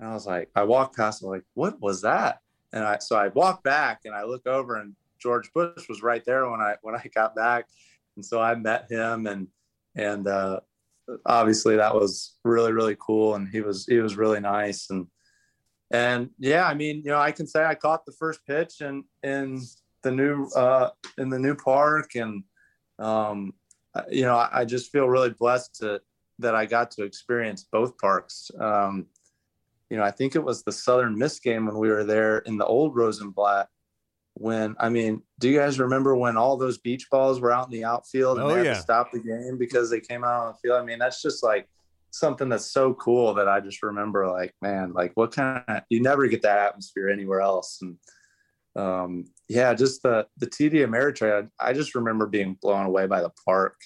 and 0.00 0.08
I 0.08 0.14
was 0.14 0.26
like, 0.26 0.48
I 0.56 0.62
walked 0.64 0.96
past, 0.96 1.22
I'm 1.22 1.28
like, 1.28 1.44
what 1.52 1.78
was 1.80 2.00
that? 2.02 2.40
And 2.72 2.84
I 2.84 2.98
so 2.98 3.16
I 3.16 3.28
walk 3.28 3.62
back 3.62 4.00
and 4.06 4.14
I 4.14 4.24
look 4.24 4.46
over 4.46 4.76
and 4.76 4.96
George 5.24 5.50
Bush 5.54 5.88
was 5.88 6.02
right 6.02 6.22
there 6.26 6.48
when 6.50 6.60
I 6.60 6.76
when 6.82 6.94
I 6.94 7.10
got 7.14 7.34
back, 7.34 7.64
and 8.14 8.24
so 8.24 8.42
I 8.42 8.54
met 8.54 8.90
him 8.90 9.26
and 9.26 9.48
and 9.96 10.28
uh, 10.28 10.60
obviously 11.24 11.76
that 11.76 11.94
was 11.94 12.36
really 12.44 12.72
really 12.72 12.96
cool, 13.00 13.34
and 13.34 13.48
he 13.48 13.62
was 13.62 13.86
he 13.86 14.00
was 14.00 14.16
really 14.16 14.40
nice. 14.40 14.90
And 14.90 15.06
and 15.90 16.28
yeah, 16.38 16.66
I 16.66 16.74
mean 16.74 16.98
you 16.98 17.10
know 17.10 17.18
I 17.18 17.32
can 17.32 17.46
say 17.46 17.64
I 17.64 17.74
caught 17.74 18.04
the 18.04 18.12
first 18.12 18.40
pitch 18.46 18.82
in 18.82 19.04
in 19.22 19.62
the 20.02 20.10
new 20.10 20.46
uh, 20.54 20.90
in 21.16 21.30
the 21.30 21.38
new 21.38 21.54
park, 21.54 22.16
and 22.16 22.44
um, 22.98 23.54
you 24.10 24.26
know 24.26 24.36
I, 24.36 24.60
I 24.60 24.64
just 24.66 24.92
feel 24.92 25.08
really 25.08 25.30
blessed 25.30 25.76
to 25.76 26.02
that 26.40 26.54
I 26.54 26.66
got 26.66 26.90
to 26.92 27.04
experience 27.04 27.66
both 27.72 27.96
parks. 27.96 28.50
Um, 28.60 29.06
you 29.88 29.96
know, 29.96 30.02
I 30.02 30.10
think 30.10 30.34
it 30.34 30.44
was 30.44 30.62
the 30.62 30.72
Southern 30.72 31.16
Miss 31.16 31.38
game 31.38 31.66
when 31.66 31.78
we 31.78 31.88
were 31.88 32.04
there 32.04 32.38
in 32.38 32.58
the 32.58 32.66
old 32.66 32.96
Rosenblatt 32.96 33.68
when 34.34 34.74
I 34.80 34.88
mean, 34.88 35.22
do 35.38 35.48
you 35.48 35.58
guys 35.58 35.78
remember 35.78 36.16
when 36.16 36.36
all 36.36 36.56
those 36.56 36.78
beach 36.78 37.08
balls 37.10 37.40
were 37.40 37.52
out 37.52 37.66
in 37.66 37.72
the 37.72 37.84
outfield 37.84 38.38
and 38.38 38.46
oh, 38.46 38.48
they 38.50 38.58
had 38.58 38.66
yeah. 38.66 38.74
to 38.74 38.80
stop 38.80 39.12
the 39.12 39.20
game 39.20 39.56
because 39.58 39.90
they 39.90 40.00
came 40.00 40.24
out 40.24 40.46
on 40.46 40.52
the 40.52 40.58
field? 40.58 40.80
I 40.80 40.84
mean, 40.84 40.98
that's 40.98 41.22
just 41.22 41.42
like 41.42 41.68
something 42.10 42.48
that's 42.48 42.70
so 42.70 42.94
cool 42.94 43.34
that 43.34 43.48
I 43.48 43.60
just 43.60 43.82
remember 43.82 44.28
like, 44.28 44.54
man, 44.60 44.92
like 44.92 45.12
what 45.14 45.32
kind 45.32 45.62
of 45.68 45.82
you 45.88 46.00
never 46.02 46.26
get 46.26 46.42
that 46.42 46.58
atmosphere 46.58 47.08
anywhere 47.08 47.40
else. 47.40 47.80
And 47.80 47.96
um 48.76 49.24
yeah, 49.48 49.72
just 49.72 50.02
the 50.02 50.26
the 50.36 50.48
TD 50.48 50.84
Ameritrade, 50.84 51.48
I, 51.60 51.70
I 51.70 51.72
just 51.72 51.94
remember 51.94 52.26
being 52.26 52.58
blown 52.60 52.86
away 52.86 53.06
by 53.06 53.20
the 53.20 53.32
park 53.44 53.76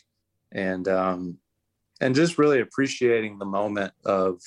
and 0.52 0.88
um 0.88 1.38
and 2.00 2.14
just 2.14 2.38
really 2.38 2.60
appreciating 2.60 3.38
the 3.38 3.44
moment 3.44 3.92
of 4.06 4.40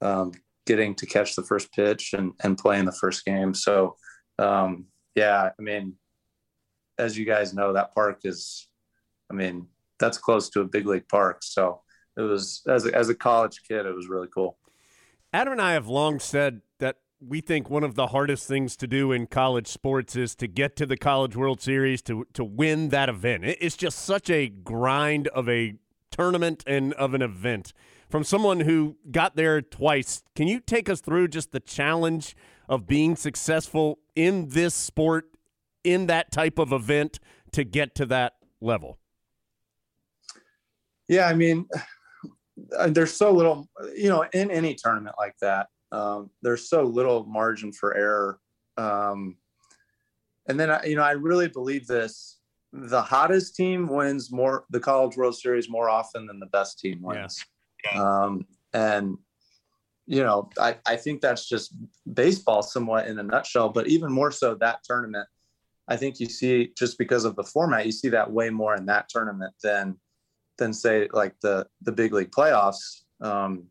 um 0.00 0.32
getting 0.66 0.94
to 0.94 1.06
catch 1.06 1.34
the 1.34 1.42
first 1.42 1.72
pitch 1.72 2.14
and 2.14 2.32
and 2.44 2.56
playing 2.56 2.84
the 2.84 2.92
first 2.92 3.24
game. 3.24 3.52
So 3.52 3.96
um 4.38 4.86
yeah, 5.14 5.50
I 5.58 5.62
mean, 5.62 5.94
as 6.98 7.16
you 7.18 7.24
guys 7.24 7.54
know, 7.54 7.72
that 7.72 7.94
park 7.94 8.20
is, 8.24 8.68
I 9.30 9.34
mean, 9.34 9.66
that's 9.98 10.18
close 10.18 10.50
to 10.50 10.60
a 10.60 10.64
big 10.64 10.86
league 10.86 11.08
park. 11.08 11.42
So 11.42 11.82
it 12.16 12.22
was 12.22 12.62
as 12.68 12.86
a, 12.86 12.94
as 12.94 13.08
a 13.08 13.14
college 13.14 13.62
kid, 13.66 13.86
it 13.86 13.94
was 13.94 14.08
really 14.08 14.28
cool. 14.32 14.58
Adam 15.32 15.52
and 15.52 15.62
I 15.62 15.72
have 15.72 15.88
long 15.88 16.20
said 16.20 16.60
that 16.78 16.98
we 17.20 17.40
think 17.40 17.70
one 17.70 17.84
of 17.84 17.94
the 17.94 18.08
hardest 18.08 18.46
things 18.46 18.76
to 18.76 18.86
do 18.86 19.12
in 19.12 19.26
college 19.26 19.66
sports 19.66 20.14
is 20.14 20.34
to 20.36 20.46
get 20.46 20.76
to 20.76 20.86
the 20.86 20.96
College 20.96 21.34
World 21.34 21.60
Series 21.60 22.02
to 22.02 22.26
to 22.34 22.44
win 22.44 22.90
that 22.90 23.08
event. 23.08 23.44
It's 23.44 23.76
just 23.76 23.98
such 23.98 24.30
a 24.30 24.48
grind 24.48 25.28
of 25.28 25.48
a 25.48 25.74
tournament 26.10 26.62
and 26.66 26.92
of 26.94 27.14
an 27.14 27.22
event. 27.22 27.72
From 28.08 28.22
someone 28.22 28.60
who 28.60 28.96
got 29.10 29.34
there 29.34 29.60
twice, 29.60 30.22
can 30.36 30.46
you 30.46 30.60
take 30.60 30.88
us 30.88 31.00
through 31.00 31.28
just 31.28 31.50
the 31.50 31.60
challenge 31.60 32.36
of 32.68 32.86
being 32.86 33.16
successful 33.16 33.98
in 34.14 34.48
this 34.48 34.74
sport, 34.74 35.26
in 35.82 36.06
that 36.06 36.32
type 36.32 36.58
of 36.58 36.72
event 36.72 37.20
to 37.52 37.64
get 37.64 37.94
to 37.96 38.06
that 38.06 38.34
level? 38.60 38.98
Yeah, 41.08 41.26
I 41.26 41.34
mean, 41.34 41.66
uh, 42.76 42.88
there's 42.88 43.12
so 43.12 43.30
little, 43.30 43.68
you 43.94 44.08
know, 44.08 44.24
in 44.32 44.50
any 44.50 44.74
tournament 44.74 45.16
like 45.18 45.36
that, 45.40 45.68
um, 45.92 46.30
there's 46.42 46.68
so 46.68 46.82
little 46.82 47.24
margin 47.26 47.72
for 47.72 47.94
error. 47.94 48.38
Um, 48.76 49.36
and 50.48 50.58
then, 50.58 50.76
you 50.84 50.96
know, 50.96 51.02
I 51.02 51.12
really 51.12 51.48
believe 51.48 51.86
this 51.86 52.38
the 52.72 53.00
hottest 53.00 53.54
team 53.54 53.86
wins 53.86 54.32
more 54.32 54.64
the 54.70 54.80
college 54.80 55.16
world 55.16 55.36
series 55.36 55.70
more 55.70 55.88
often 55.88 56.26
than 56.26 56.40
the 56.40 56.46
best 56.46 56.80
team 56.80 57.00
wins 57.00 57.44
yeah. 57.84 58.02
um, 58.02 58.44
and 58.72 59.16
you 60.06 60.22
know, 60.22 60.50
I, 60.58 60.76
I 60.86 60.96
think 60.96 61.20
that's 61.20 61.48
just 61.48 61.74
baseball 62.12 62.62
somewhat 62.62 63.06
in 63.06 63.18
a 63.18 63.22
nutshell, 63.22 63.70
but 63.70 63.88
even 63.88 64.12
more 64.12 64.30
so 64.30 64.54
that 64.56 64.84
tournament. 64.84 65.28
I 65.86 65.96
think 65.96 66.18
you 66.18 66.26
see 66.26 66.72
just 66.76 66.98
because 66.98 67.24
of 67.24 67.36
the 67.36 67.44
format, 67.44 67.86
you 67.86 67.92
see 67.92 68.08
that 68.10 68.30
way 68.30 68.50
more 68.50 68.74
in 68.74 68.86
that 68.86 69.08
tournament 69.08 69.52
than 69.62 69.96
than 70.56 70.72
say 70.72 71.08
like 71.12 71.34
the 71.40 71.66
the 71.82 71.92
big 71.92 72.12
league 72.12 72.30
playoffs. 72.30 73.02
Um, 73.20 73.66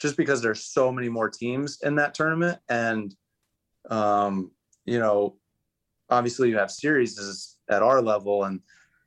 just 0.00 0.16
because 0.16 0.40
there's 0.40 0.64
so 0.64 0.92
many 0.92 1.08
more 1.08 1.28
teams 1.28 1.78
in 1.82 1.96
that 1.96 2.14
tournament, 2.14 2.58
and 2.68 3.14
um, 3.90 4.52
you 4.84 4.98
know, 5.00 5.36
obviously 6.10 6.48
you 6.48 6.56
have 6.58 6.70
series 6.70 7.56
at 7.68 7.82
our 7.82 8.00
level, 8.00 8.44
and 8.44 8.60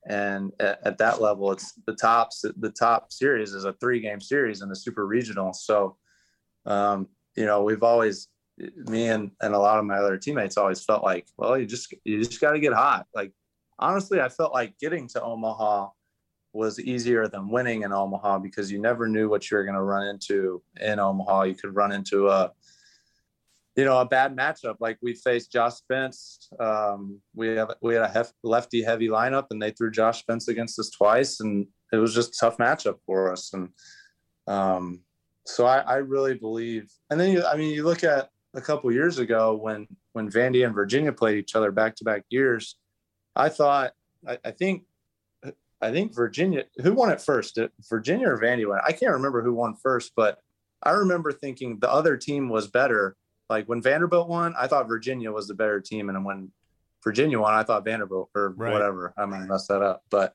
and 0.07 0.51
at, 0.59 0.85
at 0.85 0.97
that 0.97 1.21
level, 1.21 1.51
it's 1.51 1.73
the 1.85 1.95
tops. 1.95 2.43
The 2.57 2.71
top 2.71 3.13
series 3.13 3.53
is 3.53 3.63
a 3.63 3.73
three 3.73 4.01
game 4.01 4.19
series 4.19 4.61
in 4.61 4.67
the 4.67 4.75
super 4.75 5.05
regional, 5.05 5.53
so 5.53 5.95
um, 6.65 7.07
you 7.35 7.45
know, 7.45 7.63
we've 7.63 7.83
always 7.83 8.27
me 8.75 9.07
and, 9.07 9.31
and 9.41 9.53
a 9.53 9.59
lot 9.59 9.79
of 9.79 9.85
my 9.85 9.97
other 9.97 10.17
teammates 10.17 10.57
always 10.57 10.83
felt 10.83 11.03
like, 11.03 11.27
well, 11.37 11.57
you 11.57 11.65
just 11.65 11.93
you 12.03 12.23
just 12.23 12.41
got 12.41 12.51
to 12.51 12.59
get 12.59 12.73
hot. 12.73 13.07
Like 13.13 13.31
honestly, 13.79 14.21
I 14.21 14.29
felt 14.29 14.53
like 14.53 14.77
getting 14.79 15.07
to 15.09 15.21
Omaha 15.21 15.89
was 16.53 16.79
easier 16.79 17.27
than 17.27 17.49
winning 17.49 17.83
in 17.83 17.93
Omaha 17.93 18.39
because 18.39 18.71
you 18.71 18.79
never 18.79 19.07
knew 19.07 19.29
what 19.29 19.49
you 19.49 19.57
were 19.57 19.63
going 19.63 19.75
to 19.75 19.81
run 19.81 20.07
into 20.07 20.61
in 20.79 20.99
Omaha. 20.99 21.43
You 21.43 21.55
could 21.55 21.75
run 21.75 21.91
into 21.91 22.27
a 22.27 22.51
you 23.77 23.85
know 23.85 23.99
a 23.99 24.05
bad 24.05 24.35
matchup 24.35 24.75
like 24.79 24.97
we 25.01 25.13
faced 25.13 25.51
Josh 25.51 25.75
Spence. 25.75 26.49
Um, 26.59 27.19
we 27.33 27.49
have 27.49 27.73
we 27.81 27.95
had 27.95 28.03
a 28.03 28.09
hef, 28.09 28.31
lefty 28.43 28.83
heavy 28.83 29.07
lineup 29.07 29.47
and 29.51 29.61
they 29.61 29.71
threw 29.71 29.91
Josh 29.91 30.19
Spence 30.19 30.49
against 30.49 30.77
us 30.77 30.89
twice 30.89 31.39
and 31.39 31.67
it 31.93 31.97
was 31.97 32.13
just 32.13 32.35
a 32.35 32.39
tough 32.39 32.57
matchup 32.57 32.97
for 33.05 33.31
us 33.31 33.53
and 33.53 33.69
um, 34.47 35.01
so 35.45 35.65
I, 35.65 35.79
I 35.79 35.95
really 35.95 36.35
believe. 36.35 36.91
And 37.09 37.19
then 37.19 37.31
you, 37.31 37.45
I 37.45 37.55
mean, 37.55 37.73
you 37.73 37.83
look 37.83 38.03
at 38.03 38.29
a 38.53 38.61
couple 38.61 38.91
years 38.91 39.17
ago 39.17 39.55
when 39.55 39.87
when 40.13 40.29
Vandy 40.29 40.65
and 40.65 40.75
Virginia 40.75 41.11
played 41.11 41.37
each 41.37 41.55
other 41.55 41.71
back 41.71 41.95
to 41.95 42.03
back 42.03 42.23
years. 42.29 42.75
I 43.35 43.49
thought, 43.49 43.93
I, 44.27 44.37
I, 44.43 44.51
think, 44.51 44.83
I 45.81 45.91
think 45.91 46.13
Virginia. 46.13 46.65
Who 46.81 46.93
won 46.93 47.11
it 47.11 47.21
first? 47.21 47.57
Virginia 47.89 48.27
or 48.27 48.37
Vandy 48.37 48.67
won? 48.67 48.79
I 48.85 48.91
can't 48.91 49.13
remember 49.13 49.41
who 49.41 49.53
won 49.53 49.75
first, 49.81 50.11
but 50.15 50.39
I 50.83 50.91
remember 50.91 51.31
thinking 51.31 51.79
the 51.79 51.89
other 51.89 52.17
team 52.17 52.49
was 52.49 52.67
better. 52.67 53.15
Like 53.49 53.67
when 53.67 53.81
Vanderbilt 53.81 54.27
won, 54.27 54.53
I 54.59 54.67
thought 54.67 54.87
Virginia 54.87 55.31
was 55.31 55.47
the 55.47 55.53
better 55.53 55.79
team, 55.79 56.09
and 56.09 56.25
when 56.25 56.51
Virginia 57.03 57.39
won, 57.39 57.53
I 57.53 57.63
thought 57.63 57.85
Vanderbilt 57.85 58.29
or 58.35 58.49
right. 58.49 58.71
whatever. 58.71 59.13
I 59.17 59.25
might 59.25 59.45
mess 59.45 59.67
that 59.67 59.81
up, 59.81 60.03
but 60.09 60.33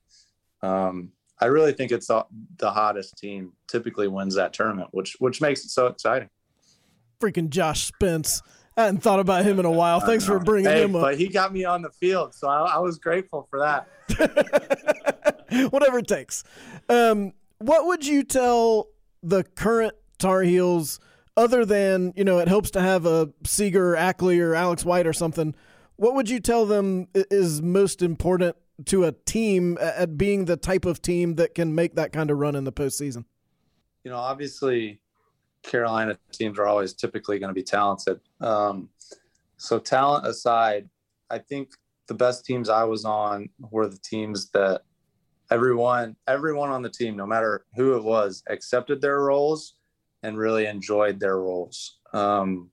um, 0.63 1.13
I 1.41 1.47
really 1.47 1.73
think 1.73 1.93
it's 1.93 2.07
the 2.07 2.71
hottest 2.71 3.19
team 3.19 3.53
typically 3.69 4.09
wins 4.09 4.35
that 4.37 4.53
tournament, 4.53 4.89
which 4.93 5.17
which 5.19 5.41
makes 5.41 5.65
it 5.65 5.71
so 5.71 5.87
exciting. 5.87 6.29
Freaking 7.21 7.51
Josh 7.51 7.87
Spence. 7.87 8.43
I 8.77 8.85
hadn't 8.85 9.01
thought 9.01 9.21
about 9.21 9.45
him 9.45 9.59
in 9.59 9.65
a 9.65 9.71
while. 9.71 10.01
Thanks 10.01 10.27
for 10.27 10.39
bringing 10.39 10.71
hey, 10.71 10.85
him 10.85 10.95
up. 10.95 11.03
But 11.03 11.19
he 11.19 11.29
got 11.29 11.53
me 11.53 11.65
on 11.65 11.81
the 11.81 11.91
field, 11.91 12.35
so 12.35 12.47
I, 12.47 12.77
I 12.77 12.79
was 12.79 12.99
grateful 12.99 13.49
for 13.49 13.61
that. 13.61 13.89
Whatever 15.71 15.99
it 15.99 16.07
takes. 16.07 16.45
Um, 16.91 17.33
what 17.59 17.87
would 17.87 18.07
you 18.07 18.23
tell 18.23 18.89
the 19.23 19.45
current 19.45 19.95
Tar 20.19 20.43
Heels, 20.43 21.01
other 21.39 21.65
than 21.65 22.13
you 22.17 22.25
know, 22.25 22.39
it 22.39 22.49
helps 22.49 22.71
to 22.73 22.83
have 22.83 23.07
a 23.07 23.31
Seager, 23.45 23.97
Ackley, 23.97 24.41
or 24.41 24.55
Alex 24.55 24.85
White 24.85 25.07
or 25.07 25.15
something? 25.15 25.55
What 25.97 26.15
would 26.15 26.29
you 26.29 26.41
tell 26.41 26.67
them 26.67 27.09
is 27.15 27.63
most 27.63 28.03
important 28.03 28.57
to 28.85 29.05
a 29.05 29.13
team 29.13 29.79
at 29.81 30.19
being 30.19 30.45
the 30.45 30.57
type 30.57 30.85
of 30.85 31.01
team 31.01 31.37
that 31.37 31.55
can 31.55 31.75
make 31.75 31.95
that 31.95 32.13
kind 32.13 32.31
of 32.31 32.39
run 32.39 32.55
in 32.55 32.65
the 32.65 32.73
postseason? 32.73 33.25
You 34.05 34.11
know, 34.11 34.19
obviously, 34.19 35.01
Carolina 35.63 36.19
teams 36.31 36.59
are 36.59 36.67
always 36.67 36.93
typically 36.93 37.39
going 37.39 37.49
to 37.49 37.55
be 37.55 37.63
talented. 37.63 38.21
Um, 38.41 38.91
so, 39.57 39.79
talent 39.79 40.27
aside, 40.27 40.89
I 41.31 41.39
think 41.39 41.71
the 42.07 42.15
best 42.15 42.45
teams 42.45 42.69
I 42.69 42.85
was 42.85 43.05
on 43.05 43.49
were 43.71 43.89
the 43.89 43.99
teams 43.99 44.51
that 44.51 44.83
everyone, 45.51 46.17
everyone 46.29 46.71
on 46.71 46.83
the 46.83 46.91
team, 46.91 47.17
no 47.17 47.27
matter 47.27 47.65
who 47.75 47.97
it 47.97 48.05
was, 48.05 48.43
accepted 48.49 49.01
their 49.01 49.21
roles 49.21 49.75
and 50.23 50.39
really 50.39 50.67
enjoyed 50.67 51.19
their 51.19 51.39
roles. 51.39 51.99
Um, 52.13 52.71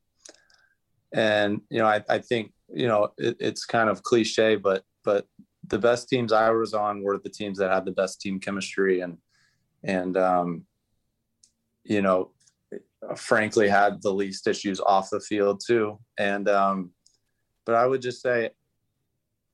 and 1.13 1.61
you 1.69 1.79
know, 1.79 1.85
I, 1.85 2.03
I 2.09 2.17
think 2.19 2.51
you 2.73 2.87
know 2.87 3.13
it, 3.17 3.37
it's 3.39 3.65
kind 3.65 3.89
of 3.89 4.03
cliche, 4.03 4.55
but 4.55 4.83
but 5.03 5.27
the 5.73 5.79
best 5.79 6.07
teams 6.07 6.31
I 6.31 6.51
was 6.51 6.75
on 6.75 7.01
were 7.01 7.17
the 7.17 7.29
teams 7.29 7.57
that 7.57 7.71
had 7.71 7.83
the 7.83 7.91
best 7.91 8.21
team 8.21 8.39
chemistry 8.39 9.01
and 9.01 9.17
and 9.83 10.15
um, 10.15 10.65
you 11.83 12.01
know, 12.03 12.31
frankly 13.15 13.67
had 13.67 14.01
the 14.03 14.13
least 14.13 14.47
issues 14.47 14.79
off 14.79 15.09
the 15.09 15.19
field 15.19 15.61
too. 15.65 15.99
And 16.17 16.47
um, 16.47 16.91
but 17.65 17.73
I 17.73 17.87
would 17.87 18.03
just 18.03 18.21
say 18.21 18.51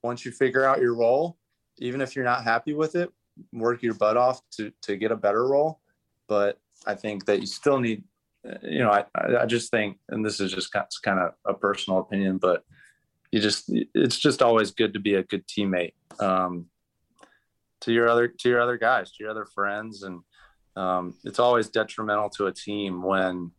once 0.03 0.26
you 0.26 0.32
figure 0.32 0.65
out 0.65 0.82
your 0.82 0.93
role, 0.93 1.38
even 1.78 2.01
if 2.01 2.15
you're 2.15 2.26
not 2.26 2.43
happy 2.43 2.74
with 2.74 2.95
it, 2.95 3.09
work 3.53 3.82
your 3.82 3.93
butt 3.93 4.17
off 4.17 4.41
to 4.57 4.74
to 4.82 4.97
get 4.97 5.13
a 5.13 5.15
better 5.15 5.47
role. 5.47 5.80
But 6.28 6.59
I 6.86 6.95
think 6.95 7.26
that 7.28 7.39
you 7.39 7.47
still 7.47 7.80
need, 7.80 8.03
you 8.61 8.80
know, 8.80 8.91
I 8.91 9.05
I 9.15 9.45
just 9.45 9.72
think, 9.72 9.99
and 10.09 10.24
this 10.24 10.41
is 10.41 10.51
just 10.51 10.74
kind 10.74 11.20
of 11.20 11.32
a 11.45 11.53
personal 11.53 11.99
opinion, 12.01 12.39
but 12.39 12.63
you 13.32 13.39
just 13.39 13.72
it's 13.95 14.20
just 14.20 14.41
always 14.41 14.72
good 14.72 14.93
to 14.93 14.99
be 14.99 15.15
a 15.15 15.24
good 15.24 15.47
teammate 15.47 15.93
um, 16.20 16.67
to 17.82 17.93
your 17.93 18.09
other 18.09 18.28
to 18.28 18.49
your 18.49 18.61
other 18.61 18.78
guys, 18.78 19.11
to 19.11 19.24
your 19.24 19.32
other 19.32 19.45
friends, 19.45 20.03
and 20.03 20.22
um, 20.76 21.15
it's 21.24 21.39
always 21.39 21.70
detrimental 21.70 22.30
to 22.32 22.47
a 22.47 22.53
team 22.53 23.01
when 23.01 23.51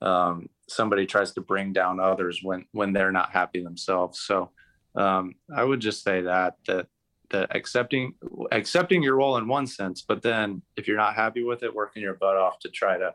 um, 0.00 0.48
somebody 0.68 1.06
tries 1.06 1.32
to 1.32 1.40
bring 1.40 1.72
down 1.72 2.00
others 2.00 2.40
when 2.42 2.64
when 2.72 2.92
they're 2.92 3.12
not 3.12 3.30
happy 3.30 3.62
themselves. 3.62 4.20
So 4.20 4.50
um, 4.94 5.34
I 5.54 5.64
would 5.64 5.80
just 5.80 6.02
say 6.02 6.22
that 6.22 6.56
that 6.66 6.86
that 7.30 7.54
accepting 7.56 8.14
accepting 8.50 9.02
your 9.02 9.16
role 9.16 9.36
in 9.38 9.48
one 9.48 9.66
sense, 9.66 10.02
but 10.02 10.22
then 10.22 10.62
if 10.76 10.86
you're 10.86 10.96
not 10.96 11.14
happy 11.14 11.42
with 11.42 11.62
it, 11.62 11.74
working 11.74 12.02
your 12.02 12.14
butt 12.14 12.36
off 12.36 12.58
to 12.60 12.68
try 12.68 12.98
to 12.98 13.14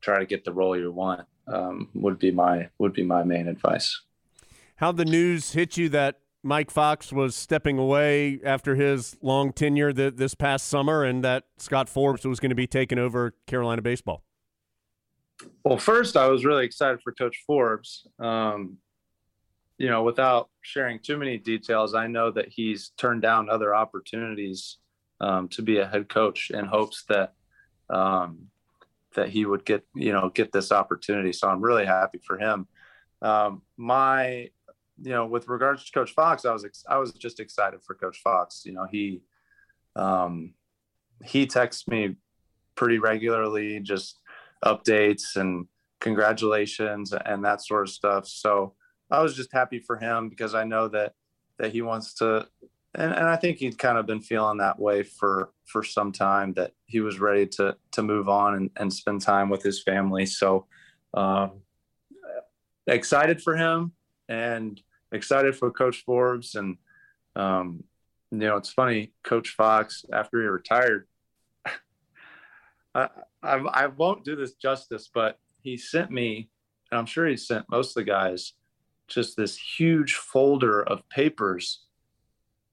try 0.00 0.18
to 0.18 0.26
get 0.26 0.44
the 0.44 0.52
role 0.52 0.76
you 0.76 0.90
want 0.92 1.26
um, 1.46 1.88
would 1.94 2.18
be 2.18 2.30
my 2.30 2.68
would 2.78 2.92
be 2.92 3.02
my 3.02 3.22
main 3.22 3.48
advice. 3.48 4.00
How 4.76 4.92
the 4.92 5.04
news 5.04 5.52
hit 5.52 5.76
you 5.76 5.88
that 5.90 6.20
Mike 6.42 6.70
Fox 6.70 7.12
was 7.12 7.36
stepping 7.36 7.78
away 7.78 8.40
after 8.44 8.74
his 8.74 9.16
long 9.20 9.52
tenure 9.52 9.92
th- 9.92 10.16
this 10.16 10.34
past 10.34 10.68
summer, 10.68 11.04
and 11.04 11.22
that 11.22 11.44
Scott 11.58 11.88
Forbes 11.88 12.24
was 12.24 12.40
going 12.40 12.50
to 12.50 12.56
be 12.56 12.66
taking 12.66 12.98
over 12.98 13.34
Carolina 13.46 13.82
baseball? 13.82 14.24
Well, 15.64 15.78
first, 15.78 16.16
I 16.16 16.28
was 16.28 16.44
really 16.44 16.64
excited 16.64 17.00
for 17.02 17.12
Coach 17.12 17.42
Forbes. 17.46 18.06
Um, 18.18 18.78
you 19.78 19.88
know, 19.88 20.02
without 20.02 20.50
sharing 20.60 20.98
too 20.98 21.16
many 21.16 21.38
details, 21.38 21.94
I 21.94 22.06
know 22.06 22.30
that 22.32 22.48
he's 22.48 22.90
turned 22.98 23.22
down 23.22 23.48
other 23.48 23.74
opportunities 23.74 24.78
um, 25.20 25.48
to 25.48 25.62
be 25.62 25.78
a 25.78 25.86
head 25.86 26.08
coach 26.08 26.50
in 26.50 26.64
hopes 26.64 27.04
that 27.08 27.34
um, 27.88 28.48
that 29.14 29.28
he 29.28 29.44
would 29.44 29.64
get 29.64 29.84
you 29.94 30.12
know 30.12 30.30
get 30.34 30.52
this 30.52 30.72
opportunity. 30.72 31.32
So 31.32 31.48
I'm 31.48 31.62
really 31.62 31.86
happy 31.86 32.20
for 32.26 32.38
him. 32.38 32.66
Um, 33.22 33.62
my 33.76 34.50
you 35.02 35.10
know, 35.10 35.26
with 35.26 35.48
regards 35.48 35.84
to 35.84 35.92
Coach 35.92 36.12
Fox, 36.12 36.44
I 36.44 36.52
was 36.52 36.64
ex- 36.64 36.84
I 36.88 36.98
was 36.98 37.12
just 37.12 37.40
excited 37.40 37.80
for 37.82 37.94
Coach 37.94 38.20
Fox. 38.22 38.62
You 38.64 38.72
know, 38.72 38.86
he 38.90 39.22
um, 39.96 40.54
he 41.24 41.46
texts 41.46 41.88
me 41.88 42.16
pretty 42.74 42.98
regularly, 42.98 43.80
just 43.80 44.20
updates 44.64 45.36
and 45.36 45.66
congratulations 46.00 47.12
and 47.12 47.44
that 47.44 47.62
sort 47.62 47.82
of 47.82 47.90
stuff. 47.90 48.26
So 48.26 48.74
I 49.10 49.22
was 49.22 49.34
just 49.34 49.52
happy 49.52 49.78
for 49.78 49.96
him 49.96 50.28
because 50.28 50.54
I 50.54 50.64
know 50.64 50.88
that 50.88 51.14
that 51.58 51.72
he 51.72 51.82
wants 51.82 52.14
to, 52.14 52.46
and, 52.94 53.12
and 53.12 53.26
I 53.26 53.36
think 53.36 53.58
he'd 53.58 53.78
kind 53.78 53.98
of 53.98 54.06
been 54.06 54.22
feeling 54.22 54.58
that 54.58 54.78
way 54.78 55.02
for 55.02 55.50
for 55.66 55.82
some 55.82 56.12
time 56.12 56.52
that 56.54 56.72
he 56.86 57.00
was 57.00 57.20
ready 57.20 57.46
to 57.46 57.76
to 57.92 58.02
move 58.02 58.28
on 58.28 58.54
and, 58.54 58.70
and 58.76 58.92
spend 58.92 59.22
time 59.22 59.48
with 59.48 59.62
his 59.62 59.82
family. 59.82 60.26
So 60.26 60.66
um, 61.14 61.62
excited 62.86 63.42
for 63.42 63.56
him 63.56 63.92
and 64.28 64.80
excited 65.12 65.56
for 65.56 65.70
Coach 65.70 66.02
Forbes. 66.04 66.54
And, 66.54 66.76
um, 67.36 67.84
you 68.30 68.38
know, 68.38 68.56
it's 68.56 68.70
funny, 68.70 69.12
Coach 69.24 69.50
Fox, 69.50 70.04
after 70.12 70.40
he 70.40 70.46
retired, 70.46 71.06
I, 72.94 73.08
I, 73.42 73.56
I 73.56 73.86
won't 73.86 74.24
do 74.24 74.36
this 74.36 74.54
justice, 74.54 75.10
but 75.12 75.38
he 75.62 75.76
sent 75.76 76.10
me, 76.10 76.48
and 76.90 76.98
I'm 76.98 77.06
sure 77.06 77.26
he 77.26 77.36
sent 77.36 77.70
most 77.70 77.90
of 77.90 77.94
the 77.94 78.10
guys, 78.10 78.52
just 79.08 79.36
this 79.36 79.56
huge 79.56 80.14
folder 80.14 80.82
of 80.82 81.08
papers. 81.08 81.84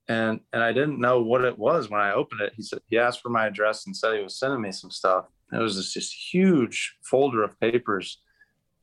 And, 0.08 0.40
and 0.52 0.62
I 0.62 0.72
didn't 0.72 1.00
know 1.00 1.20
what 1.20 1.44
it 1.44 1.58
was 1.58 1.90
when 1.90 2.00
I 2.00 2.12
opened 2.12 2.40
it. 2.40 2.54
He 2.56 2.62
said, 2.62 2.80
he 2.88 2.98
asked 2.98 3.20
for 3.20 3.28
my 3.28 3.46
address 3.46 3.84
and 3.86 3.94
said 3.94 4.16
he 4.16 4.22
was 4.22 4.38
sending 4.38 4.60
me 4.60 4.72
some 4.72 4.90
stuff. 4.90 5.26
It 5.52 5.58
was 5.58 5.76
this, 5.76 5.94
this 5.94 6.12
huge 6.12 6.96
folder 7.02 7.42
of 7.42 7.58
papers. 7.60 8.20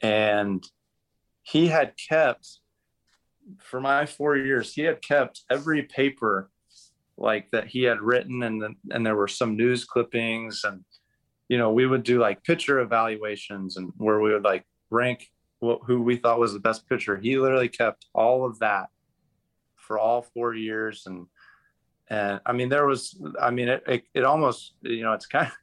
And 0.02 0.64
he 1.42 1.68
had 1.68 1.94
kept 1.98 2.60
for 3.60 3.80
my 3.80 4.06
four 4.06 4.38
years, 4.38 4.74
he 4.74 4.82
had 4.82 5.02
kept 5.02 5.42
every 5.50 5.84
paper 5.84 6.50
like 7.18 7.50
that 7.52 7.68
he 7.68 7.84
had 7.84 8.02
written, 8.02 8.44
and 8.44 8.62
then, 8.62 8.76
and 8.92 9.06
there 9.06 9.16
were 9.16 9.28
some 9.28 9.56
news 9.56 9.86
clippings, 9.86 10.64
and 10.64 10.84
you 11.48 11.58
know 11.58 11.72
we 11.72 11.86
would 11.86 12.04
do 12.04 12.20
like 12.20 12.44
pitcher 12.44 12.80
evaluations, 12.80 13.78
and 13.78 13.92
where 13.98 14.20
we 14.20 14.34
would 14.34 14.44
like 14.44 14.66
rank 14.90 15.32
what, 15.60 15.80
who 15.86 16.02
we 16.02 16.18
thought 16.18 16.40
was 16.40 16.54
the 16.54 16.60
best 16.60 16.88
pitcher. 16.90 17.18
He 17.18 17.38
literally 17.38 17.70
kept 17.70 18.08
all 18.14 18.46
of 18.46 18.60
that 18.60 18.88
for 19.76 19.98
all 19.98 20.24
four 20.34 20.54
years, 20.54 21.04
and 21.06 21.28
and 22.10 22.40
I 22.46 22.54
mean 22.54 22.70
there 22.70 22.86
was, 22.86 23.20
I 23.42 23.52
mean 23.52 23.70
it 23.70 23.84
it, 23.88 24.04
it 24.14 24.24
almost 24.24 24.74
you 24.82 25.04
know 25.04 25.14
it's 25.14 25.28
kind 25.28 25.48
of 25.48 25.54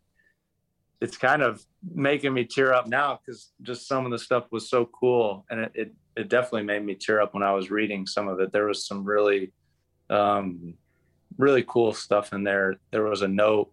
it's 1.02 1.16
kind 1.16 1.42
of 1.42 1.60
making 1.92 2.32
me 2.32 2.44
tear 2.44 2.72
up 2.72 2.86
now 2.86 3.18
because 3.18 3.50
just 3.62 3.88
some 3.88 4.04
of 4.04 4.12
the 4.12 4.18
stuff 4.18 4.46
was 4.52 4.70
so 4.70 4.88
cool 4.98 5.44
and 5.50 5.58
it, 5.58 5.72
it 5.74 5.94
it 6.16 6.28
definitely 6.28 6.64
made 6.64 6.84
me 6.84 6.94
tear 6.94 7.20
up 7.20 7.34
when 7.34 7.42
I 7.42 7.52
was 7.52 7.70
reading 7.70 8.06
some 8.06 8.28
of 8.28 8.40
it. 8.40 8.52
There 8.52 8.66
was 8.66 8.86
some 8.86 9.04
really, 9.04 9.52
um, 10.10 10.74
really 11.38 11.64
cool 11.66 11.92
stuff 11.92 12.32
in 12.32 12.44
there. 12.44 12.76
There 12.90 13.04
was 13.04 13.22
a 13.22 13.28
note, 13.28 13.72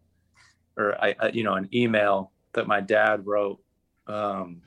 or 0.78 0.96
I, 1.04 1.16
I 1.20 1.30
you 1.30 1.44
know, 1.44 1.56
an 1.56 1.70
email 1.74 2.32
that 2.54 2.68
my 2.68 2.82
dad 2.82 3.26
wrote. 3.26 3.60
Um, 4.08 4.62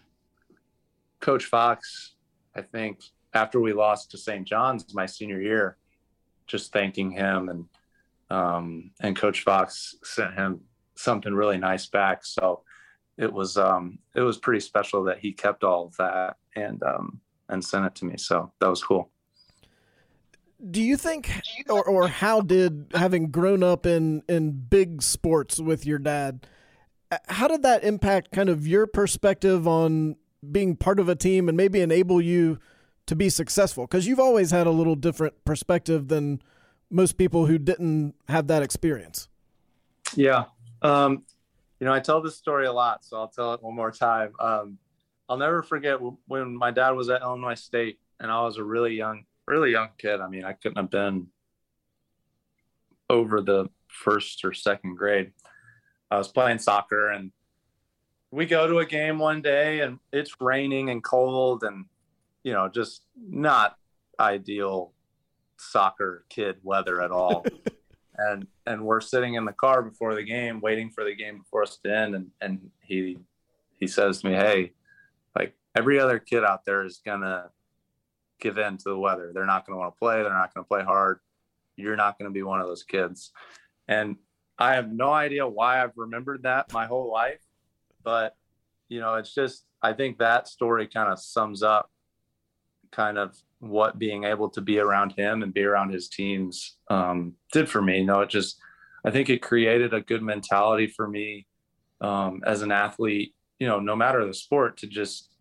Coach 1.20 1.44
Fox, 1.44 2.14
I 2.54 2.62
think, 2.62 3.00
after 3.34 3.60
we 3.60 3.72
lost 3.72 4.10
to 4.10 4.18
St. 4.18 4.46
John's 4.46 4.94
my 4.94 5.06
senior 5.06 5.40
year, 5.40 5.76
just 6.46 6.72
thanking 6.72 7.10
him 7.10 7.48
and 7.48 7.64
um, 8.30 8.92
and 9.00 9.14
Coach 9.14 9.42
Fox 9.42 9.94
sent 10.02 10.34
him 10.34 10.62
something 10.94 11.34
really 11.34 11.58
nice 11.58 11.86
back. 11.86 12.24
So 12.24 12.62
it 13.18 13.30
was 13.30 13.56
um, 13.58 13.98
it 14.14 14.22
was 14.22 14.38
pretty 14.38 14.60
special 14.60 15.04
that 15.04 15.18
he 15.18 15.32
kept 15.32 15.64
all 15.64 15.86
of 15.86 15.96
that 15.98 16.36
and 16.56 16.82
um, 16.82 17.20
and 17.52 17.64
sent 17.64 17.86
it 17.86 17.94
to 17.96 18.04
me. 18.04 18.16
So 18.16 18.50
that 18.60 18.68
was 18.68 18.82
cool. 18.82 19.10
Do 20.70 20.82
you 20.82 20.96
think, 20.96 21.30
or, 21.68 21.84
or 21.84 22.08
how 22.08 22.40
did 22.40 22.86
having 22.94 23.30
grown 23.30 23.62
up 23.62 23.84
in, 23.84 24.22
in 24.28 24.52
big 24.52 25.02
sports 25.02 25.60
with 25.60 25.84
your 25.84 25.98
dad, 25.98 26.46
how 27.28 27.48
did 27.48 27.62
that 27.62 27.84
impact 27.84 28.32
kind 28.32 28.48
of 28.48 28.66
your 28.66 28.86
perspective 28.86 29.68
on 29.68 30.16
being 30.50 30.76
part 30.76 30.98
of 30.98 31.08
a 31.08 31.14
team 31.14 31.48
and 31.48 31.56
maybe 31.56 31.80
enable 31.80 32.20
you 32.20 32.58
to 33.06 33.16
be 33.16 33.28
successful? 33.28 33.86
Because 33.86 34.06
you've 34.06 34.20
always 34.20 34.50
had 34.50 34.66
a 34.66 34.70
little 34.70 34.94
different 34.94 35.44
perspective 35.44 36.08
than 36.08 36.40
most 36.90 37.18
people 37.18 37.46
who 37.46 37.58
didn't 37.58 38.14
have 38.28 38.46
that 38.46 38.62
experience. 38.62 39.28
Yeah. 40.14 40.44
Um, 40.80 41.24
you 41.80 41.86
know, 41.86 41.92
I 41.92 41.98
tell 41.98 42.22
this 42.22 42.36
story 42.36 42.66
a 42.66 42.72
lot, 42.72 43.04
so 43.04 43.16
I'll 43.16 43.28
tell 43.28 43.52
it 43.54 43.62
one 43.62 43.74
more 43.74 43.90
time. 43.90 44.32
Um, 44.38 44.78
I'll 45.32 45.38
never 45.38 45.62
forget 45.62 45.98
when 46.26 46.54
my 46.54 46.70
dad 46.70 46.90
was 46.90 47.08
at 47.08 47.22
Illinois 47.22 47.54
State 47.54 47.98
and 48.20 48.30
I 48.30 48.42
was 48.42 48.58
a 48.58 48.64
really 48.64 48.94
young, 48.94 49.24
really 49.46 49.70
young 49.70 49.88
kid. 49.96 50.20
I 50.20 50.28
mean, 50.28 50.44
I 50.44 50.52
couldn't 50.52 50.76
have 50.76 50.90
been 50.90 51.28
over 53.08 53.40
the 53.40 53.70
first 53.88 54.44
or 54.44 54.52
second 54.52 54.96
grade. 54.96 55.32
I 56.10 56.18
was 56.18 56.28
playing 56.28 56.58
soccer 56.58 57.08
and 57.08 57.32
we 58.30 58.44
go 58.44 58.66
to 58.66 58.80
a 58.80 58.84
game 58.84 59.18
one 59.18 59.40
day 59.40 59.80
and 59.80 60.00
it's 60.12 60.38
raining 60.38 60.90
and 60.90 61.02
cold 61.02 61.64
and, 61.64 61.86
you 62.44 62.52
know, 62.52 62.68
just 62.68 63.00
not 63.16 63.78
ideal 64.20 64.92
soccer 65.56 66.26
kid 66.28 66.56
weather 66.62 67.00
at 67.00 67.10
all. 67.10 67.46
and 68.18 68.46
and 68.66 68.84
we're 68.84 69.00
sitting 69.00 69.32
in 69.32 69.46
the 69.46 69.52
car 69.54 69.80
before 69.80 70.14
the 70.14 70.24
game, 70.24 70.60
waiting 70.60 70.90
for 70.90 71.04
the 71.04 71.14
game 71.14 71.38
before 71.38 71.62
us 71.62 71.78
to 71.78 71.90
end. 71.90 72.14
And 72.14 72.30
and 72.42 72.70
he 72.82 73.16
he 73.80 73.86
says 73.86 74.20
to 74.20 74.28
me, 74.28 74.34
Hey, 74.34 74.72
every 75.74 75.98
other 75.98 76.18
kid 76.18 76.44
out 76.44 76.64
there 76.64 76.84
is 76.84 77.00
gonna 77.04 77.50
give 78.40 78.58
in 78.58 78.76
to 78.78 78.90
the 78.90 78.98
weather. 78.98 79.30
They're 79.32 79.46
not 79.46 79.66
gonna 79.66 79.78
want 79.78 79.94
to 79.94 79.98
play. 79.98 80.22
They're 80.22 80.32
not 80.32 80.52
gonna 80.54 80.66
play 80.66 80.82
hard. 80.82 81.20
You're 81.76 81.96
not 81.96 82.18
gonna 82.18 82.30
be 82.30 82.42
one 82.42 82.60
of 82.60 82.66
those 82.66 82.82
kids. 82.82 83.32
And 83.88 84.16
I 84.58 84.74
have 84.74 84.92
no 84.92 85.10
idea 85.10 85.46
why 85.46 85.82
I've 85.82 85.96
remembered 85.96 86.42
that 86.42 86.72
my 86.72 86.86
whole 86.86 87.10
life, 87.10 87.40
but 88.02 88.36
you 88.88 89.00
know, 89.00 89.14
it's 89.14 89.34
just 89.34 89.64
I 89.82 89.92
think 89.92 90.18
that 90.18 90.48
story 90.48 90.86
kind 90.86 91.10
of 91.10 91.18
sums 91.18 91.62
up 91.62 91.90
kind 92.90 93.18
of 93.18 93.36
what 93.58 93.98
being 93.98 94.24
able 94.24 94.50
to 94.50 94.60
be 94.60 94.78
around 94.78 95.12
him 95.12 95.42
and 95.42 95.54
be 95.54 95.64
around 95.64 95.92
his 95.92 96.08
teams 96.08 96.76
um, 96.90 97.34
did 97.52 97.68
for 97.68 97.80
me. 97.80 97.98
You 97.98 98.04
know, 98.04 98.20
it 98.20 98.28
just 98.28 98.58
I 99.04 99.10
think 99.10 99.30
it 99.30 99.42
created 99.42 99.94
a 99.94 100.00
good 100.00 100.22
mentality 100.22 100.86
for 100.86 101.08
me 101.08 101.46
um, 102.00 102.42
as 102.46 102.62
an 102.62 102.70
athlete. 102.70 103.34
You 103.58 103.66
know, 103.66 103.80
no 103.80 103.96
matter 103.96 104.24
the 104.26 104.34
sport, 104.34 104.76
to 104.78 104.86
just 104.86 105.31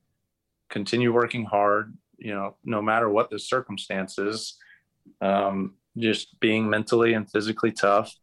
continue 0.71 1.13
working 1.13 1.45
hard, 1.45 1.95
you 2.17 2.33
know, 2.33 2.55
no 2.65 2.81
matter 2.81 3.09
what 3.09 3.29
the 3.29 3.37
circumstances, 3.37 4.57
um, 5.21 5.75
just 5.97 6.39
being 6.39 6.67
mentally 6.67 7.13
and 7.13 7.29
physically 7.29 7.71
tough. 7.71 8.15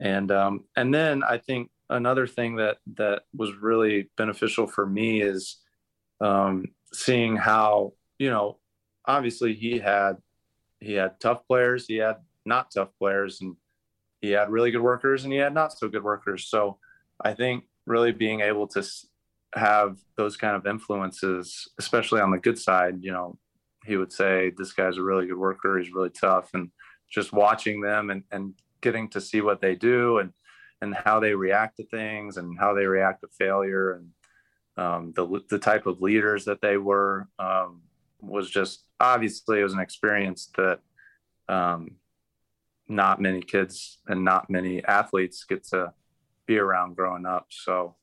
And 0.00 0.30
um, 0.32 0.64
and 0.76 0.94
then 0.94 1.22
I 1.22 1.38
think 1.38 1.70
another 1.90 2.26
thing 2.26 2.56
that 2.56 2.78
that 2.94 3.22
was 3.36 3.54
really 3.54 4.08
beneficial 4.16 4.66
for 4.66 4.86
me 4.86 5.20
is 5.20 5.58
um, 6.20 6.64
seeing 6.92 7.36
how 7.36 7.92
you 8.18 8.30
know 8.30 8.58
obviously 9.04 9.54
he 9.54 9.78
had 9.78 10.14
he 10.80 10.94
had 10.94 11.20
tough 11.20 11.46
players, 11.46 11.86
he 11.86 11.96
had 11.96 12.16
not 12.46 12.70
tough 12.70 12.90
players, 12.98 13.40
and 13.40 13.56
he 14.24 14.30
had 14.30 14.50
really 14.50 14.70
good 14.70 14.80
workers 14.80 15.24
and 15.24 15.32
he 15.32 15.38
had 15.38 15.52
not 15.52 15.72
so 15.72 15.88
good 15.88 16.02
workers. 16.02 16.46
So 16.46 16.78
I 17.22 17.34
think 17.34 17.64
really 17.86 18.12
being 18.12 18.40
able 18.40 18.66
to 18.68 18.82
have 19.54 19.96
those 20.16 20.36
kind 20.36 20.56
of 20.56 20.66
influences, 20.66 21.68
especially 21.78 22.20
on 22.20 22.30
the 22.30 22.38
good 22.38 22.58
side, 22.58 22.96
you 23.00 23.12
know, 23.12 23.38
he 23.84 23.96
would 23.96 24.12
say, 24.12 24.52
this 24.56 24.72
guy's 24.72 24.96
a 24.96 25.02
really 25.02 25.26
good 25.26 25.38
worker. 25.38 25.78
He's 25.78 25.92
really 25.92 26.10
tough. 26.10 26.50
And 26.54 26.70
just 27.10 27.32
watching 27.32 27.80
them 27.80 28.10
and, 28.10 28.24
and 28.32 28.54
getting 28.80 29.08
to 29.10 29.20
see 29.20 29.40
what 29.40 29.60
they 29.60 29.74
do 29.74 30.18
and, 30.18 30.32
and 30.80 30.94
how 30.94 31.20
they 31.20 31.34
react 31.34 31.76
to 31.76 31.86
things 31.86 32.36
and 32.36 32.58
how 32.58 32.74
they 32.74 32.86
react 32.86 33.20
to 33.20 33.28
failure 33.38 33.92
and 33.94 34.08
um, 34.76 35.12
the, 35.14 35.40
the 35.48 35.58
type 35.58 35.86
of 35.86 36.00
leaders 36.00 36.44
that 36.46 36.60
they 36.60 36.76
were 36.76 37.28
um, 37.38 37.82
was 38.20 38.50
just 38.50 38.84
obviously 39.00 39.60
it 39.60 39.62
was 39.62 39.74
an 39.74 39.80
experience 39.80 40.50
that 40.56 40.80
um, 41.48 41.92
not 42.88 43.20
many 43.20 43.40
kids 43.40 43.98
and 44.08 44.24
not 44.24 44.50
many 44.50 44.84
athletes 44.84 45.44
get 45.44 45.64
to 45.68 45.92
be 46.46 46.58
around 46.58 46.96
growing 46.96 47.26
up. 47.26 47.46
So, 47.50 47.96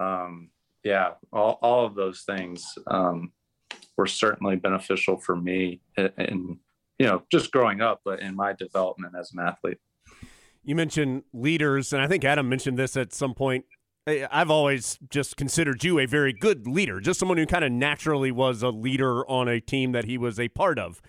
um, 0.00 0.50
yeah, 0.84 1.12
all, 1.32 1.58
all 1.62 1.86
of 1.86 1.94
those 1.94 2.22
things 2.22 2.78
um, 2.86 3.32
were 3.96 4.06
certainly 4.06 4.56
beneficial 4.56 5.16
for 5.16 5.34
me 5.34 5.80
in, 5.96 6.58
you 6.98 7.06
know, 7.06 7.22
just 7.32 7.50
growing 7.50 7.80
up, 7.80 8.02
but 8.04 8.20
in 8.20 8.36
my 8.36 8.52
development 8.52 9.14
as 9.18 9.32
an 9.32 9.40
athlete. 9.40 9.78
You 10.62 10.74
mentioned 10.76 11.24
leaders, 11.32 11.92
and 11.92 12.02
I 12.02 12.06
think 12.06 12.24
Adam 12.24 12.48
mentioned 12.48 12.78
this 12.78 12.96
at 12.96 13.12
some 13.12 13.34
point. 13.34 13.64
I've 14.06 14.50
always 14.50 14.98
just 15.08 15.36
considered 15.38 15.82
you 15.82 15.98
a 15.98 16.06
very 16.06 16.34
good 16.34 16.66
leader, 16.66 17.00
just 17.00 17.18
someone 17.18 17.38
who 17.38 17.46
kind 17.46 17.64
of 17.64 17.72
naturally 17.72 18.30
was 18.30 18.62
a 18.62 18.68
leader 18.68 19.26
on 19.26 19.48
a 19.48 19.60
team 19.60 19.92
that 19.92 20.04
he 20.04 20.18
was 20.18 20.38
a 20.38 20.48
part 20.48 20.78
of. 20.78 21.00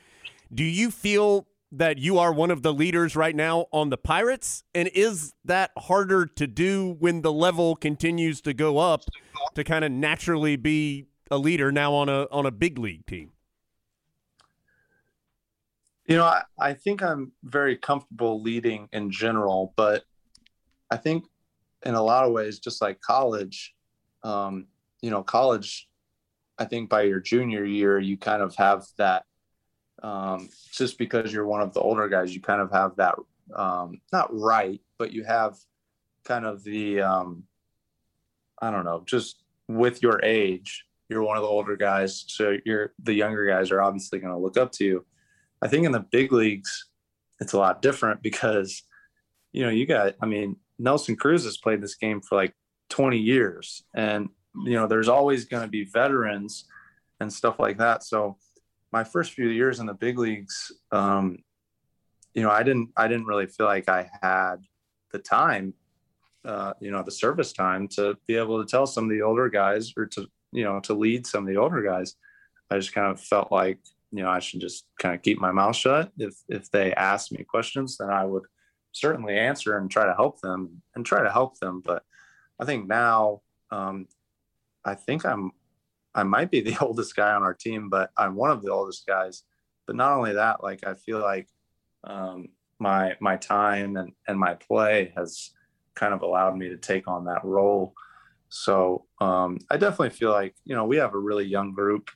Do 0.53 0.63
you 0.63 0.91
feel 0.91 1.47
that 1.73 1.97
you 1.97 2.17
are 2.17 2.31
one 2.31 2.51
of 2.51 2.61
the 2.61 2.73
leaders 2.73 3.17
right 3.17 3.35
now 3.35 3.65
on 3.71 3.89
the 3.89 3.97
Pirates? 3.97 4.63
And 4.73 4.89
is 4.93 5.33
that 5.43 5.71
harder 5.77 6.25
to 6.25 6.47
do 6.47 6.95
when 6.99 7.21
the 7.21 7.33
level 7.33 7.75
continues 7.75 8.39
to 8.41 8.53
go 8.53 8.77
up 8.77 9.03
to 9.53 9.63
kind 9.63 9.85
of 9.85 9.91
naturally 9.91 10.55
be 10.55 11.07
a 11.31 11.37
leader 11.37 11.71
now 11.71 11.93
on 11.93 12.09
a 12.09 12.27
on 12.31 12.45
a 12.45 12.51
big 12.51 12.77
league 12.77 13.05
team? 13.05 13.31
You 16.07 16.17
know, 16.17 16.25
I, 16.25 16.43
I 16.59 16.73
think 16.73 17.01
I'm 17.01 17.31
very 17.43 17.77
comfortable 17.77 18.41
leading 18.41 18.87
in 18.93 19.09
general, 19.09 19.73
but 19.75 20.03
I 20.91 20.97
think 20.97 21.25
in 21.83 21.95
a 21.95 22.01
lot 22.01 22.25
of 22.25 22.31
ways, 22.31 22.59
just 22.59 22.81
like 22.81 23.01
college, 23.01 23.73
um, 24.23 24.67
you 25.01 25.09
know, 25.09 25.23
college, 25.23 25.87
I 26.59 26.65
think 26.65 26.89
by 26.89 27.03
your 27.03 27.19
junior 27.19 27.65
year, 27.65 27.99
you 27.99 28.17
kind 28.17 28.43
of 28.43 28.55
have 28.55 28.85
that 28.97 29.25
um, 30.03 30.49
just 30.71 30.99
because 30.99 31.33
you're 31.33 31.47
one 31.47 31.61
of 31.61 31.73
the 31.73 31.79
older 31.79 32.07
guys, 32.07 32.35
you 32.35 32.41
kind 32.41 32.61
of 32.61 32.71
have 32.71 32.95
that 32.97 33.15
um, 33.55 34.01
not 34.11 34.29
right, 34.31 34.81
but 34.97 35.11
you 35.11 35.23
have 35.23 35.55
kind 36.23 36.45
of 36.45 36.63
the 36.63 37.01
um, 37.01 37.43
I 38.61 38.71
don't 38.71 38.85
know, 38.85 39.03
just 39.05 39.43
with 39.67 40.01
your 40.01 40.23
age, 40.23 40.85
you're 41.09 41.23
one 41.23 41.37
of 41.37 41.43
the 41.43 41.49
older 41.49 41.75
guys, 41.75 42.25
so 42.27 42.57
you're 42.65 42.93
the 43.03 43.13
younger 43.13 43.45
guys 43.45 43.71
are 43.71 43.81
obviously 43.81 44.19
going 44.19 44.33
to 44.33 44.39
look 44.39 44.57
up 44.57 44.71
to 44.73 44.85
you. 44.85 45.05
I 45.61 45.67
think 45.67 45.85
in 45.85 45.91
the 45.91 46.05
big 46.11 46.31
leagues, 46.31 46.89
it's 47.39 47.53
a 47.53 47.57
lot 47.57 47.81
different 47.81 48.21
because 48.21 48.83
you 49.51 49.63
know 49.63 49.69
you 49.69 49.85
got. 49.85 50.15
I 50.21 50.25
mean, 50.25 50.57
Nelson 50.79 51.15
Cruz 51.15 51.43
has 51.45 51.57
played 51.57 51.81
this 51.81 51.95
game 51.95 52.21
for 52.21 52.35
like 52.35 52.53
20 52.89 53.17
years, 53.17 53.83
and 53.93 54.29
you 54.63 54.73
know 54.73 54.87
there's 54.87 55.09
always 55.09 55.45
going 55.45 55.63
to 55.63 55.69
be 55.69 55.85
veterans 55.85 56.65
and 57.19 57.31
stuff 57.31 57.59
like 57.59 57.77
that. 57.77 58.03
So 58.03 58.37
my 58.91 59.03
first 59.03 59.33
few 59.33 59.49
years 59.49 59.79
in 59.79 59.85
the 59.85 59.93
big 59.93 60.17
leagues, 60.17 60.71
um, 60.91 61.37
you 62.33 62.41
know, 62.41 62.49
I 62.49 62.63
didn't 62.63 62.89
I 62.97 63.07
didn't 63.07 63.25
really 63.25 63.47
feel 63.47 63.65
like 63.65 63.89
I 63.89 64.09
had 64.21 64.57
the 65.11 65.19
time, 65.19 65.73
uh, 66.45 66.73
you 66.79 66.91
know, 66.91 67.03
the 67.03 67.11
service 67.11 67.53
time 67.53 67.87
to 67.89 68.17
be 68.27 68.35
able 68.35 68.63
to 68.63 68.69
tell 68.69 68.85
some 68.85 69.05
of 69.05 69.09
the 69.09 69.21
older 69.21 69.49
guys 69.49 69.93
or 69.97 70.05
to 70.05 70.27
you 70.51 70.63
know 70.63 70.79
to 70.81 70.93
lead 70.93 71.25
some 71.25 71.43
of 71.47 71.53
the 71.53 71.59
older 71.59 71.81
guys. 71.81 72.15
I 72.69 72.77
just 72.77 72.93
kind 72.93 73.11
of 73.11 73.19
felt 73.19 73.51
like 73.51 73.79
you 74.11 74.23
know 74.23 74.29
I 74.29 74.39
should 74.39 74.61
just 74.61 74.85
kind 74.99 75.15
of 75.15 75.21
keep 75.21 75.39
my 75.39 75.51
mouth 75.51 75.75
shut. 75.75 76.11
If 76.17 76.35
if 76.47 76.69
they 76.71 76.93
asked 76.93 77.31
me 77.31 77.43
questions, 77.43 77.97
then 77.97 78.09
I 78.09 78.25
would 78.25 78.43
certainly 78.91 79.37
answer 79.37 79.77
and 79.77 79.89
try 79.89 80.05
to 80.05 80.13
help 80.13 80.39
them 80.41 80.81
and 80.95 81.05
try 81.05 81.23
to 81.23 81.31
help 81.31 81.59
them. 81.59 81.81
But 81.83 82.03
I 82.59 82.65
think 82.65 82.87
now 82.87 83.41
um, 83.71 84.07
I 84.83 84.95
think 84.95 85.25
I'm 85.25 85.51
I 86.13 86.23
might 86.23 86.51
be 86.51 86.61
the 86.61 86.77
oldest 86.81 87.15
guy 87.15 87.33
on 87.33 87.43
our 87.43 87.53
team, 87.53 87.89
but 87.89 88.11
I'm 88.17 88.35
one 88.35 88.51
of 88.51 88.61
the 88.61 88.71
oldest 88.71 89.05
guys. 89.05 89.43
But 89.87 89.95
not 89.95 90.13
only 90.13 90.33
that, 90.33 90.63
like 90.63 90.85
I 90.85 90.93
feel 90.93 91.19
like 91.19 91.47
um, 92.03 92.49
my 92.79 93.15
my 93.19 93.37
time 93.37 93.97
and 93.97 94.13
and 94.27 94.39
my 94.39 94.53
play 94.55 95.11
has 95.15 95.51
kind 95.95 96.13
of 96.13 96.21
allowed 96.21 96.57
me 96.57 96.69
to 96.69 96.77
take 96.77 97.07
on 97.07 97.25
that 97.25 97.43
role. 97.43 97.93
So 98.49 99.05
um, 99.21 99.59
I 99.69 99.77
definitely 99.77 100.11
feel 100.11 100.31
like 100.31 100.55
you 100.65 100.75
know 100.75 100.85
we 100.85 100.97
have 100.97 101.13
a 101.13 101.19
really 101.19 101.45
young 101.45 101.73
group, 101.73 102.09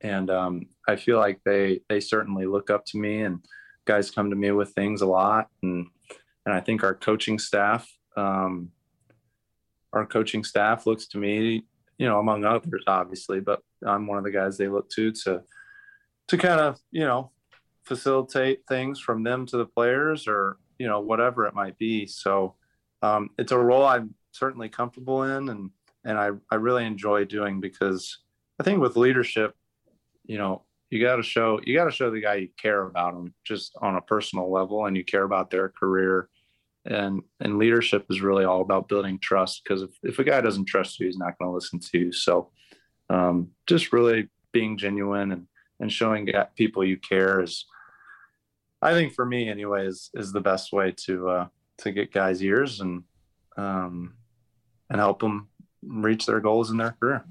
and 0.00 0.30
um, 0.30 0.66
I 0.88 0.96
feel 0.96 1.18
like 1.18 1.40
they 1.44 1.80
they 1.88 2.00
certainly 2.00 2.46
look 2.46 2.70
up 2.70 2.84
to 2.86 2.98
me, 2.98 3.22
and 3.22 3.44
guys 3.84 4.10
come 4.10 4.30
to 4.30 4.36
me 4.36 4.50
with 4.50 4.70
things 4.70 5.02
a 5.02 5.06
lot, 5.06 5.48
and 5.62 5.86
and 6.46 6.54
I 6.54 6.60
think 6.60 6.82
our 6.82 6.94
coaching 6.94 7.38
staff, 7.38 7.88
um, 8.16 8.70
our 9.92 10.06
coaching 10.06 10.44
staff 10.44 10.86
looks 10.86 11.06
to 11.08 11.18
me 11.18 11.64
you 11.98 12.08
know, 12.08 12.18
among 12.18 12.44
others, 12.44 12.84
obviously, 12.86 13.40
but 13.40 13.60
I'm 13.86 14.06
one 14.06 14.18
of 14.18 14.24
the 14.24 14.30
guys 14.30 14.56
they 14.56 14.68
look 14.68 14.88
to 14.90 15.12
to 15.24 15.42
to 16.28 16.38
kind 16.38 16.60
of, 16.60 16.78
you 16.90 17.04
know, 17.04 17.30
facilitate 17.84 18.62
things 18.66 18.98
from 18.98 19.22
them 19.22 19.44
to 19.46 19.58
the 19.58 19.66
players 19.66 20.26
or, 20.26 20.56
you 20.78 20.86
know, 20.86 21.00
whatever 21.00 21.46
it 21.46 21.54
might 21.54 21.76
be. 21.76 22.06
So 22.06 22.54
um, 23.04 23.30
it's 23.38 23.52
a 23.52 23.58
role 23.58 23.84
I'm 23.84 24.14
certainly 24.32 24.68
comfortable 24.68 25.22
in 25.24 25.48
and 25.48 25.70
and 26.06 26.18
I, 26.18 26.30
I 26.50 26.56
really 26.56 26.84
enjoy 26.84 27.24
doing 27.24 27.60
because 27.60 28.18
I 28.60 28.62
think 28.62 28.80
with 28.80 28.96
leadership, 28.96 29.54
you 30.26 30.36
know, 30.36 30.64
you 30.90 31.02
got 31.02 31.16
to 31.16 31.22
show 31.22 31.60
you 31.64 31.74
got 31.74 31.84
to 31.84 31.90
show 31.90 32.10
the 32.10 32.20
guy 32.20 32.34
you 32.34 32.48
care 32.60 32.82
about 32.82 33.14
them 33.14 33.34
just 33.44 33.74
on 33.80 33.96
a 33.96 34.02
personal 34.02 34.52
level 34.52 34.84
and 34.84 34.96
you 34.96 35.04
care 35.04 35.22
about 35.22 35.50
their 35.50 35.68
career. 35.68 36.28
And 36.84 37.22
and 37.40 37.58
leadership 37.58 38.06
is 38.10 38.20
really 38.20 38.44
all 38.44 38.60
about 38.60 38.88
building 38.88 39.18
trust 39.18 39.62
because 39.64 39.82
if, 39.82 39.90
if 40.02 40.18
a 40.18 40.24
guy 40.24 40.40
doesn't 40.40 40.66
trust 40.66 41.00
you 41.00 41.06
he's 41.06 41.18
not 41.18 41.38
going 41.38 41.50
to 41.50 41.54
listen 41.54 41.80
to 41.80 41.98
you. 41.98 42.12
So 42.12 42.50
um, 43.08 43.50
just 43.66 43.92
really 43.92 44.28
being 44.52 44.76
genuine 44.76 45.32
and 45.32 45.46
and 45.80 45.90
showing 45.90 46.28
people 46.56 46.84
you 46.84 46.96
care 46.96 47.40
is 47.40 47.66
i 48.80 48.92
think 48.92 49.12
for 49.12 49.26
me 49.26 49.48
anyway 49.48 49.86
is, 49.86 50.10
is 50.14 50.32
the 50.32 50.40
best 50.40 50.72
way 50.72 50.94
to 50.96 51.28
uh, 51.28 51.46
to 51.78 51.92
get 51.92 52.12
guys 52.12 52.42
ears 52.42 52.80
and 52.80 53.02
um, 53.56 54.14
and 54.90 55.00
help 55.00 55.20
them 55.20 55.48
reach 55.82 56.26
their 56.26 56.40
goals 56.40 56.70
in 56.70 56.76
their 56.76 56.96
career 57.00 57.24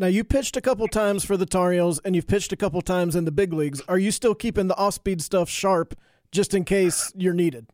now 0.00 0.06
you 0.06 0.24
pitched 0.24 0.56
a 0.56 0.62
couple 0.62 0.88
times 0.88 1.26
for 1.26 1.36
the 1.36 1.44
Tar 1.44 1.72
Heels 1.72 1.98
and 1.98 2.16
you've 2.16 2.26
pitched 2.26 2.54
a 2.54 2.56
couple 2.56 2.80
times 2.80 3.14
in 3.14 3.26
the 3.26 3.30
big 3.30 3.52
leagues. 3.52 3.82
Are 3.86 3.98
you 3.98 4.10
still 4.10 4.34
keeping 4.34 4.66
the 4.66 4.76
off-speed 4.78 5.20
stuff 5.20 5.50
sharp 5.50 5.94
just 6.32 6.54
in 6.54 6.64
case 6.64 7.12
you're 7.14 7.34
needed? 7.34 7.66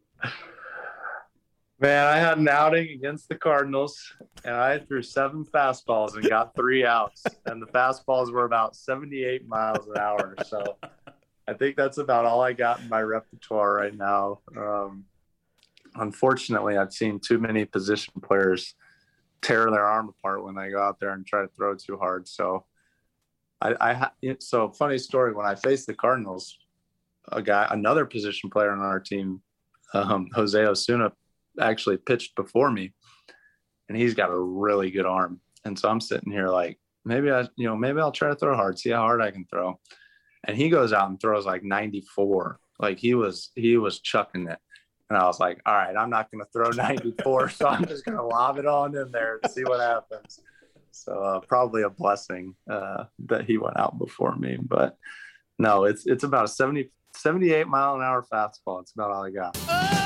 Man, 1.78 2.04
I 2.04 2.16
had 2.16 2.38
an 2.38 2.48
outing 2.48 2.88
against 2.88 3.28
the 3.28 3.36
Cardinals, 3.36 4.12
and 4.44 4.56
I 4.56 4.78
threw 4.78 5.02
seven 5.02 5.44
fastballs 5.44 6.16
and 6.16 6.28
got 6.28 6.56
three 6.56 6.84
outs. 6.84 7.22
and 7.44 7.62
the 7.62 7.66
fastballs 7.66 8.32
were 8.32 8.44
about 8.44 8.74
78 8.74 9.46
miles 9.46 9.86
an 9.86 9.96
hour. 9.96 10.34
So 10.46 10.78
I 11.46 11.52
think 11.52 11.76
that's 11.76 11.98
about 11.98 12.24
all 12.24 12.40
I 12.40 12.54
got 12.54 12.80
in 12.80 12.88
my 12.88 13.02
repertoire 13.02 13.72
right 13.74 13.94
now. 13.94 14.40
Um, 14.56 15.04
unfortunately, 15.98 16.76
I've 16.76 16.92
seen 16.92 17.20
too 17.20 17.38
many 17.38 17.64
position 17.64 18.14
players 18.22 18.74
tear 19.42 19.70
their 19.70 19.84
arm 19.84 20.08
apart 20.08 20.44
when 20.44 20.54
they 20.54 20.70
go 20.70 20.80
out 20.80 20.98
there 21.00 21.10
and 21.10 21.26
try 21.26 21.42
to 21.42 21.48
throw 21.48 21.74
too 21.74 21.96
hard. 21.96 22.26
So 22.26 22.64
I, 23.60 23.74
I 23.80 24.10
so 24.40 24.70
funny 24.70 24.98
story. 24.98 25.32
When 25.32 25.46
I 25.46 25.54
faced 25.54 25.86
the 25.86 25.94
Cardinals, 25.94 26.58
a 27.32 27.42
guy, 27.42 27.66
another 27.70 28.04
position 28.04 28.50
player 28.50 28.70
on 28.70 28.80
our 28.80 29.00
team, 29.00 29.40
um, 29.94 30.28
Jose 30.34 30.58
Osuna 30.58 31.12
actually 31.60 31.96
pitched 31.96 32.34
before 32.36 32.70
me, 32.70 32.92
and 33.88 33.96
he's 33.96 34.14
got 34.14 34.30
a 34.30 34.38
really 34.38 34.90
good 34.90 35.06
arm. 35.06 35.40
And 35.64 35.78
so 35.78 35.88
I'm 35.88 36.00
sitting 36.00 36.32
here 36.32 36.48
like, 36.48 36.78
maybe 37.04 37.30
I, 37.30 37.48
you 37.56 37.66
know, 37.66 37.76
maybe 37.76 38.00
I'll 38.00 38.12
try 38.12 38.28
to 38.28 38.36
throw 38.36 38.54
hard, 38.54 38.78
see 38.78 38.90
how 38.90 39.00
hard 39.00 39.22
I 39.22 39.30
can 39.30 39.46
throw. 39.46 39.80
And 40.44 40.56
he 40.56 40.68
goes 40.68 40.92
out 40.92 41.08
and 41.08 41.20
throws 41.20 41.46
like 41.46 41.64
94. 41.64 42.60
Like 42.78 42.98
he 42.98 43.14
was, 43.14 43.50
he 43.54 43.76
was 43.78 44.00
chucking 44.00 44.48
it. 44.48 44.58
And 45.08 45.18
I 45.18 45.24
was 45.24 45.38
like, 45.38 45.60
all 45.66 45.74
right, 45.74 45.96
I'm 45.96 46.10
not 46.10 46.30
going 46.30 46.44
to 46.44 46.50
throw 46.52 46.70
94. 46.70 47.50
so 47.50 47.68
I'm 47.68 47.86
just 47.86 48.04
going 48.04 48.16
to 48.16 48.24
lob 48.24 48.58
it 48.58 48.66
on 48.66 48.96
in 48.96 49.10
there 49.10 49.38
and 49.42 49.52
see 49.52 49.64
what 49.64 49.80
happens. 49.80 50.40
So 50.90 51.12
uh, 51.12 51.40
probably 51.40 51.82
a 51.82 51.90
blessing 51.90 52.54
uh, 52.70 53.04
that 53.26 53.44
he 53.44 53.58
went 53.58 53.78
out 53.78 53.98
before 53.98 54.34
me. 54.34 54.58
But 54.60 54.96
no, 55.58 55.84
it's, 55.84 56.06
it's 56.06 56.24
about 56.24 56.46
a 56.46 56.48
70, 56.48 56.90
78 57.14 57.68
mile 57.68 57.96
an 57.96 58.02
hour 58.02 58.24
fastball. 58.32 58.80
It's 58.80 58.92
about 58.92 59.10
all 59.10 59.24
I 59.24 59.30
got. 59.30 60.05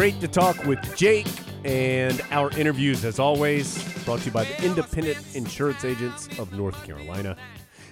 Great 0.00 0.18
to 0.20 0.28
talk 0.28 0.64
with 0.64 0.96
Jake, 0.96 1.26
and 1.62 2.22
our 2.30 2.50
interviews, 2.52 3.04
as 3.04 3.18
always, 3.18 3.84
brought 4.04 4.20
to 4.20 4.24
you 4.24 4.30
by 4.30 4.44
the 4.44 4.64
Independent 4.64 5.18
Insurance 5.34 5.84
Agents 5.84 6.26
of 6.38 6.54
North 6.54 6.86
Carolina. 6.86 7.36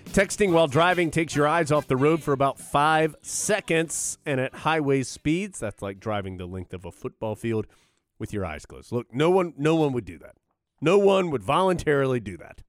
Texting 0.06 0.52
while 0.52 0.68
driving 0.68 1.10
takes 1.10 1.36
your 1.36 1.46
eyes 1.46 1.70
off 1.70 1.86
the 1.86 1.98
road 1.98 2.22
for 2.22 2.32
about 2.32 2.58
five 2.58 3.14
seconds, 3.20 4.16
and 4.24 4.40
at 4.40 4.54
highway 4.54 5.02
speeds, 5.02 5.58
that's 5.58 5.82
like 5.82 6.00
driving 6.00 6.38
the 6.38 6.46
length 6.46 6.72
of 6.72 6.86
a 6.86 6.90
football 6.90 7.34
field 7.34 7.66
with 8.18 8.32
your 8.32 8.46
eyes 8.46 8.64
closed. 8.64 8.90
Look, 8.90 9.14
no 9.14 9.28
one, 9.28 9.52
no 9.58 9.74
one 9.74 9.92
would 9.92 10.06
do 10.06 10.16
that. 10.16 10.36
No 10.80 10.96
one 10.96 11.30
would 11.30 11.42
voluntarily 11.42 12.20
do 12.20 12.38
that. 12.38 12.62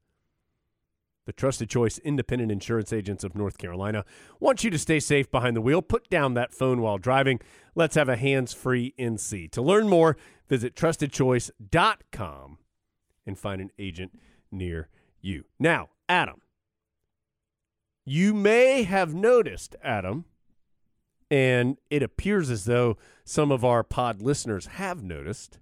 The 1.29 1.33
trusted 1.33 1.69
choice 1.69 1.99
independent 1.99 2.51
insurance 2.51 2.91
agents 2.91 3.23
of 3.23 3.35
North 3.35 3.59
Carolina 3.59 4.03
want 4.39 4.63
you 4.63 4.71
to 4.71 4.79
stay 4.79 4.99
safe 4.99 5.29
behind 5.29 5.55
the 5.55 5.61
wheel. 5.61 5.83
Put 5.83 6.09
down 6.09 6.33
that 6.33 6.55
phone 6.55 6.81
while 6.81 6.97
driving. 6.97 7.39
Let's 7.75 7.93
have 7.93 8.09
a 8.09 8.15
hands 8.15 8.51
free 8.51 8.95
NC. 8.97 9.51
To 9.51 9.61
learn 9.61 9.87
more, 9.87 10.17
visit 10.47 10.75
trustedchoice.com 10.75 12.57
and 13.27 13.37
find 13.37 13.61
an 13.61 13.69
agent 13.77 14.17
near 14.51 14.89
you. 15.21 15.43
Now, 15.59 15.89
Adam, 16.09 16.41
you 18.05 18.33
may 18.33 18.81
have 18.81 19.13
noticed, 19.13 19.75
Adam, 19.83 20.25
and 21.29 21.77
it 21.91 22.01
appears 22.01 22.49
as 22.49 22.65
though 22.65 22.97
some 23.23 23.51
of 23.51 23.63
our 23.63 23.83
pod 23.83 24.19
listeners 24.19 24.65
have 24.65 25.03
noticed, 25.03 25.59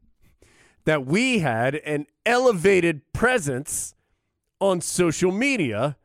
that 0.86 1.06
we 1.06 1.40
had 1.40 1.76
an 1.76 2.06
elevated 2.26 3.02
presence 3.12 3.96
on 4.60 4.82
social 4.82 5.32
media 5.32 5.98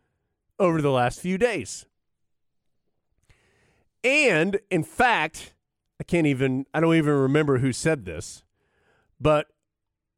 over 0.59 0.81
the 0.83 0.91
last 0.91 1.21
few 1.21 1.39
days. 1.39 1.87
And 4.05 4.61
in 4.71 4.83
fact, 4.83 5.55
I 6.01 6.05
can't 6.05 6.27
even, 6.27 6.67
I 6.75 6.81
don't 6.81 6.97
even 6.97 7.15
remember 7.15 7.59
who 7.59 7.73
said 7.73 8.05
this, 8.05 8.43
but 9.21 9.47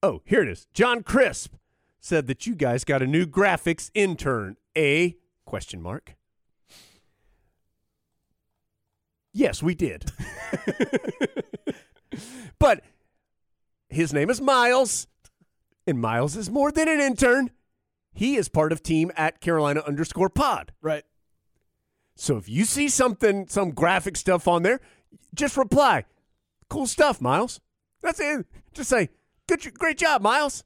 oh, 0.02 0.22
here 0.24 0.42
it 0.42 0.48
is. 0.48 0.66
John 0.72 1.02
Crisp 1.02 1.54
said 2.00 2.26
that 2.26 2.46
you 2.46 2.54
guys 2.54 2.84
got 2.84 3.02
a 3.02 3.06
new 3.06 3.26
graphics 3.26 3.90
intern. 3.94 4.56
A 4.76 5.16
question 5.44 5.80
mark. 5.80 6.16
Yes, 9.32 9.62
we 9.62 9.74
did. 9.74 10.10
but 12.58 12.82
his 13.88 14.12
name 14.12 14.30
is 14.30 14.40
Miles, 14.40 15.06
and 15.86 16.00
Miles 16.00 16.36
is 16.36 16.50
more 16.50 16.70
than 16.70 16.88
an 16.88 17.00
intern. 17.00 17.50
He 18.14 18.36
is 18.36 18.48
part 18.48 18.72
of 18.72 18.82
team 18.82 19.10
at 19.16 19.40
Carolina 19.40 19.82
underscore 19.86 20.28
pod. 20.30 20.72
Right. 20.80 21.04
So 22.16 22.36
if 22.36 22.48
you 22.48 22.64
see 22.64 22.88
something, 22.88 23.48
some 23.48 23.70
graphic 23.72 24.16
stuff 24.16 24.46
on 24.46 24.62
there, 24.62 24.80
just 25.34 25.56
reply. 25.56 26.04
Cool 26.70 26.86
stuff, 26.86 27.20
Miles. 27.20 27.60
That's 28.02 28.20
it. 28.20 28.46
Just 28.72 28.88
say, 28.90 29.10
good, 29.48 29.74
great 29.78 29.98
job, 29.98 30.22
Miles. 30.22 30.62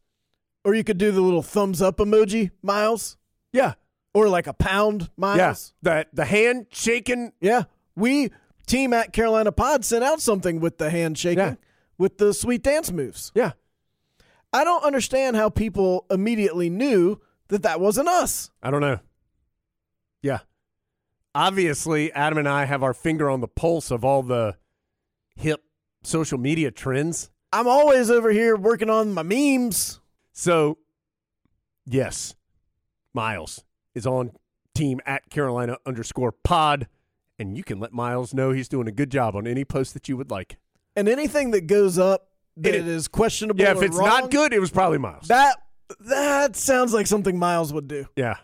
Or 0.65 0.75
you 0.75 0.85
could 0.85 0.99
do 0.99 1.11
the 1.11 1.23
little 1.23 1.43
thumbs 1.43 1.81
up 1.81 1.97
emoji, 1.99 2.51
Miles. 2.63 3.17
Yeah. 3.53 3.75
Or 4.13 4.29
like 4.29 4.47
a 4.47 4.53
pound, 4.53 5.11
Miles. 5.17 5.73
Yeah. 5.83 6.03
The, 6.03 6.07
the 6.13 6.25
hand 6.27 6.67
shaking. 6.71 7.33
Yeah. 7.41 7.65
We, 7.97 8.31
team 8.67 8.93
at 8.93 9.13
Carolina 9.15 9.53
Pod, 9.53 9.85
sent 9.85 10.05
out 10.05 10.21
something 10.21 10.61
with 10.61 10.77
the 10.79 10.91
hand 10.91 11.17
shaking 11.17 11.39
Yeah. 11.39 11.55
with 11.97 12.19
the 12.19 12.35
sweet 12.35 12.63
dance 12.63 12.93
moves. 12.93 13.33
Yeah. 13.35 13.53
I 14.53 14.65
don't 14.65 14.85
understand 14.85 15.37
how 15.37 15.49
people 15.49 16.05
immediately 16.11 16.69
knew 16.69 17.21
that 17.49 17.63
that 17.63 17.81
wasn't 17.81 18.09
us. 18.09 18.51
I 18.63 18.71
don't 18.71 18.81
know. 18.81 19.01
Yeah. 20.23 20.41
Obviously, 21.35 22.13
Adam 22.13 22.39
and 22.39 22.49
I 22.49 22.65
have 22.65 22.83
our 22.83 22.95
finger 22.95 23.31
on 23.31 23.41
the 23.41 23.49
pulse 23.49 23.91
of 23.91 24.05
all 24.05 24.23
the 24.23 24.57
hip 25.37 25.63
social 26.03 26.39
media 26.39 26.71
trends. 26.71 27.31
I'm 27.53 27.67
always 27.69 28.11
over 28.11 28.31
here 28.31 28.57
working 28.57 28.91
on 28.91 29.15
my 29.15 29.23
memes. 29.23 30.01
So, 30.33 30.79
yes, 31.87 32.35
Miles 33.15 33.65
is 33.95 34.07
on 34.07 34.33
team 34.75 35.01
at 35.07 35.31
Carolina 35.31 35.77
underscore 35.87 36.33
pod, 36.33 36.89
and 37.39 37.57
you 37.57 37.65
can 37.65 37.79
let 37.81 37.93
Miles 37.93 38.35
know 38.35 38.51
he's 38.53 38.69
doing 38.69 38.87
a 38.89 38.93
good 38.93 39.11
job 39.11 39.35
on 39.37 39.47
any 39.47 39.65
post 39.65 39.95
that 39.95 40.09
you 40.09 40.17
would 40.17 40.31
like. 40.31 40.59
And 40.97 41.09
anything 41.09 41.53
that 41.53 41.67
goes 41.67 41.99
up 41.99 42.29
that 42.57 42.75
It- 42.75 42.87
is 42.89 43.07
questionable. 43.09 43.61
Yeah, 43.61 43.73
if 43.73 43.79
or 43.79 43.85
it's 43.85 43.97
wrong, 43.97 44.09
not 44.09 44.31
good, 44.31 44.53
it 44.53 44.59
was 44.61 44.71
probably 44.71 44.99
Miles. 44.99 45.29
that 45.29 45.57
that 46.01 46.57
sounds 46.57 46.93
like 46.93 47.07
something 47.07 47.39
Miles 47.39 47.73
would 47.73 47.89
do. 47.89 48.07
yeah, 48.17 48.37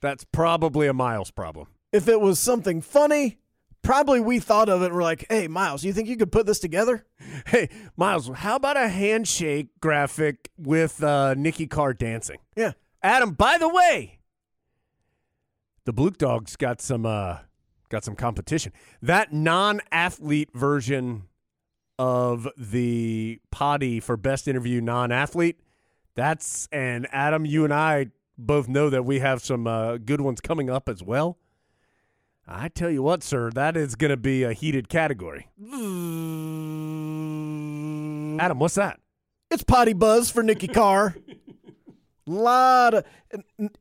that's 0.00 0.24
probably 0.24 0.86
a 0.86 0.92
Miles 0.94 1.30
problem. 1.30 1.66
If 1.92 2.08
it 2.08 2.20
was 2.20 2.38
something 2.38 2.80
funny, 2.80 3.38
probably 3.82 4.20
we 4.20 4.38
thought 4.38 4.68
of 4.68 4.82
it 4.82 4.86
and 4.86 4.94
we're 4.94 5.02
like, 5.02 5.26
hey, 5.28 5.48
Miles, 5.48 5.84
you 5.84 5.92
think 5.92 6.08
you 6.08 6.16
could 6.16 6.30
put 6.32 6.46
this 6.46 6.58
together? 6.60 7.04
Hey, 7.46 7.68
Miles, 7.96 8.28
how 8.28 8.56
about 8.56 8.76
a 8.76 8.88
handshake 8.88 9.68
graphic 9.80 10.50
with 10.56 11.02
uh, 11.02 11.34
Nikki 11.34 11.66
Carr 11.66 11.94
dancing? 11.94 12.38
Yeah. 12.54 12.72
Adam, 13.02 13.32
by 13.32 13.56
the 13.58 13.68
way, 13.68 14.20
the 15.84 15.92
Blue 15.92 16.10
Dogs 16.10 16.56
got 16.56 16.80
some 16.80 17.06
uh, 17.06 17.38
got 17.88 18.04
some 18.04 18.14
competition. 18.14 18.72
That 19.02 19.32
non-athlete 19.32 20.50
version 20.54 21.24
of 21.98 22.46
the 22.56 23.40
potty 23.50 24.00
for 24.00 24.16
best 24.16 24.46
interview 24.46 24.80
non-athlete. 24.80 25.58
That's 26.14 26.68
and 26.72 27.06
Adam, 27.12 27.44
you 27.46 27.64
and 27.64 27.72
I 27.72 28.08
both 28.36 28.68
know 28.68 28.90
that 28.90 29.04
we 29.04 29.20
have 29.20 29.42
some 29.42 29.66
uh, 29.66 29.98
good 29.98 30.20
ones 30.20 30.40
coming 30.40 30.68
up 30.70 30.88
as 30.88 31.02
well. 31.02 31.38
I 32.48 32.68
tell 32.68 32.90
you 32.90 33.02
what, 33.02 33.22
sir, 33.22 33.50
that 33.50 33.76
is 33.76 33.94
going 33.94 34.10
to 34.10 34.16
be 34.16 34.42
a 34.42 34.52
heated 34.52 34.88
category. 34.88 35.48
Adam, 38.40 38.58
what's 38.58 38.74
that? 38.74 38.98
It's 39.50 39.62
potty 39.62 39.92
buzz 39.92 40.30
for 40.30 40.42
Nikki 40.42 40.66
Carr. 40.68 41.14
Lot 42.26 42.94
of 42.94 43.04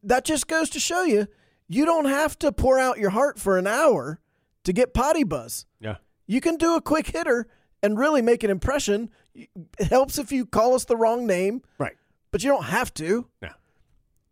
that 0.03 0.25
just 0.25 0.47
goes 0.47 0.69
to 0.71 0.79
show 0.79 1.03
you 1.03 1.27
you 1.67 1.85
don't 1.85 2.05
have 2.05 2.37
to 2.39 2.51
pour 2.51 2.79
out 2.79 2.97
your 2.97 3.11
heart 3.11 3.39
for 3.39 3.57
an 3.57 3.67
hour 3.67 4.19
to 4.63 4.73
get 4.73 4.93
potty 4.93 5.23
buzz. 5.23 5.65
Yeah. 5.79 5.97
You 6.25 6.41
can 6.41 6.57
do 6.57 6.75
a 6.75 6.81
quick 6.81 7.07
hitter 7.07 7.47
and 7.83 7.97
really 7.97 8.21
make 8.21 8.43
an 8.43 8.49
impression. 8.49 9.09
It 9.33 9.49
helps 9.89 10.17
if 10.17 10.31
you 10.31 10.45
call 10.45 10.73
us 10.73 10.85
the 10.85 10.97
wrong 10.97 11.25
name, 11.27 11.61
Right. 11.77 11.95
But 12.31 12.43
you 12.43 12.49
don't 12.49 12.65
have 12.65 12.93
to. 12.95 13.27
No. 13.41 13.49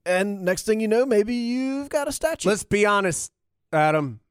And 0.06 0.44
next 0.44 0.66
thing 0.66 0.80
you 0.80 0.88
know, 0.88 1.06
maybe 1.06 1.36
you've 1.36 1.90
got 1.90 2.08
a 2.08 2.12
statue. 2.12 2.48
Let's 2.50 2.64
be 2.64 2.86
honest, 2.86 3.32
Adam. 3.74 4.22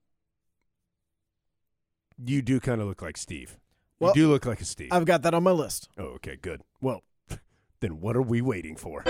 You 2.24 2.40
do 2.40 2.60
kind 2.60 2.80
of 2.80 2.86
look 2.86 3.02
like 3.02 3.16
Steve. 3.18 3.58
Well, 4.00 4.12
you 4.16 4.22
do 4.22 4.28
look 4.30 4.46
like 4.46 4.60
a 4.60 4.64
Steve. 4.64 4.88
I've 4.90 5.04
got 5.04 5.22
that 5.22 5.34
on 5.34 5.42
my 5.42 5.50
list. 5.50 5.88
oh, 5.98 6.04
okay, 6.16 6.36
good. 6.40 6.62
Well, 6.80 7.02
then 7.80 8.00
what 8.00 8.16
are 8.16 8.22
we 8.22 8.40
waiting 8.40 8.76
for? 8.76 9.02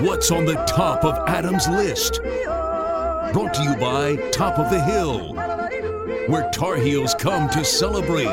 What's 0.00 0.30
on 0.30 0.44
the 0.44 0.54
top 0.66 1.04
of 1.04 1.16
Adam's 1.28 1.66
list? 1.68 2.20
Brought 3.32 3.54
to 3.54 3.62
you 3.62 3.74
by 3.76 4.16
Top 4.30 4.58
of 4.58 4.70
the 4.70 4.80
Hill, 4.80 5.34
where 6.28 6.50
Tar 6.50 6.76
Heels 6.76 7.14
come 7.14 7.48
to 7.50 7.64
celebrate. 7.64 8.28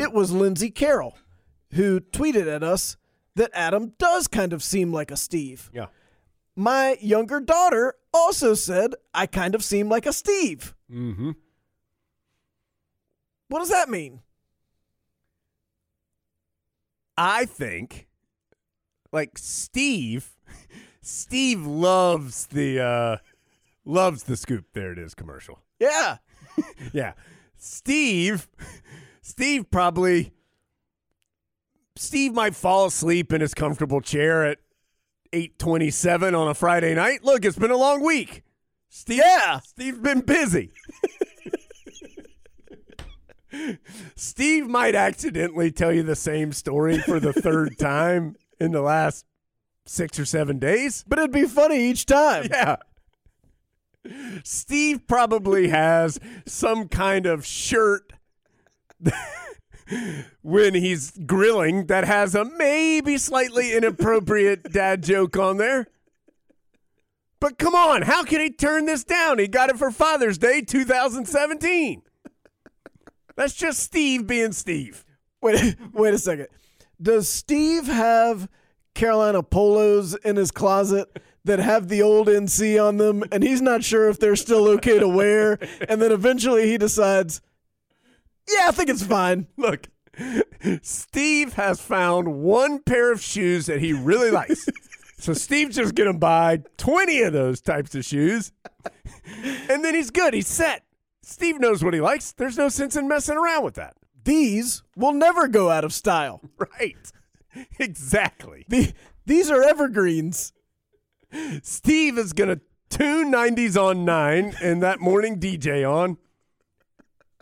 It 0.00 0.12
was 0.12 0.32
Lindsay 0.32 0.70
Carroll 0.70 1.16
who 1.72 2.00
tweeted 2.00 2.52
at 2.52 2.62
us 2.62 2.96
that 3.34 3.50
Adam 3.52 3.92
does 3.98 4.28
kind 4.28 4.52
of 4.52 4.62
seem 4.62 4.92
like 4.92 5.10
a 5.10 5.16
Steve. 5.16 5.70
Yeah. 5.74 5.86
My 6.56 6.96
younger 7.00 7.40
daughter 7.40 7.94
also 8.12 8.54
said 8.54 8.94
I 9.12 9.26
kind 9.26 9.54
of 9.54 9.64
seem 9.64 9.88
like 9.88 10.06
a 10.06 10.12
Steve. 10.12 10.74
Mm-hmm. 10.90 11.32
What 13.48 13.58
does 13.58 13.70
that 13.70 13.88
mean? 13.88 14.20
I 17.16 17.44
think, 17.44 18.08
like 19.12 19.38
Steve, 19.38 20.30
Steve 21.02 21.64
loves 21.64 22.46
the 22.46 22.80
uh 22.80 23.16
loves 23.84 24.24
the 24.24 24.36
scoop. 24.36 24.66
There 24.72 24.92
it 24.92 24.98
is, 24.98 25.14
commercial. 25.14 25.60
Yeah. 25.78 26.18
Yeah. 26.92 27.14
Steve 27.56 28.48
Steve 29.22 29.70
probably 29.70 30.32
Steve 31.96 32.32
might 32.32 32.54
fall 32.54 32.86
asleep 32.86 33.32
in 33.32 33.40
his 33.40 33.54
comfortable 33.54 34.00
chair 34.00 34.44
at 34.44 34.58
8:27 35.32 36.38
on 36.38 36.48
a 36.48 36.54
Friday 36.54 36.94
night. 36.94 37.24
Look, 37.24 37.44
it's 37.44 37.58
been 37.58 37.72
a 37.72 37.76
long 37.76 38.04
week. 38.04 38.44
Steve 38.88 39.18
Yeah. 39.24 39.58
Steve's 39.60 39.98
been 39.98 40.20
busy. 40.20 40.70
Steve 44.16 44.66
might 44.68 44.94
accidentally 44.94 45.70
tell 45.70 45.92
you 45.92 46.02
the 46.02 46.16
same 46.16 46.52
story 46.52 46.98
for 46.98 47.20
the 47.20 47.32
third 47.32 47.78
time 47.78 48.34
in 48.60 48.72
the 48.72 48.80
last 48.82 49.26
six 49.86 50.18
or 50.18 50.24
seven 50.24 50.58
days. 50.58 51.04
But 51.06 51.18
it'd 51.18 51.30
be 51.32 51.46
funny 51.46 51.78
each 51.90 52.06
time. 52.06 52.46
Yeah. 52.50 52.76
Steve 54.42 55.06
probably 55.06 55.68
has 55.68 56.18
some 56.46 56.88
kind 56.88 57.26
of 57.26 57.46
shirt 57.46 58.12
when 60.42 60.74
he's 60.74 61.10
grilling 61.26 61.86
that 61.86 62.04
has 62.04 62.34
a 62.34 62.44
maybe 62.44 63.18
slightly 63.18 63.74
inappropriate 63.74 64.72
dad 64.72 65.02
joke 65.02 65.36
on 65.36 65.56
there. 65.56 65.86
But 67.40 67.58
come 67.58 67.74
on, 67.74 68.02
how 68.02 68.24
can 68.24 68.40
he 68.40 68.50
turn 68.50 68.86
this 68.86 69.04
down? 69.04 69.38
He 69.38 69.48
got 69.48 69.68
it 69.68 69.76
for 69.76 69.90
Father's 69.90 70.38
Day 70.38 70.62
2017. 70.62 72.02
That's 73.36 73.54
just 73.54 73.80
Steve 73.80 74.26
being 74.26 74.52
Steve. 74.52 75.04
Wait, 75.42 75.76
wait 75.92 76.14
a 76.14 76.18
second. 76.18 76.48
Does 77.02 77.28
Steve 77.28 77.86
have 77.86 78.48
Carolina 78.94 79.42
polos 79.42 80.14
in 80.14 80.36
his 80.36 80.50
closet 80.50 81.20
that 81.44 81.58
have 81.58 81.88
the 81.88 82.02
old 82.02 82.28
NC 82.28 82.82
on 82.82 82.96
them, 82.96 83.22
and 83.30 83.42
he's 83.42 83.60
not 83.60 83.84
sure 83.84 84.08
if 84.08 84.18
they're 84.18 84.36
still 84.36 84.66
okay 84.68 84.98
to 84.98 85.08
wear? 85.08 85.58
And 85.88 86.00
then 86.00 86.12
eventually 86.12 86.68
he 86.68 86.78
decides, 86.78 87.40
yeah, 88.48 88.66
I 88.68 88.70
think 88.72 88.88
it's 88.90 89.04
fine. 89.04 89.46
Look, 89.56 89.88
Steve 90.82 91.54
has 91.54 91.80
found 91.80 92.42
one 92.42 92.80
pair 92.80 93.12
of 93.12 93.20
shoes 93.20 93.66
that 93.66 93.80
he 93.80 93.92
really 93.92 94.30
likes. 94.30 94.68
so 95.18 95.32
Steve's 95.32 95.76
just 95.76 95.94
going 95.94 96.12
to 96.12 96.18
buy 96.18 96.62
20 96.76 97.22
of 97.22 97.32
those 97.32 97.60
types 97.60 97.94
of 97.94 98.04
shoes. 98.04 98.52
And 99.68 99.84
then 99.84 99.94
he's 99.94 100.10
good. 100.10 100.34
He's 100.34 100.48
set. 100.48 100.84
Steve 101.22 101.58
knows 101.60 101.82
what 101.82 101.94
he 101.94 102.00
likes. 102.00 102.32
There's 102.32 102.58
no 102.58 102.68
sense 102.68 102.96
in 102.96 103.08
messing 103.08 103.36
around 103.36 103.64
with 103.64 103.74
that. 103.74 103.96
These 104.24 104.82
will 104.96 105.12
never 105.12 105.48
go 105.48 105.70
out 105.70 105.84
of 105.84 105.92
style. 105.92 106.40
Right. 106.58 106.96
Exactly. 107.78 108.64
The, 108.68 108.92
these 109.26 109.48
are 109.48 109.62
evergreens. 109.62 110.52
Steve 111.62 112.18
is 112.18 112.32
going 112.32 112.48
to 112.48 112.60
tune 112.90 113.32
90s 113.32 113.80
on 113.80 114.04
9 114.04 114.54
and 114.62 114.82
that 114.82 115.00
morning 115.00 115.38
DJ 115.40 115.88
on 115.88 116.16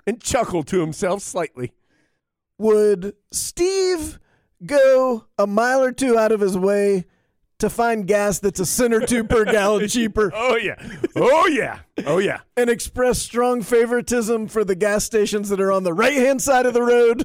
and 0.06 0.20
chuckle 0.20 0.62
to 0.64 0.80
himself 0.80 1.22
slightly. 1.22 1.72
Would 2.58 3.14
Steve 3.30 4.18
go 4.64 5.26
a 5.38 5.46
mile 5.46 5.82
or 5.82 5.92
two 5.92 6.18
out 6.18 6.32
of 6.32 6.40
his 6.40 6.56
way 6.56 7.06
to 7.58 7.70
find 7.70 8.06
gas 8.06 8.38
that's 8.40 8.60
a 8.60 8.66
cent 8.66 8.92
or 8.94 9.04
two 9.06 9.24
per 9.24 9.44
gallon 9.44 9.86
cheaper 9.88 10.32
Oh, 10.34 10.56
yeah. 10.56 10.74
Oh, 11.16 11.46
yeah. 11.46 11.80
Oh, 12.06 12.18
yeah. 12.18 12.40
and 12.56 12.68
express 12.70 13.20
strong 13.20 13.62
favoritism 13.62 14.48
for 14.48 14.64
the 14.64 14.74
gas 14.74 15.04
stations 15.04 15.48
that 15.48 15.60
are 15.60 15.70
on 15.72 15.84
the 15.84 15.92
right 15.94 16.14
hand 16.14 16.42
side 16.42 16.66
of 16.66 16.74
the 16.74 16.82
road? 16.82 17.24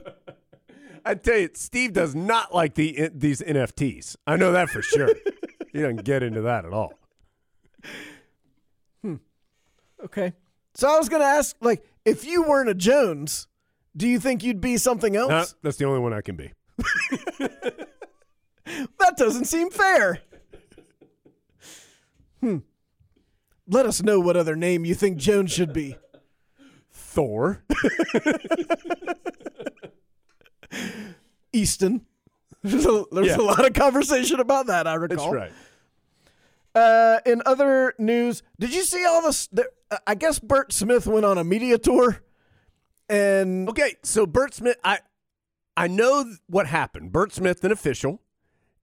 I 1.05 1.15
tell 1.15 1.37
you, 1.37 1.49
Steve 1.53 1.93
does 1.93 2.13
not 2.13 2.53
like 2.53 2.75
the 2.75 3.09
these 3.13 3.41
NFTs. 3.41 4.17
I 4.27 4.35
know 4.35 4.51
that 4.51 4.69
for 4.69 4.81
sure. 4.81 5.09
he 5.77 5.83
doesn't 5.83 6.03
get 6.03 6.23
into 6.23 6.41
that 6.41 6.65
at 6.65 6.73
all. 6.73 6.93
Okay. 10.03 10.33
So 10.75 10.87
I 10.87 10.97
was 10.97 11.09
going 11.09 11.23
to 11.23 11.27
ask, 11.27 11.55
like, 11.59 11.83
if 12.05 12.23
you 12.23 12.43
weren't 12.43 12.69
a 12.69 12.75
Jones, 12.75 13.47
do 13.95 14.07
you 14.07 14.19
think 14.19 14.43
you'd 14.43 14.61
be 14.61 14.77
something 14.77 15.15
else? 15.15 15.29
No, 15.29 15.45
that's 15.63 15.77
the 15.77 15.85
only 15.85 15.99
one 15.99 16.13
I 16.13 16.21
can 16.21 16.35
be. 16.35 16.51
That 18.99 19.15
doesn't 19.15 19.45
seem 19.45 19.69
fair. 19.71 20.19
Hmm. 22.41 22.57
Let 23.65 23.85
us 23.85 24.03
know 24.03 24.19
what 24.19 24.35
other 24.35 24.57
name 24.57 24.83
you 24.83 24.93
think 24.93 25.15
Jones 25.17 25.53
should 25.53 25.71
be. 25.71 25.95
Thor. 26.91 27.63
Easton. 31.53 32.05
There's, 32.63 32.85
a, 32.85 33.05
there's 33.11 33.27
Yeah. 33.27 33.37
a 33.37 33.41
lot 33.41 33.65
of 33.65 33.71
conversation 33.73 34.39
about 34.41 34.67
that, 34.67 34.85
I 34.87 34.95
recall. 34.95 35.31
That's 35.31 35.33
right. 35.33 35.51
Uh, 36.77 37.19
in 37.25 37.41
other 37.45 37.93
news, 37.97 38.43
did 38.59 38.73
you 38.73 38.83
see 38.83 39.03
all 39.05 39.21
this? 39.23 39.47
The, 39.47 39.67
uh, 39.89 39.97
I 40.05 40.15
guess 40.15 40.37
Bert 40.39 40.71
Smith 40.71 41.07
went 41.07 41.25
on 41.25 41.37
a 41.37 41.43
media 41.43 41.77
tour, 41.77 42.21
and 43.09 43.67
Okay, 43.69 43.95
so 44.03 44.25
Bert 44.25 44.53
Smith, 44.53 44.77
I 44.83 44.99
I 45.75 45.87
know 45.87 46.33
what 46.47 46.67
happened. 46.67 47.11
Bert 47.11 47.33
Smith, 47.33 47.63
an 47.63 47.71
official, 47.71 48.21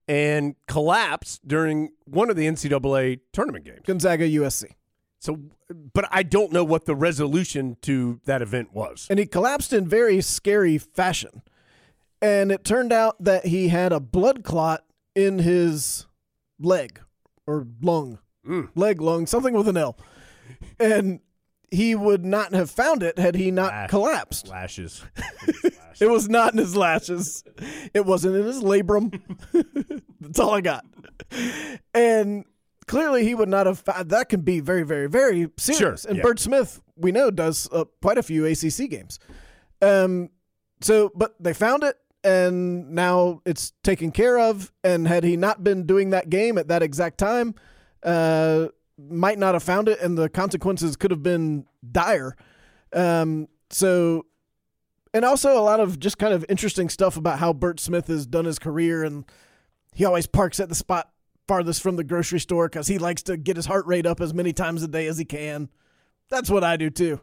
and 0.08 0.56
collapsed 0.66 1.46
during 1.46 1.90
one 2.04 2.30
of 2.30 2.36
the 2.36 2.46
NCAA 2.46 3.20
tournament 3.32 3.64
games. 3.64 3.82
Gonzaga 3.86 4.28
USC, 4.28 4.64
So, 5.20 5.38
but 5.92 6.06
I 6.10 6.22
don't 6.24 6.52
know 6.52 6.64
what 6.64 6.86
the 6.86 6.94
resolution 6.96 7.76
to 7.82 8.20
that 8.24 8.42
event 8.42 8.72
was. 8.74 9.06
and 9.10 9.18
he 9.18 9.26
collapsed 9.26 9.72
in 9.72 9.86
very 9.88 10.20
scary 10.20 10.78
fashion. 10.78 11.42
And 12.22 12.50
it 12.50 12.64
turned 12.64 12.92
out 12.92 13.22
that 13.22 13.46
he 13.46 13.68
had 13.68 13.92
a 13.92 14.00
blood 14.00 14.42
clot 14.44 14.84
in 15.14 15.40
his 15.40 16.06
leg 16.58 17.00
or 17.46 17.66
lung, 17.82 18.18
Mm. 18.46 18.68
leg, 18.74 19.00
lung, 19.00 19.26
something 19.26 19.54
with 19.54 19.68
an 19.68 19.76
L, 19.76 19.96
and 20.78 21.20
he 21.70 21.94
would 21.94 22.24
not 22.24 22.52
have 22.52 22.70
found 22.70 23.02
it 23.02 23.18
had 23.18 23.34
he 23.34 23.50
not 23.50 23.72
Lash. 23.72 23.90
collapsed. 23.90 24.48
Lashes. 24.48 25.04
It 26.00 26.10
was 26.10 26.28
not 26.28 26.52
in 26.52 26.58
his 26.58 26.74
lashes. 26.74 27.44
It 27.94 28.04
wasn't 28.04 28.34
in 28.34 28.44
his 28.44 28.60
labrum. 28.64 29.20
That's 30.20 30.40
all 30.40 30.50
I 30.52 30.60
got. 30.60 30.84
And 31.94 32.44
clearly, 32.86 33.24
he 33.24 33.34
would 33.36 33.48
not 33.48 33.66
have. 33.66 33.78
Found, 33.78 34.10
that 34.10 34.28
can 34.28 34.40
be 34.40 34.58
very, 34.58 34.82
very, 34.82 35.06
very 35.08 35.48
serious. 35.56 36.02
Sure, 36.02 36.10
and 36.10 36.16
yeah. 36.18 36.22
Bert 36.24 36.40
Smith, 36.40 36.80
we 36.96 37.12
know, 37.12 37.30
does 37.30 37.68
uh, 37.70 37.84
quite 38.02 38.18
a 38.18 38.24
few 38.24 38.44
ACC 38.44 38.90
games. 38.90 39.20
Um. 39.80 40.30
So, 40.80 41.12
but 41.14 41.36
they 41.40 41.54
found 41.54 41.84
it, 41.84 41.96
and 42.24 42.90
now 42.90 43.42
it's 43.44 43.72
taken 43.82 44.10
care 44.10 44.38
of. 44.38 44.72
And 44.82 45.06
had 45.06 45.22
he 45.22 45.36
not 45.36 45.62
been 45.62 45.86
doing 45.86 46.10
that 46.10 46.30
game 46.30 46.58
at 46.58 46.68
that 46.68 46.82
exact 46.82 47.18
time, 47.18 47.54
uh, 48.02 48.68
might 48.98 49.38
not 49.38 49.54
have 49.54 49.62
found 49.62 49.88
it, 49.88 50.00
and 50.00 50.16
the 50.16 50.28
consequences 50.28 50.96
could 50.96 51.10
have 51.10 51.22
been 51.22 51.66
dire. 51.90 52.36
Um. 52.92 53.48
So 53.70 54.26
and 55.14 55.24
also 55.24 55.56
a 55.58 55.62
lot 55.62 55.78
of 55.78 55.98
just 56.00 56.18
kind 56.18 56.34
of 56.34 56.44
interesting 56.48 56.88
stuff 56.88 57.16
about 57.16 57.38
how 57.38 57.52
Bert 57.52 57.78
Smith 57.78 58.08
has 58.08 58.26
done 58.26 58.44
his 58.44 58.58
career, 58.58 59.04
and 59.04 59.24
he 59.94 60.04
always 60.04 60.26
parks 60.26 60.58
at 60.58 60.68
the 60.68 60.74
spot 60.74 61.10
farthest 61.46 61.82
from 61.82 61.96
the 61.96 62.04
grocery 62.04 62.40
store 62.40 62.68
because 62.68 62.88
he 62.88 62.98
likes 62.98 63.22
to 63.22 63.36
get 63.36 63.56
his 63.56 63.66
heart 63.66 63.86
rate 63.86 64.06
up 64.06 64.20
as 64.20 64.34
many 64.34 64.52
times 64.52 64.82
a 64.82 64.88
day 64.88 65.06
as 65.06 65.18
he 65.18 65.24
can. 65.24 65.68
That's 66.30 66.50
what 66.50 66.64
I 66.64 66.76
do 66.76 66.90
too. 66.90 67.20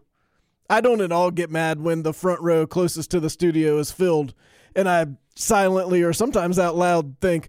I 0.69 0.79
don't 0.79 1.01
at 1.01 1.11
all 1.11 1.31
get 1.31 1.49
mad 1.49 1.81
when 1.81 2.03
the 2.03 2.13
front 2.13 2.39
row 2.39 2.65
closest 2.65 3.11
to 3.11 3.19
the 3.19 3.29
studio 3.29 3.77
is 3.77 3.91
filled, 3.91 4.33
and 4.75 4.87
I 4.89 5.05
silently 5.35 6.03
or 6.03 6.13
sometimes 6.13 6.59
out 6.59 6.75
loud 6.75 7.17
think, 7.19 7.47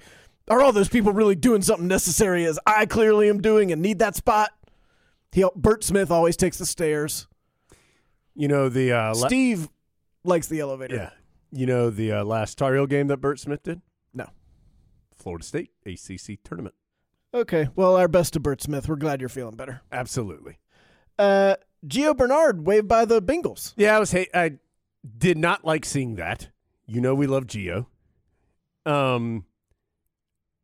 "Are 0.48 0.60
all 0.62 0.72
those 0.72 0.88
people 0.88 1.12
really 1.12 1.34
doing 1.34 1.62
something 1.62 1.88
necessary 1.88 2.44
as 2.44 2.58
I 2.66 2.86
clearly 2.86 3.28
am 3.28 3.40
doing 3.40 3.72
and 3.72 3.80
need 3.82 3.98
that 4.00 4.16
spot?" 4.16 4.50
He, 5.32 5.44
Bert 5.56 5.82
Smith 5.84 6.10
always 6.10 6.36
takes 6.36 6.58
the 6.58 6.66
stairs. 6.66 7.26
You 8.34 8.48
know 8.48 8.68
the 8.68 8.92
uh, 8.92 9.14
la- 9.14 9.26
Steve 9.26 9.68
likes 10.24 10.46
the 10.48 10.60
elevator. 10.60 10.94
yeah. 10.96 11.10
You 11.54 11.66
know 11.66 11.90
the 11.90 12.12
uh, 12.12 12.24
last 12.24 12.56
Tar 12.58 12.74
Heel 12.74 12.86
game 12.86 13.08
that 13.08 13.18
Bert 13.18 13.38
Smith 13.38 13.62
did? 13.62 13.82
No. 14.14 14.26
Florida 15.16 15.44
State 15.44 15.70
ACC 15.84 16.42
tournament. 16.42 16.74
Okay. 17.34 17.68
Well, 17.76 17.96
our 17.96 18.08
best 18.08 18.32
to 18.34 18.40
Bert 18.40 18.62
Smith. 18.62 18.88
We're 18.88 18.96
glad 18.96 19.20
you're 19.20 19.28
feeling 19.28 19.56
better. 19.56 19.82
Absolutely. 19.92 20.58
Uh, 21.18 21.56
Gio 21.86 22.16
Bernard 22.16 22.66
waived 22.66 22.88
by 22.88 23.04
the 23.04 23.20
Bengals. 23.20 23.74
Yeah, 23.76 23.96
I 23.96 24.00
was. 24.00 24.10
Hey, 24.12 24.28
I 24.32 24.52
did 25.18 25.36
not 25.36 25.64
like 25.64 25.84
seeing 25.84 26.16
that. 26.16 26.48
You 26.86 27.00
know, 27.00 27.14
we 27.14 27.26
love 27.26 27.46
Gio. 27.46 27.86
Um, 28.84 29.44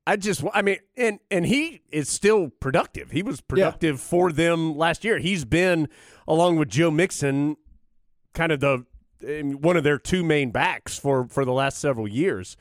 I 0.07 0.16
just, 0.16 0.43
I 0.55 0.62
mean, 0.62 0.79
and 0.97 1.21
and 1.31 1.45
he 1.47 1.83
is 1.91 2.09
still 2.09 2.49
productive. 2.49 3.11
He 3.11 3.23
was 3.23 3.41
productive 3.41 4.01
for 4.01 4.33
them 4.33 4.77
last 4.77 5.05
year. 5.05 5.19
He's 5.19 5.45
been 5.45 5.89
along 6.27 6.57
with 6.57 6.71
Joe 6.71 6.91
Mixon, 6.91 7.57
kind 8.33 8.51
of 8.51 8.61
the 8.61 8.87
um, 9.29 9.61
one 9.61 9.77
of 9.77 9.85
their 9.85 9.99
two 9.99 10.25
main 10.25 10.51
backs 10.51 10.99
for 10.99 11.29
for 11.29 11.45
the 11.45 11.53
last 11.53 11.79
several 11.79 12.09
years. 12.09 12.57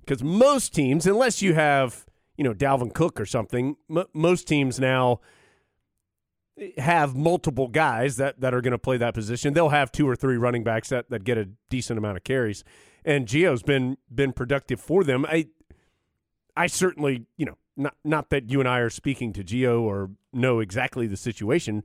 Because 0.00 0.22
most 0.22 0.74
teams, 0.74 1.06
unless 1.06 1.40
you 1.40 1.54
have 1.54 2.04
you 2.36 2.44
know 2.44 2.52
Dalvin 2.52 2.92
Cook 2.92 3.18
or 3.20 3.26
something, 3.26 3.76
m- 3.88 4.04
most 4.12 4.46
teams 4.46 4.78
now 4.78 5.20
have 6.78 7.16
multiple 7.16 7.68
guys 7.68 8.16
that, 8.16 8.40
that 8.40 8.54
are 8.54 8.60
going 8.60 8.72
to 8.72 8.78
play 8.78 8.96
that 8.98 9.14
position. 9.14 9.54
They'll 9.54 9.70
have 9.70 9.90
two 9.90 10.08
or 10.08 10.16
three 10.16 10.36
running 10.36 10.62
backs 10.62 10.90
that, 10.90 11.08
that 11.10 11.24
get 11.24 11.38
a 11.38 11.48
decent 11.68 11.98
amount 11.98 12.16
of 12.16 12.24
carries. 12.24 12.64
And 13.04 13.26
Gio's 13.26 13.62
been 13.62 13.96
been 14.12 14.32
productive 14.32 14.80
for 14.80 15.04
them. 15.04 15.24
I 15.26 15.48
I 16.56 16.66
certainly, 16.66 17.26
you 17.36 17.46
know, 17.46 17.58
not 17.76 17.94
not 18.04 18.30
that 18.30 18.50
you 18.50 18.60
and 18.60 18.68
I 18.68 18.78
are 18.78 18.90
speaking 18.90 19.32
to 19.34 19.44
Gio 19.44 19.80
or 19.80 20.10
know 20.32 20.60
exactly 20.60 21.06
the 21.06 21.16
situation, 21.16 21.82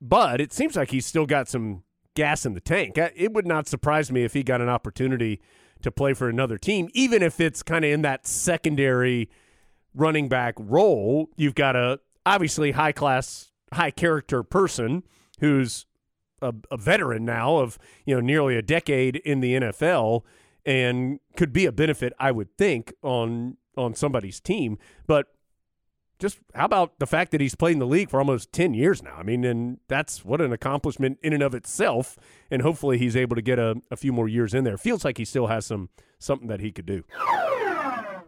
but 0.00 0.40
it 0.40 0.52
seems 0.52 0.76
like 0.76 0.90
he's 0.90 1.06
still 1.06 1.26
got 1.26 1.48
some 1.48 1.82
gas 2.14 2.44
in 2.46 2.54
the 2.54 2.60
tank. 2.60 2.98
It 2.98 3.32
would 3.32 3.46
not 3.46 3.68
surprise 3.68 4.10
me 4.10 4.24
if 4.24 4.32
he 4.34 4.42
got 4.42 4.60
an 4.60 4.68
opportunity 4.68 5.40
to 5.82 5.90
play 5.90 6.14
for 6.14 6.28
another 6.28 6.58
team, 6.58 6.88
even 6.94 7.22
if 7.22 7.40
it's 7.40 7.62
kind 7.62 7.84
of 7.84 7.90
in 7.90 8.02
that 8.02 8.26
secondary 8.26 9.28
running 9.94 10.28
back 10.28 10.54
role. 10.58 11.28
You've 11.36 11.54
got 11.54 11.76
a 11.76 12.00
obviously 12.24 12.72
high 12.72 12.92
class, 12.92 13.50
high 13.72 13.90
character 13.90 14.42
person 14.42 15.02
who's 15.40 15.86
a, 16.42 16.54
a 16.70 16.76
veteran 16.76 17.24
now 17.24 17.58
of 17.58 17.78
you 18.04 18.14
know 18.14 18.20
nearly 18.20 18.56
a 18.56 18.62
decade 18.62 19.16
in 19.16 19.40
the 19.40 19.54
NFL 19.54 20.22
and 20.64 21.20
could 21.36 21.52
be 21.52 21.64
a 21.66 21.72
benefit, 21.72 22.12
I 22.18 22.32
would 22.32 22.56
think, 22.56 22.92
on 23.02 23.56
on 23.76 23.94
somebody's 23.94 24.40
team. 24.40 24.78
But 25.06 25.26
just 26.18 26.38
how 26.54 26.64
about 26.64 26.98
the 26.98 27.06
fact 27.06 27.30
that 27.32 27.40
he's 27.40 27.54
played 27.54 27.74
in 27.74 27.78
the 27.78 27.86
league 27.86 28.10
for 28.10 28.18
almost 28.18 28.52
10 28.52 28.72
years 28.74 29.02
now? 29.02 29.16
I 29.16 29.22
mean, 29.22 29.44
and 29.44 29.78
that's 29.86 30.24
what 30.24 30.40
an 30.40 30.52
accomplishment 30.52 31.18
in 31.22 31.34
and 31.34 31.42
of 31.42 31.54
itself. 31.54 32.16
And 32.50 32.62
hopefully 32.62 32.96
he's 32.96 33.14
able 33.14 33.36
to 33.36 33.42
get 33.42 33.58
a, 33.58 33.76
a 33.90 33.96
few 33.96 34.12
more 34.12 34.26
years 34.26 34.54
in 34.54 34.64
there. 34.64 34.78
Feels 34.78 35.04
like 35.04 35.18
he 35.18 35.24
still 35.24 35.48
has 35.48 35.66
some 35.66 35.90
something 36.18 36.48
that 36.48 36.60
he 36.60 36.72
could 36.72 36.86
do. 36.86 37.04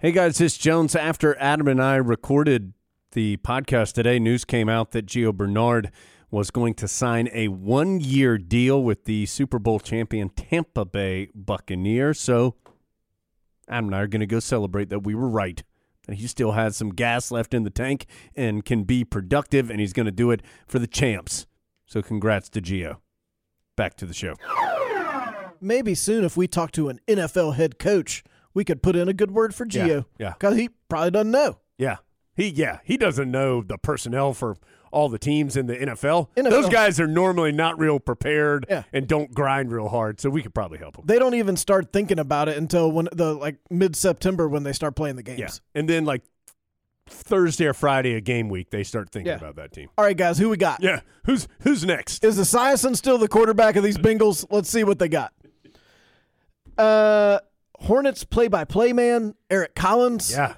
Hey 0.01 0.13
guys, 0.13 0.39
this 0.39 0.57
Jones. 0.57 0.95
After 0.95 1.37
Adam 1.39 1.67
and 1.67 1.83
I 1.83 1.97
recorded 1.97 2.75
the 3.13 3.39
podcast 3.39 3.95
today, 3.95 4.19
news 4.19 4.45
came 4.45 4.69
out 4.69 4.93
that 4.93 5.07
Gio 5.07 5.35
Bernard 5.35 5.91
was 6.31 6.51
going 6.51 6.75
to 6.75 6.89
sign 6.89 7.29
a 7.33 7.49
one 7.49 8.01
year 8.01 8.39
deal 8.39 8.83
with 8.83 9.05
the 9.05 9.27
Super 9.27 9.59
Bowl 9.59 9.81
champion 9.81 10.29
Tampa 10.29 10.85
Bay 10.85 11.29
Buccaneers. 11.35 12.21
So 12.21 12.55
Adam 13.69 13.87
and 13.87 13.97
I 13.97 14.01
are 14.01 14.07
going 14.07 14.21
to 14.21 14.27
go 14.27 14.41
celebrate 14.41 14.91
that 14.91 15.01
we 15.01 15.15
were 15.15 15.29
right 15.29 15.63
and 16.09 16.17
he 16.17 16.27
still 16.27 16.53
has 16.53 16.77
some 16.77 16.89
gas 16.91 17.31
left 17.31 17.55
in 17.55 17.63
the 17.63 17.71
tank 17.71 18.07
and 18.35 18.65
can 18.65 18.85
be 18.85 19.05
productive, 19.05 19.71
and 19.71 19.79
he's 19.79 19.93
going 19.93 20.07
to 20.07 20.13
do 20.13 20.31
it 20.31 20.43
for 20.67 20.79
the 20.79 20.87
champs. 20.87 21.47
So 21.87 22.03
congrats 22.03 22.49
to 22.51 22.63
Gio. 22.63 22.97
Back 23.77 23.95
to 23.99 24.07
the 24.07 24.15
show. 24.15 24.35
Maybe 25.61 25.95
soon, 25.95 26.25
if 26.25 26.37
we 26.37 26.49
talk 26.49 26.73
to 26.73 26.89
an 26.89 26.99
NFL 27.07 27.57
head 27.57 27.79
coach, 27.79 28.25
we 28.55 28.65
could 28.65 28.83
put 28.83 28.97
in 28.97 29.09
a 29.09 29.13
good 29.13 29.31
word 29.31 29.55
for 29.55 29.67
Gio. 29.67 30.07
yeah. 30.19 30.33
Because 30.33 30.57
he 30.57 30.71
probably 30.89 31.11
doesn't 31.11 31.31
know. 31.31 31.59
Yeah, 31.77 31.99
he 32.39 32.49
yeah 32.49 32.79
he 32.85 32.97
doesn't 32.97 33.31
know 33.31 33.61
the 33.63 33.77
personnel 33.77 34.33
for 34.33 34.57
all 34.91 35.11
the 35.11 35.19
teams 35.19 35.55
in 35.55 35.67
the 35.67 35.77
NFL. 35.77 36.29
NFL. 36.35 36.49
Those 36.51 36.71
guys 36.71 36.99
are 36.99 37.07
normally 37.07 37.53
not 37.53 37.79
real 37.79 38.01
prepared 38.01 38.65
Yeah. 38.71 38.85
and 38.91 39.07
don't 39.07 39.35
grind 39.35 39.71
real 39.71 39.89
hard, 39.91 40.19
so 40.19 40.31
we 40.31 40.41
could 40.43 40.55
probably 40.55 40.79
help 40.79 40.97
them. 40.97 41.05
They 41.07 41.19
don't 41.19 41.35
even 41.35 41.57
start 41.59 41.93
thinking 41.93 42.19
about 42.19 42.49
it 42.49 42.57
until 42.57 42.91
when 42.91 43.07
the 43.13 43.35
like 43.35 43.57
mid 43.69 43.95
September 43.95 44.49
when 44.49 44.63
they 44.63 44.73
start 44.73 44.97
playing 44.97 45.17
the 45.17 45.23
games. 45.23 45.39
Yeah, 45.41 45.49
and 45.79 45.87
then 45.87 46.07
like 46.07 46.23
Thursday 47.11 47.67
or 47.67 47.75
Friday 47.75 48.17
of 48.17 48.25
game 48.25 48.49
week, 48.49 48.71
they 48.71 48.83
start 48.83 49.11
thinking 49.11 49.31
Yeah. 49.33 49.37
about 49.39 49.57
that 49.57 49.73
team. 49.73 49.89
All 49.99 50.05
right, 50.07 50.17
guys, 50.17 50.39
who 50.39 50.49
we 50.49 50.57
got? 50.57 50.83
Yeah, 50.83 51.01
who's 51.27 51.49
who's 51.61 51.85
next? 51.85 52.25
Is 52.25 52.37
the 52.37 52.45
Esiason 52.45 52.97
still 52.97 53.19
the 53.19 53.29
quarterback 53.29 53.77
of 53.77 53.85
these 53.85 53.99
Bengals? 53.99 54.47
Let's 54.51 54.71
see 54.71 54.85
what 54.85 54.99
they 54.99 55.09
got. 55.09 55.33
Uh, 56.77 57.41
Hornets 57.81 58.25
play-by-play 58.25 58.93
man 58.93 59.35
Eric 59.51 59.75
Collins. 59.75 60.33
Yeah, 60.33 60.55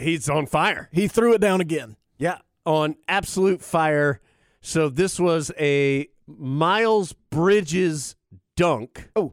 he's 0.00 0.28
on 0.28 0.46
fire. 0.46 0.88
he 0.92 1.08
threw 1.08 1.34
it 1.34 1.40
down 1.40 1.60
again. 1.60 1.96
Yeah, 2.18 2.38
on 2.66 2.96
absolute 3.08 3.62
fire. 3.62 4.20
So 4.60 4.88
this 4.88 5.18
was 5.18 5.50
a 5.58 6.08
Miles 6.26 7.12
Bridges 7.30 8.16
dunk. 8.56 9.10
Oh, 9.16 9.32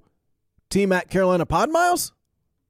team 0.70 0.92
at 0.92 1.10
Carolina 1.10 1.46
Pod 1.46 1.70
Miles. 1.70 2.14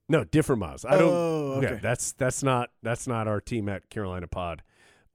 No, 0.08 0.24
different 0.24 0.60
Miles. 0.60 0.84
I 0.84 0.98
don't. 0.98 1.12
Oh, 1.12 1.60
okay. 1.62 1.78
that's 1.82 2.12
that's 2.12 2.42
not 2.42 2.70
that's 2.82 3.06
not 3.06 3.28
our 3.28 3.40
team 3.40 3.68
at 3.68 3.90
Carolina 3.90 4.26
Pod. 4.26 4.62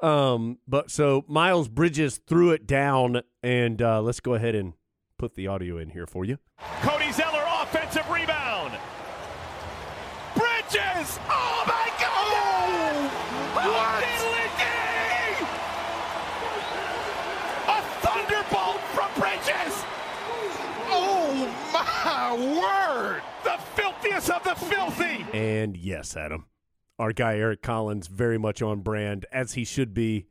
Um, 0.01 0.59
but 0.67 0.91
so 0.91 1.23
Miles 1.27 1.67
Bridges 1.67 2.19
threw 2.27 2.51
it 2.51 2.67
down, 2.67 3.21
and 3.41 3.81
uh, 3.81 4.01
let's 4.01 4.19
go 4.19 4.33
ahead 4.35 4.53
and 4.55 4.73
put 5.17 5.35
the 5.35 5.47
audio 5.47 5.77
in 5.77 5.89
here 5.89 6.05
for 6.05 6.25
you. 6.25 6.37
Cody 6.81 7.11
Zeller, 7.11 7.43
offensive 7.61 8.07
rebound. 8.09 8.73
Bridges! 10.35 11.19
Oh 11.29 11.63
my 11.65 11.89
God! 12.01 13.09
What? 13.55 14.03
A 17.65 17.81
thunderbolt 18.01 18.81
from 18.93 19.09
Bridges! 19.21 19.73
Oh 20.95 21.47
my 22.37 22.59
word! 22.59 23.21
The 23.43 23.57
filthiest 23.75 24.29
of 24.29 24.43
the 24.43 24.55
filthy! 24.55 25.25
And 25.33 25.77
yes, 25.77 26.15
Adam, 26.15 26.45
our 26.99 27.13
guy 27.13 27.37
Eric 27.37 27.61
Collins, 27.61 28.07
very 28.07 28.37
much 28.37 28.61
on 28.61 28.81
brand 28.81 29.25
as 29.31 29.53
he 29.53 29.63
should 29.63 29.93
be. 29.93 30.27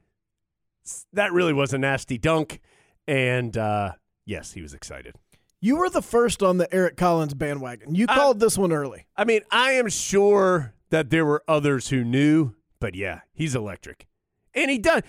That 1.13 1.33
really 1.33 1.53
was 1.53 1.73
a 1.73 1.79
nasty 1.79 2.19
dunk, 2.19 2.61
and 3.07 3.57
uh, 3.57 3.93
yes, 4.27 4.53
he 4.53 4.63
was 4.63 4.75
excited. 4.75 5.15
You 5.61 5.77
were 5.77 5.91
the 5.91 6.03
first 6.03 6.43
on 6.43 6.57
the 6.57 6.73
Eric 6.75 6.97
Collins 6.97 7.35
bandwagon. 7.35 7.95
You 7.95 8.09
called 8.09 8.41
this 8.41 8.59
one 8.59 8.73
early. 8.73 9.07
I 9.17 9.25
mean, 9.25 9.43
I 9.51 9.73
am 9.73 9.89
sure 9.89 10.75
that 10.91 11.11
there 11.11 11.25
were 11.25 11.45
others 11.47 11.89
who 11.89 12.03
knew, 12.03 12.55
but 12.81 12.97
yeah, 12.97 13.21
he's 13.33 13.55
electric. 13.55 14.09
And 14.55 14.71
he 14.71 14.79
does. 14.79 15.03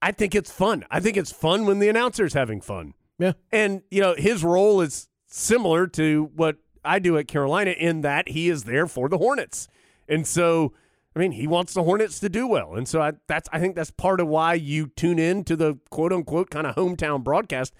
I 0.00 0.12
think 0.12 0.34
it's 0.34 0.50
fun. 0.50 0.84
I 0.90 1.00
think 1.00 1.18
it's 1.18 1.32
fun 1.32 1.66
when 1.66 1.78
the 1.78 1.90
announcer's 1.90 2.32
having 2.32 2.62
fun. 2.62 2.94
Yeah. 3.18 3.32
And, 3.50 3.82
you 3.90 4.00
know, 4.00 4.14
his 4.16 4.44
role 4.44 4.80
is 4.80 5.08
similar 5.26 5.86
to 5.88 6.30
what 6.34 6.56
I 6.84 6.98
do 6.98 7.16
at 7.18 7.28
Carolina 7.28 7.72
in 7.72 8.02
that 8.02 8.28
he 8.28 8.48
is 8.48 8.64
there 8.64 8.86
for 8.86 9.08
the 9.08 9.18
Hornets. 9.18 9.68
And 10.08 10.26
so, 10.26 10.72
I 11.14 11.18
mean, 11.18 11.32
he 11.32 11.46
wants 11.46 11.74
the 11.74 11.82
Hornets 11.82 12.20
to 12.20 12.28
do 12.28 12.46
well. 12.46 12.74
And 12.74 12.86
so 12.86 13.00
I, 13.00 13.12
that's, 13.26 13.48
I 13.52 13.58
think 13.58 13.74
that's 13.74 13.90
part 13.90 14.20
of 14.20 14.28
why 14.28 14.54
you 14.54 14.88
tune 14.88 15.18
in 15.18 15.44
to 15.44 15.56
the 15.56 15.78
quote 15.90 16.12
unquote 16.12 16.50
kind 16.50 16.66
of 16.66 16.74
hometown 16.76 17.24
broadcast. 17.24 17.74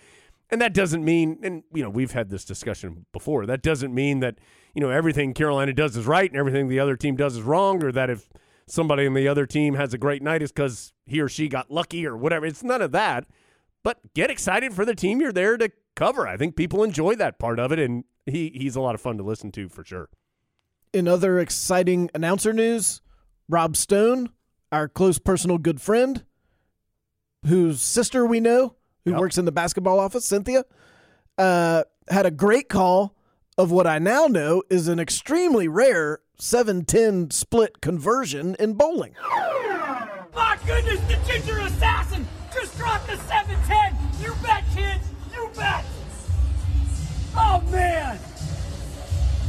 And 0.51 0.61
that 0.61 0.73
doesn't 0.73 1.05
mean, 1.05 1.39
and 1.43 1.65
you 1.75 1.83
know, 1.83 1.91
we've 1.91 2.13
had 2.13 2.31
this 2.31 2.45
discussion 2.45 3.07
before. 3.13 3.47
That 3.47 3.63
doesn't 3.63 3.93
mean 3.93 4.21
that 4.21 4.39
you 4.75 4.81
know 4.81 4.91
everything 4.91 5.35
Carolina 5.35 5.73
does 5.73 5.97
is 5.97 6.07
right 6.07 6.31
and 6.31 6.39
everything 6.39 6.69
the 6.69 6.79
other 6.79 6.97
team 6.97 7.17
does 7.17 7.37
is 7.37 7.43
wrong, 7.43 7.83
or 7.83 7.91
that 7.91 8.11
if 8.11 8.29
somebody 8.69 9.07
in 9.07 9.15
the 9.15 9.27
other 9.27 9.45
team 9.45 9.75
has 9.75 9.93
a 9.93 9.99
great 9.99 10.23
night, 10.23 10.43
is 10.43 10.53
because 10.53 10.93
he 11.05 11.21
or 11.21 11.29
she 11.29 11.49
got 11.49 11.71
lucky 11.71 12.07
or 12.07 12.17
whatever. 12.17 12.47
It's 12.47 12.63
none 12.63 12.81
of 12.81 12.93
that. 12.93 13.27
But 13.87 14.15
get 14.15 14.33
excited 14.33 14.75
for 14.75 14.85
the 14.85 14.97
team 14.97 15.21
you're 15.21 15.31
there 15.31 15.57
to 15.57 15.71
cover. 15.95 16.27
I 16.27 16.37
think 16.37 16.57
people 16.57 16.83
enjoy 16.83 17.15
that 17.15 17.39
part 17.39 17.61
of 17.61 17.71
it, 17.71 17.79
and 17.79 18.03
he 18.27 18.51
he's 18.53 18.75
a 18.75 18.81
lot 18.81 18.97
of 18.97 19.01
fun 19.01 19.17
to 19.19 19.23
listen 19.23 19.53
to 19.53 19.69
for 19.69 19.85
sure. 19.85 20.09
In 20.93 21.07
other 21.07 21.39
exciting 21.39 22.11
announcer 22.13 22.53
news, 22.53 23.01
Rob 23.49 23.77
Stone, 23.77 24.31
our 24.73 24.89
close 24.89 25.21
personal 25.21 25.59
good 25.59 25.81
friend, 25.81 26.25
whose 27.45 27.81
sister 27.81 28.27
we 28.27 28.41
know, 28.41 28.75
who 29.05 29.13
Yep. 29.13 29.21
works 29.21 29.39
in 29.39 29.45
the 29.45 29.53
basketball 29.53 30.01
office, 30.01 30.25
Cynthia, 30.25 30.65
uh, 31.39 31.85
had 32.09 32.27
a 32.27 32.33
great 32.33 32.69
call 32.69 33.15
of 33.57 33.71
what 33.71 33.87
I 33.87 34.01
now 34.01 34.27
know 34.27 34.65
is 34.69 34.89
an 34.89 34.99
extremely 34.99 35.69
rare 35.69 36.19
7-10 36.41 37.31
split 37.31 37.81
conversion 37.81 38.57
in 38.59 38.75
bowling. 38.75 39.15
My 40.35 40.59
goodness, 40.67 40.99
the 41.03 41.19
ginger 41.25 41.61
assassin 41.61 42.06
dropped 42.87 43.09
the 43.09 43.17
710. 43.17 43.99
You 44.23 44.33
bet, 44.43 44.63
kids. 44.73 45.05
You 45.35 45.51
bet. 45.57 45.85
Oh, 47.37 47.61
man. 47.73 48.19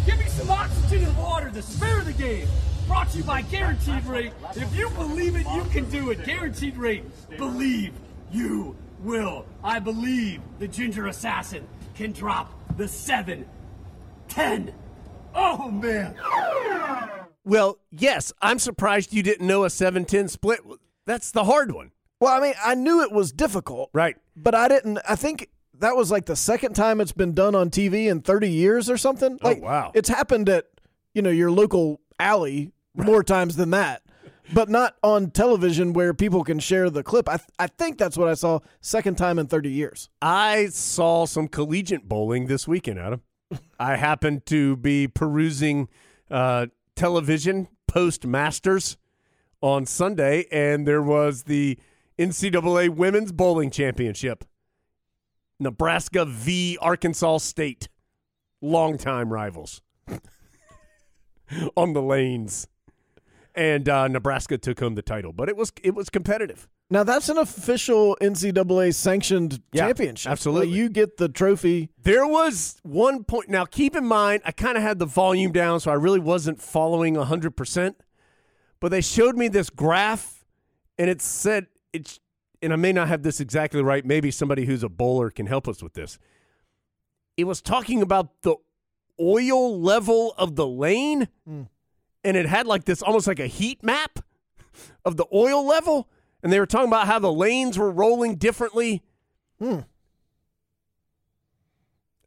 Give 0.07 0.17
me 0.17 0.25
some 0.25 0.49
oxygen 0.49 1.03
and 1.03 1.15
water 1.17 1.51
to 1.51 1.61
spare 1.61 2.01
the 2.01 2.13
game. 2.13 2.47
Brought 2.87 3.11
to 3.11 3.19
you 3.19 3.23
by 3.23 3.43
Guaranteed 3.43 4.05
Rate. 4.05 4.33
If 4.55 4.75
you 4.75 4.89
believe 4.91 5.35
it, 5.35 5.45
you 5.53 5.63
can 5.65 5.87
do 5.91 6.09
it. 6.09 6.25
Guaranteed 6.25 6.77
Rate. 6.77 7.03
Believe 7.37 7.93
you 8.31 8.75
will. 9.01 9.45
I 9.63 9.77
believe 9.79 10.41
the 10.57 10.67
ginger 10.67 11.05
assassin 11.05 11.67
can 11.93 12.13
drop 12.13 12.51
the 12.75 12.87
710. 12.87 14.73
Oh, 15.35 15.69
man. 15.69 16.15
Well, 17.45 17.77
yes, 17.91 18.33
I'm 18.41 18.57
surprised 18.57 19.13
you 19.13 19.21
didn't 19.21 19.45
know 19.45 19.63
a 19.63 19.67
7-10 19.67 20.27
split. 20.31 20.61
That's 21.05 21.29
the 21.31 21.43
hard 21.43 21.71
one, 21.71 21.91
Well, 22.19 22.35
I 22.35 22.39
mean, 22.43 22.53
I 22.63 22.75
knew 22.75 23.01
it 23.03 23.11
was 23.11 23.31
difficult, 23.31 23.89
right? 23.93 24.15
but 24.35 24.55
I 24.55 24.67
didn't. 24.67 24.99
I 25.07 25.15
think 25.15 25.49
that 25.79 25.95
was 25.95 26.09
like 26.11 26.25
the 26.25 26.35
second 26.35 26.73
time 26.75 26.99
it's 26.99 27.11
been 27.11 27.33
done 27.33 27.53
on 27.55 27.69
TV 27.69 28.07
in 28.09 28.21
30 28.21 28.49
years 28.49 28.89
or 28.89 28.97
something. 28.97 29.37
Oh, 29.41 29.47
Like, 29.47 29.61
wow. 29.61 29.91
It's 29.93 30.09
happened 30.09 30.49
at 30.49 30.65
you 31.13 31.21
know 31.21 31.29
your 31.29 31.51
local 31.51 32.01
alley 32.19 32.71
more 32.95 33.23
times 33.23 33.55
than 33.57 33.69
that, 33.71 34.01
but 34.53 34.69
not 34.69 34.95
on 35.03 35.29
television 35.29 35.93
where 35.93 36.13
people 36.15 36.43
can 36.43 36.57
share 36.59 36.89
the 36.89 37.03
clip. 37.03 37.29
I 37.29 37.37
th- 37.37 37.49
I 37.59 37.67
think 37.67 37.99
that's 37.99 38.17
what 38.17 38.27
I 38.27 38.33
saw 38.33 38.59
second 38.81 39.15
time 39.19 39.37
in 39.37 39.45
30 39.45 39.69
years. 39.71 40.09
I 40.19 40.67
saw 40.67 41.25
some 41.27 41.47
collegiate 41.47 42.09
bowling 42.09 42.47
this 42.47 42.67
weekend, 42.67 42.97
Adam. 42.99 43.21
I 43.79 43.95
happened 43.95 44.45
to 44.47 44.75
be 44.77 45.07
perusing 45.07 45.87
uh, 46.31 46.65
television 46.95 47.67
post 47.87 48.25
Masters 48.25 48.97
on 49.61 49.85
Sunday, 49.85 50.45
and 50.51 50.87
there 50.87 51.01
was 51.01 51.43
the 51.43 51.77
NCAA 52.19 52.89
Women's 52.89 53.31
Bowling 53.31 53.69
Championship. 53.71 54.43
Nebraska 55.59 56.25
v. 56.25 56.77
Arkansas 56.81 57.39
State. 57.39 57.89
Longtime 58.61 59.31
rivals 59.31 59.81
on 61.77 61.93
the 61.93 62.01
lanes. 62.01 62.67
And 63.53 63.89
uh, 63.89 64.07
Nebraska 64.07 64.57
took 64.57 64.79
home 64.79 64.93
the 64.95 65.01
title, 65.01 65.33
but 65.33 65.49
it 65.49 65.55
was 65.57 65.71
it 65.83 65.95
was 65.95 66.09
competitive. 66.11 66.67
Now 66.91 67.03
that's 67.03 67.27
an 67.29 67.37
official 67.39 68.15
NCAA 68.21 68.93
sanctioned 68.93 69.61
Yeah, 69.73 69.87
championship. 69.87 70.31
absolutely. 70.31 70.67
Like, 70.67 70.75
you 70.75 70.89
get 70.89 71.17
the 71.17 71.27
trophy. 71.27 71.89
There 72.01 72.25
was 72.27 72.79
one 72.83 73.23
point. 73.23 73.49
Now, 73.49 73.65
keep 73.65 73.95
in 73.95 74.05
mind, 74.05 74.41
I 74.45 74.51
kind 74.51 74.77
of 74.77 74.83
had 74.83 74.99
the 74.99 75.05
volume 75.07 75.51
down, 75.51 75.79
so 75.79 75.89
I 75.91 75.95
really 75.95 76.19
wasn't 76.19 76.61
following 76.61 77.15
100%. 77.15 77.95
But 78.79 78.89
they 78.91 79.01
showed 79.01 79.35
me 79.35 79.47
this 79.47 79.69
graph, 79.71 80.45
and 80.99 81.09
it 81.09 81.19
said, 81.21 81.65
it, 81.97 82.19
and 82.61 82.73
I 82.73 82.75
may 82.75 82.91
not 82.93 83.07
have 83.07 83.23
this 83.23 83.39
exactly 83.39 83.81
right. 83.81 84.05
Maybe 84.05 84.31
somebody 84.31 84.65
who's 84.65 84.83
a 84.83 84.89
bowler 84.89 85.29
can 85.29 85.45
help 85.45 85.67
us 85.67 85.83
with 85.83 85.93
this. 85.93 86.17
It 87.35 87.43
was 87.45 87.61
talking 87.61 88.01
about 88.01 88.41
the 88.41 88.55
oil 89.19 89.79
level 89.79 90.33
of 90.37 90.55
the 90.55 90.65
lane, 90.67 91.27
Mm. 91.47 91.67
and 92.23 92.37
it 92.37 92.45
had 92.47 92.65
like 92.67 92.85
this 92.85 93.01
almost 93.01 93.27
like 93.27 93.39
a 93.39 93.47
heat 93.47 93.83
map 93.83 94.19
of 95.05 95.17
the 95.17 95.25
oil 95.33 95.65
level, 95.65 96.07
and 96.43 96.51
they 96.51 96.59
were 96.59 96.65
talking 96.65 96.87
about 96.87 97.07
how 97.07 97.19
the 97.19 97.31
lanes 97.33 97.77
were 97.77 97.91
rolling 97.91 98.35
differently. 98.35 99.03
Hmm. 99.59 99.81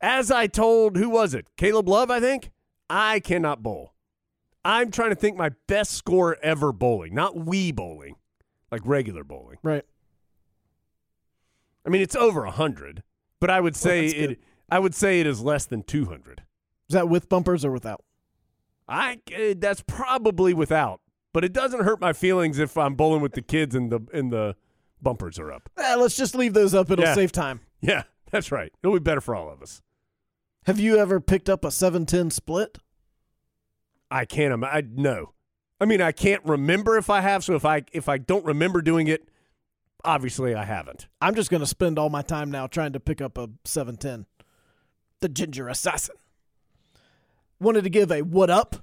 As 0.00 0.30
I 0.30 0.46
told, 0.46 0.96
who 0.96 1.10
was 1.10 1.34
it? 1.34 1.46
Caleb 1.56 1.88
Love, 1.88 2.10
I 2.10 2.20
think. 2.20 2.50
I 2.88 3.20
cannot 3.20 3.62
bowl. 3.62 3.94
I'm 4.64 4.90
trying 4.90 5.10
to 5.10 5.16
think 5.16 5.36
my 5.36 5.50
best 5.66 5.92
score 5.92 6.36
ever 6.42 6.72
bowling, 6.72 7.14
not 7.14 7.34
Wii 7.34 7.74
bowling, 7.74 8.16
like 8.70 8.82
regular 8.84 9.24
bowling. 9.24 9.58
Right. 9.62 9.84
I 11.86 11.88
mean, 11.90 12.02
it's 12.02 12.16
over 12.16 12.44
hundred, 12.46 13.02
but 13.40 13.50
I 13.50 13.60
would 13.60 13.76
say 13.76 14.12
good. 14.12 14.30
it. 14.32 14.40
I 14.70 14.78
would 14.78 14.94
say 14.94 15.20
it 15.20 15.26
is 15.26 15.40
less 15.40 15.66
than 15.66 15.82
two 15.82 16.06
hundred. 16.06 16.42
Is 16.88 16.94
that 16.94 17.08
with 17.08 17.28
bumpers 17.28 17.64
or 17.64 17.72
without? 17.72 18.04
I 18.88 19.20
eh, 19.32 19.54
that's 19.56 19.82
probably 19.86 20.52
without, 20.54 21.00
but 21.32 21.44
it 21.44 21.52
doesn't 21.52 21.84
hurt 21.84 22.00
my 22.00 22.12
feelings 22.12 22.58
if 22.58 22.76
I'm 22.76 22.94
bowling 22.94 23.22
with 23.22 23.32
the 23.32 23.42
kids 23.42 23.74
and 23.74 23.90
the 23.90 24.00
and 24.12 24.32
the 24.32 24.56
bumpers 25.00 25.38
are 25.38 25.52
up. 25.52 25.70
Eh, 25.78 25.94
let's 25.96 26.16
just 26.16 26.34
leave 26.34 26.52
those 26.54 26.74
up. 26.74 26.90
It'll 26.90 27.04
Yeah. 27.04 27.14
save 27.14 27.32
time. 27.32 27.60
Yeah, 27.82 28.02
that's 28.30 28.52
right. 28.52 28.70
It'll 28.82 28.92
be 28.92 29.00
better 29.00 29.22
for 29.22 29.34
all 29.34 29.50
of 29.50 29.62
us. 29.62 29.80
Have 30.66 30.78
you 30.78 30.98
ever 30.98 31.18
picked 31.18 31.48
up 31.48 31.64
a 31.64 31.70
710 31.70 32.28
split? 32.30 32.76
I 34.10 34.26
can't. 34.26 34.52
im- 34.52 34.64
I 34.64 34.82
no. 34.86 35.32
I 35.80 35.86
mean, 35.86 36.02
I 36.02 36.12
can't 36.12 36.44
remember 36.44 36.98
if 36.98 37.08
I 37.08 37.20
have. 37.20 37.42
So 37.42 37.54
if 37.54 37.64
I 37.64 37.84
if 37.92 38.08
I 38.08 38.18
don't 38.18 38.44
remember 38.44 38.82
doing 38.82 39.06
it, 39.08 39.28
obviously 40.04 40.54
I 40.54 40.64
haven't. 40.64 41.08
I'm 41.20 41.34
just 41.34 41.50
going 41.50 41.62
to 41.62 41.66
spend 41.66 41.98
all 41.98 42.10
my 42.10 42.22
time 42.22 42.50
now 42.50 42.66
trying 42.66 42.92
to 42.92 43.00
pick 43.00 43.20
up 43.20 43.38
a 43.38 43.48
710. 43.64 44.26
The 45.20 45.28
Ginger 45.28 45.68
Assassin. 45.68 46.16
Wanted 47.58 47.84
to 47.84 47.90
give 47.90 48.10
a 48.10 48.22
what 48.22 48.50
up 48.50 48.76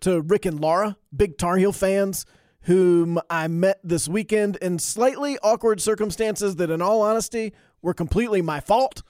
to 0.00 0.20
Rick 0.20 0.44
and 0.44 0.60
Laura, 0.60 0.98
big 1.16 1.38
Tar 1.38 1.56
Heel 1.56 1.72
fans, 1.72 2.26
whom 2.64 3.18
I 3.30 3.48
met 3.48 3.78
this 3.84 4.08
weekend 4.08 4.56
in 4.56 4.78
slightly 4.78 5.38
awkward 5.42 5.80
circumstances 5.80 6.56
that, 6.56 6.70
in 6.70 6.82
all 6.82 7.02
honesty, 7.02 7.52
were 7.82 7.94
completely 7.94 8.42
my 8.42 8.60
fault. 8.60 9.02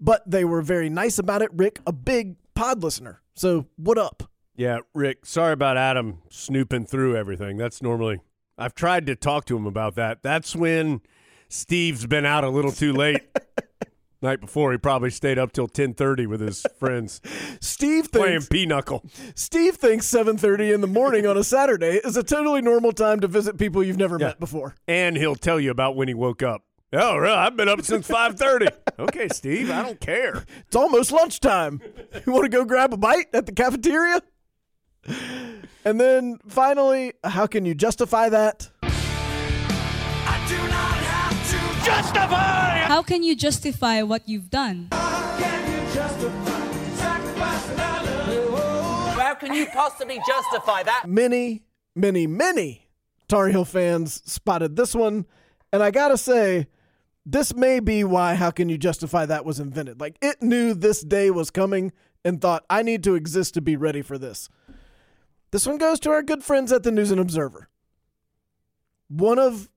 But 0.00 0.28
they 0.28 0.44
were 0.44 0.62
very 0.62 0.88
nice 0.88 1.18
about 1.18 1.42
it. 1.42 1.50
Rick, 1.52 1.80
a 1.86 1.92
big 1.92 2.36
pod 2.54 2.82
listener. 2.82 3.22
So, 3.34 3.66
what 3.76 3.98
up? 3.98 4.24
Yeah, 4.56 4.78
Rick. 4.94 5.24
Sorry 5.26 5.52
about 5.52 5.76
Adam 5.76 6.18
snooping 6.28 6.86
through 6.86 7.16
everything. 7.16 7.56
That's 7.56 7.80
normally. 7.82 8.20
I've 8.58 8.74
tried 8.74 9.06
to 9.06 9.16
talk 9.16 9.44
to 9.46 9.56
him 9.56 9.66
about 9.66 9.94
that. 9.94 10.22
That's 10.22 10.54
when 10.54 11.00
Steve's 11.48 12.06
been 12.06 12.26
out 12.26 12.44
a 12.44 12.48
little 12.48 12.72
too 12.72 12.92
late. 12.92 13.22
Night 14.22 14.40
before, 14.40 14.70
he 14.72 14.78
probably 14.78 15.10
stayed 15.10 15.36
up 15.38 15.50
till 15.52 15.66
ten 15.66 15.94
thirty 15.94 16.26
with 16.26 16.40
his 16.40 16.64
friends 16.78 17.20
Steve 17.60 18.10
playing 18.12 18.40
thinks 18.40 18.48
pinochle. 18.48 19.04
Steve 19.34 19.74
thinks 19.76 20.06
7:30 20.10 20.72
in 20.74 20.80
the 20.80 20.86
morning 20.86 21.26
on 21.26 21.36
a 21.36 21.42
Saturday 21.44 22.00
is 22.04 22.16
a 22.16 22.22
totally 22.22 22.62
normal 22.62 22.92
time 22.92 23.18
to 23.20 23.26
visit 23.28 23.58
people 23.58 23.82
you've 23.82 23.98
never 23.98 24.18
Yeah. 24.20 24.28
met 24.28 24.40
before. 24.40 24.74
and 24.86 25.16
he'll 25.16 25.34
tell 25.36 25.58
you 25.58 25.70
about 25.72 25.96
when 25.96 26.06
he 26.08 26.14
woke 26.14 26.42
up. 26.42 26.62
Oh, 26.94 27.16
really? 27.16 27.34
I've 27.34 27.56
been 27.56 27.68
up 27.68 27.82
since 27.82 28.06
five 28.06 28.36
thirty. 28.38 28.68
okay, 28.98 29.26
Steve, 29.28 29.70
I 29.70 29.82
don't 29.82 29.98
care. 30.00 30.44
It's 30.66 30.76
almost 30.76 31.10
lunchtime. 31.10 31.80
You 32.26 32.32
want 32.32 32.44
to 32.44 32.48
go 32.50 32.64
grab 32.64 32.92
a 32.92 32.96
bite 32.98 33.26
at 33.32 33.46
the 33.46 33.52
cafeteria? 33.52 34.20
And 35.84 36.00
then 36.00 36.38
finally, 36.48 37.14
how 37.24 37.46
can 37.46 37.64
you 37.64 37.74
justify 37.74 38.28
that? 38.28 38.70
How 41.84 43.02
can 43.02 43.22
you 43.22 43.34
justify 43.34 44.02
what 44.02 44.28
you've 44.28 44.50
done? 44.50 44.88
How 44.92 45.38
can 49.34 49.54
you 49.54 49.66
possibly 49.66 50.20
justify 50.26 50.82
that? 50.84 51.04
Many, 51.08 51.62
many, 51.96 52.26
many 52.26 52.88
Tar 53.28 53.48
Heel 53.48 53.64
fans 53.64 54.22
spotted 54.30 54.76
this 54.76 54.94
one, 54.94 55.26
and 55.72 55.82
I 55.82 55.90
gotta 55.90 56.16
say, 56.16 56.68
this 57.24 57.54
may 57.54 57.80
be 57.80 58.04
why 58.04 58.34
How 58.34 58.50
Can 58.50 58.68
You 58.68 58.78
Justify 58.78 59.26
That 59.26 59.44
was 59.44 59.60
invented. 59.60 60.00
Like, 60.00 60.16
it 60.20 60.42
knew 60.42 60.74
this 60.74 61.02
day 61.02 61.30
was 61.30 61.50
coming 61.50 61.92
and 62.24 62.40
thought, 62.40 62.64
I 62.68 62.82
need 62.82 63.04
to 63.04 63.14
exist 63.14 63.54
to 63.54 63.60
be 63.60 63.76
ready 63.76 64.02
for 64.02 64.18
this. 64.18 64.48
This 65.50 65.66
one 65.66 65.78
goes 65.78 66.00
to 66.00 66.10
our 66.10 66.22
good 66.22 66.42
friends 66.42 66.72
at 66.72 66.82
the 66.82 66.90
News 66.90 67.10
and 67.10 67.20
Observer. 67.20 67.68
One 69.08 69.38
of, 69.38 69.68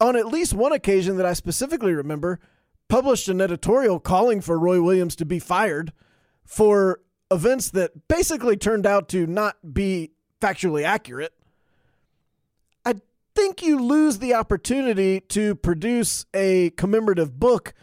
on 0.00 0.16
at 0.16 0.26
least 0.26 0.54
one 0.54 0.72
occasion 0.72 1.16
that 1.16 1.26
I 1.26 1.34
specifically 1.34 1.92
remember, 1.92 2.40
published 2.88 3.28
an 3.28 3.40
editorial 3.40 4.00
calling 4.00 4.40
for 4.40 4.58
Roy 4.58 4.80
Williams 4.82 5.16
to 5.16 5.24
be 5.24 5.38
fired 5.38 5.92
for 6.44 7.00
events 7.30 7.70
that 7.70 8.08
basically 8.08 8.56
turned 8.56 8.86
out 8.86 9.08
to 9.10 9.26
not 9.26 9.74
be 9.74 10.12
factually 10.40 10.84
accurate, 10.84 11.32
I 12.84 12.94
think 13.34 13.62
you 13.62 13.78
lose 13.78 14.18
the 14.18 14.34
opportunity 14.34 15.20
to 15.20 15.54
produce 15.54 16.26
a 16.34 16.70
commemorative 16.70 17.38
book 17.38 17.74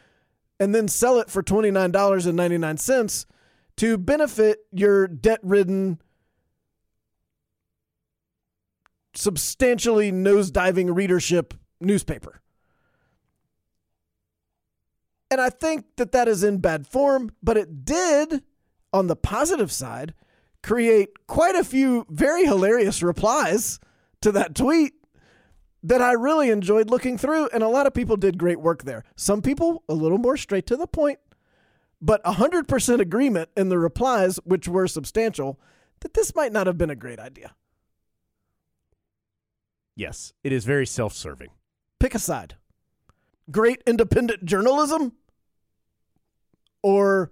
and 0.60 0.76
then 0.76 0.88
sell 0.88 1.20
it 1.20 1.30
for 1.30 1.42
$29.99 1.42 3.26
to 3.78 3.98
benefit 3.98 4.60
your 4.72 5.08
debt 5.08 5.40
ridden 5.44 6.00
substantially 9.14 10.12
nosediving 10.12 10.96
readership 10.96 11.54
newspaper. 11.80 12.42
And 15.30 15.42
I 15.42 15.50
think 15.50 15.86
that 15.98 16.12
that 16.12 16.28
is 16.28 16.44
in 16.44 16.60
bad 16.60 16.88
form, 16.88 17.32
but 17.42 17.58
it 17.58 17.86
did, 17.86 18.44
on 18.94 19.08
the 19.08 19.16
positive 19.16 19.72
side, 19.72 20.14
create 20.62 21.28
quite 21.28 21.56
a 21.56 21.64
few 21.64 22.06
very 22.10 22.46
hilarious 22.46 23.02
replies 23.02 23.80
to 24.22 24.32
that 24.34 24.56
tweet. 24.56 24.94
that 25.84 26.02
I 26.02 26.12
really 26.14 26.50
enjoyed 26.50 26.90
looking 26.90 27.18
through, 27.18 27.50
and 27.54 27.64
a 27.64 27.68
lot 27.68 27.88
of 27.88 27.94
people 27.94 28.16
did 28.16 28.38
great 28.38 28.60
work 28.60 28.84
there. 28.84 29.04
Some 29.16 29.42
people 29.42 29.84
a 29.90 29.94
little 29.94 30.18
more 30.18 30.38
straight 30.38 30.68
to 30.68 30.78
the 30.78 30.88
point, 30.88 31.20
but 32.02 32.24
100% 32.24 33.00
agreement 33.00 33.50
in 33.56 33.70
the 33.70 33.78
replies, 33.78 34.38
which 34.44 34.68
were 34.68 34.88
substantial, 34.88 35.60
that 36.00 36.14
this 36.16 36.36
might 36.36 36.52
not 36.52 36.68
have 36.68 36.78
been 36.78 36.90
a 36.90 36.96
great 36.96 37.20
idea. 37.20 37.54
Yes, 39.96 40.34
it 40.44 40.52
is 40.52 40.66
very 40.66 40.88
self 40.88 41.14
serving. 41.14 41.50
Pick 42.00 42.16
a 42.16 42.20
side. 42.20 42.56
Great 43.52 43.84
independent 43.86 44.46
journalism 44.46 45.14
or 46.82 47.32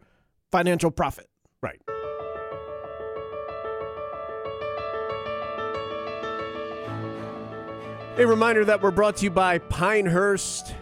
financial 0.51 0.91
profit. 0.91 1.27
Right. 1.61 1.81
A 8.17 8.27
reminder 8.27 8.65
that 8.65 8.81
we're 8.81 8.91
brought 8.91 9.17
to 9.17 9.23
you 9.23 9.31
by 9.31 9.59
Pinehurst. 9.59 10.75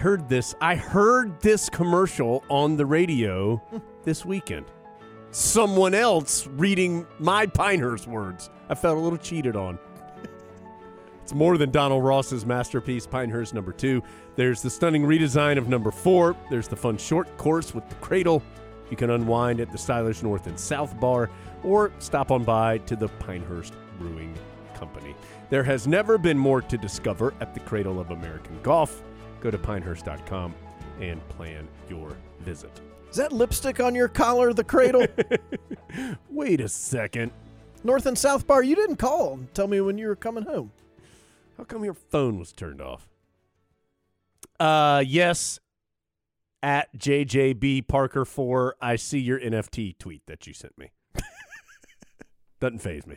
I 0.00 0.02
heard 0.02 0.30
this. 0.30 0.54
I 0.62 0.76
heard 0.76 1.38
this 1.42 1.68
commercial 1.68 2.42
on 2.48 2.78
the 2.78 2.86
radio 2.86 3.62
this 4.02 4.24
weekend. 4.24 4.64
Someone 5.30 5.92
else 5.92 6.46
reading 6.46 7.06
my 7.18 7.44
Pinehurst 7.44 8.06
words. 8.06 8.48
I 8.70 8.74
felt 8.76 8.96
a 8.96 9.00
little 9.00 9.18
cheated 9.18 9.56
on. 9.56 9.78
It's 11.22 11.34
more 11.34 11.58
than 11.58 11.70
Donald 11.70 12.02
Ross's 12.02 12.46
masterpiece, 12.46 13.06
Pinehurst 13.06 13.52
number 13.52 13.72
two. 13.72 14.02
There's 14.36 14.62
the 14.62 14.70
stunning 14.70 15.02
redesign 15.02 15.58
of 15.58 15.68
number 15.68 15.90
four. 15.90 16.34
There's 16.48 16.66
the 16.66 16.76
fun 16.76 16.96
short 16.96 17.36
course 17.36 17.74
with 17.74 17.86
the 17.90 17.94
cradle. 17.96 18.42
You 18.90 18.96
can 18.96 19.10
unwind 19.10 19.60
at 19.60 19.70
the 19.70 19.76
stylish 19.78 20.22
North 20.22 20.46
and 20.46 20.58
South 20.58 20.98
Bar 20.98 21.28
or 21.62 21.92
stop 21.98 22.30
on 22.30 22.42
by 22.42 22.78
to 22.78 22.96
the 22.96 23.08
Pinehurst 23.08 23.74
Brewing 23.98 24.34
Company. 24.74 25.14
There 25.50 25.62
has 25.62 25.86
never 25.86 26.16
been 26.16 26.38
more 26.38 26.62
to 26.62 26.78
discover 26.78 27.34
at 27.38 27.52
the 27.52 27.60
Cradle 27.60 28.00
of 28.00 28.10
American 28.12 28.58
Golf. 28.62 29.02
Go 29.40 29.50
to 29.50 29.58
pinehurst.com 29.58 30.54
and 31.00 31.28
plan 31.28 31.68
your 31.88 32.16
visit. 32.40 32.80
Is 33.10 33.16
that 33.16 33.32
lipstick 33.32 33.80
on 33.80 33.94
your 33.94 34.08
collar, 34.08 34.52
the 34.52 34.62
cradle? 34.62 35.06
Wait 36.30 36.60
a 36.60 36.68
second. 36.68 37.32
North 37.82 38.06
and 38.06 38.16
South 38.16 38.46
Bar, 38.46 38.62
you 38.62 38.76
didn't 38.76 38.96
call 38.96 39.34
and 39.34 39.52
tell 39.54 39.66
me 39.66 39.80
when 39.80 39.98
you 39.98 40.06
were 40.06 40.16
coming 40.16 40.44
home. 40.44 40.70
How 41.56 41.64
come 41.64 41.84
your 41.84 41.94
phone 41.94 42.38
was 42.38 42.52
turned 42.52 42.80
off? 42.80 43.08
Uh, 44.58 45.02
yes. 45.06 45.58
At 46.62 46.94
JJB 46.96 47.88
Parker 47.88 48.26
4, 48.26 48.76
I 48.82 48.96
see 48.96 49.18
your 49.18 49.40
NFT 49.40 49.98
tweet 49.98 50.22
that 50.26 50.46
you 50.46 50.52
sent 50.52 50.76
me. 50.76 50.90
Doesn't 52.60 52.80
phase 52.80 53.06
me. 53.06 53.16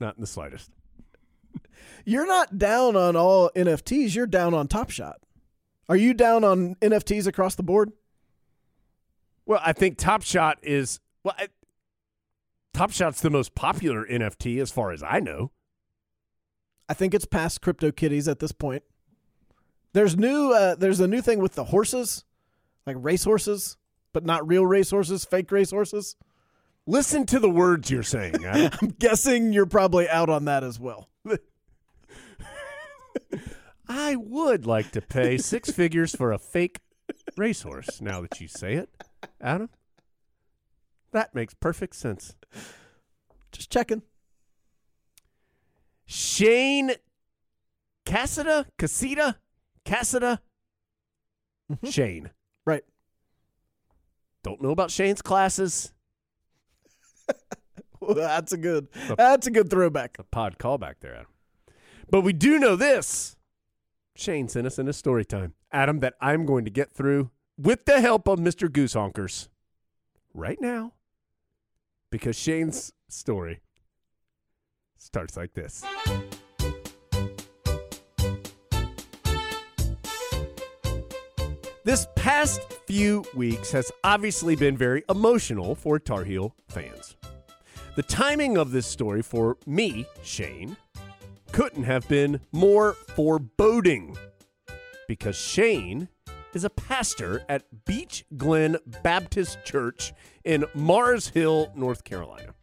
Not 0.00 0.16
in 0.16 0.22
the 0.22 0.26
slightest. 0.26 0.70
You're 2.04 2.26
not 2.26 2.58
down 2.58 2.96
on 2.96 3.16
all 3.16 3.50
NFTs, 3.54 4.14
you're 4.14 4.26
down 4.26 4.54
on 4.54 4.68
Top 4.68 4.90
Shot. 4.90 5.20
Are 5.88 5.96
you 5.96 6.14
down 6.14 6.44
on 6.44 6.76
NFTs 6.76 7.26
across 7.26 7.56
the 7.56 7.62
board? 7.62 7.92
Well, 9.46 9.60
I 9.64 9.72
think 9.72 9.98
Top 9.98 10.22
Shot 10.22 10.58
is 10.62 11.00
well. 11.24 11.34
I, 11.38 11.48
Top 12.72 12.92
Shot's 12.92 13.20
the 13.20 13.30
most 13.30 13.54
popular 13.54 14.06
NFT 14.06 14.60
as 14.60 14.70
far 14.70 14.92
as 14.92 15.02
I 15.02 15.18
know. 15.18 15.50
I 16.88 16.94
think 16.94 17.14
it's 17.14 17.24
past 17.24 17.60
CryptoKitties 17.60 18.30
at 18.30 18.38
this 18.38 18.52
point. 18.52 18.84
There's 19.92 20.16
new. 20.16 20.52
Uh, 20.52 20.76
there's 20.76 21.00
a 21.00 21.08
new 21.08 21.20
thing 21.20 21.40
with 21.40 21.54
the 21.54 21.64
horses, 21.64 22.24
like 22.86 22.96
race 23.00 23.24
horses, 23.24 23.76
but 24.12 24.24
not 24.24 24.46
real 24.46 24.64
race 24.64 24.90
horses, 24.90 25.24
fake 25.24 25.50
race 25.50 25.70
horses. 25.70 26.16
Listen 26.86 27.26
to 27.26 27.38
the 27.38 27.50
words 27.50 27.90
you're 27.90 28.02
saying. 28.02 28.46
I'm 28.46 28.94
guessing 28.98 29.52
you're 29.52 29.66
probably 29.66 30.08
out 30.08 30.30
on 30.30 30.44
that 30.46 30.64
as 30.64 30.78
well. 30.78 31.08
I 33.92 34.14
would 34.14 34.66
like 34.66 34.92
to 34.92 35.00
pay 35.00 35.36
six 35.36 35.68
figures 35.68 36.14
for 36.14 36.30
a 36.30 36.38
fake 36.38 36.78
racehorse. 37.36 38.00
Now 38.00 38.20
that 38.20 38.40
you 38.40 38.46
say 38.46 38.74
it, 38.74 38.88
Adam, 39.40 39.68
that 41.10 41.34
makes 41.34 41.54
perfect 41.54 41.96
sense. 41.96 42.36
Just 43.50 43.68
checking. 43.68 44.02
Shane 46.06 46.92
Cassida, 48.06 48.66
Cassida, 48.78 49.34
Cassida, 49.84 50.38
mm-hmm. 51.70 51.88
Shane. 51.88 52.30
Right. 52.64 52.84
Don't 54.44 54.62
know 54.62 54.70
about 54.70 54.92
Shane's 54.92 55.20
classes. 55.22 55.92
Well, 58.02 58.14
that's 58.14 58.50
a 58.54 58.56
good. 58.56 58.88
That's 59.18 59.46
a 59.46 59.50
good 59.50 59.68
throwback. 59.68 60.16
A 60.18 60.22
pod 60.24 60.56
callback 60.56 60.94
there, 61.00 61.12
Adam. 61.16 61.26
But 62.10 62.22
we 62.22 62.32
do 62.32 62.58
know 62.58 62.74
this. 62.74 63.36
Shane 64.20 64.48
sent 64.48 64.66
us 64.66 64.78
in 64.78 64.86
a 64.86 64.92
story 64.92 65.24
time, 65.24 65.54
Adam, 65.72 66.00
that 66.00 66.12
I'm 66.20 66.44
going 66.44 66.66
to 66.66 66.70
get 66.70 66.92
through 66.92 67.30
with 67.56 67.86
the 67.86 68.02
help 68.02 68.28
of 68.28 68.38
Mr. 68.38 68.70
Goose 68.70 68.92
Honkers 68.92 69.48
right 70.34 70.60
now. 70.60 70.92
Because 72.10 72.36
Shane's 72.36 72.92
story 73.08 73.60
starts 74.98 75.38
like 75.38 75.54
this. 75.54 75.82
This 81.84 82.06
past 82.14 82.60
few 82.86 83.24
weeks 83.34 83.72
has 83.72 83.90
obviously 84.04 84.54
been 84.54 84.76
very 84.76 85.02
emotional 85.08 85.74
for 85.74 85.98
Tar 85.98 86.24
Heel 86.24 86.54
fans. 86.68 87.16
The 87.96 88.02
timing 88.02 88.58
of 88.58 88.70
this 88.70 88.86
story 88.86 89.22
for 89.22 89.56
me, 89.66 90.04
Shane, 90.22 90.76
couldn't 91.60 91.84
have 91.84 92.08
been 92.08 92.40
more 92.52 92.94
foreboding 93.14 94.16
because 95.06 95.36
Shane 95.36 96.08
is 96.54 96.64
a 96.64 96.70
pastor 96.70 97.44
at 97.50 97.84
Beech 97.84 98.24
Glen 98.34 98.78
Baptist 99.02 99.62
Church 99.62 100.14
in 100.42 100.64
Mars 100.74 101.28
Hill, 101.28 101.70
North 101.76 102.02
Carolina. 102.02 102.54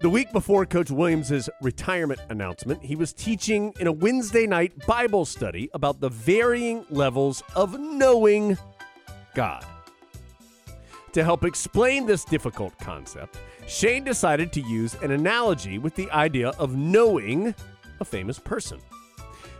The 0.00 0.08
week 0.08 0.32
before 0.32 0.64
Coach 0.64 0.90
Williams' 0.90 1.50
retirement 1.60 2.18
announcement, 2.30 2.82
he 2.82 2.96
was 2.96 3.12
teaching 3.12 3.74
in 3.78 3.86
a 3.86 3.92
Wednesday 3.92 4.46
night 4.46 4.86
Bible 4.86 5.26
study 5.26 5.68
about 5.74 6.00
the 6.00 6.08
varying 6.08 6.86
levels 6.88 7.42
of 7.54 7.78
knowing 7.78 8.56
God. 9.34 9.66
To 11.12 11.22
help 11.22 11.44
explain 11.44 12.06
this 12.06 12.24
difficult 12.24 12.72
concept, 12.78 13.36
Shane 13.68 14.02
decided 14.02 14.50
to 14.54 14.62
use 14.62 14.94
an 15.02 15.10
analogy 15.10 15.76
with 15.76 15.94
the 15.94 16.10
idea 16.10 16.52
of 16.58 16.74
knowing 16.74 17.54
a 18.02 18.04
famous 18.04 18.38
person. 18.38 18.78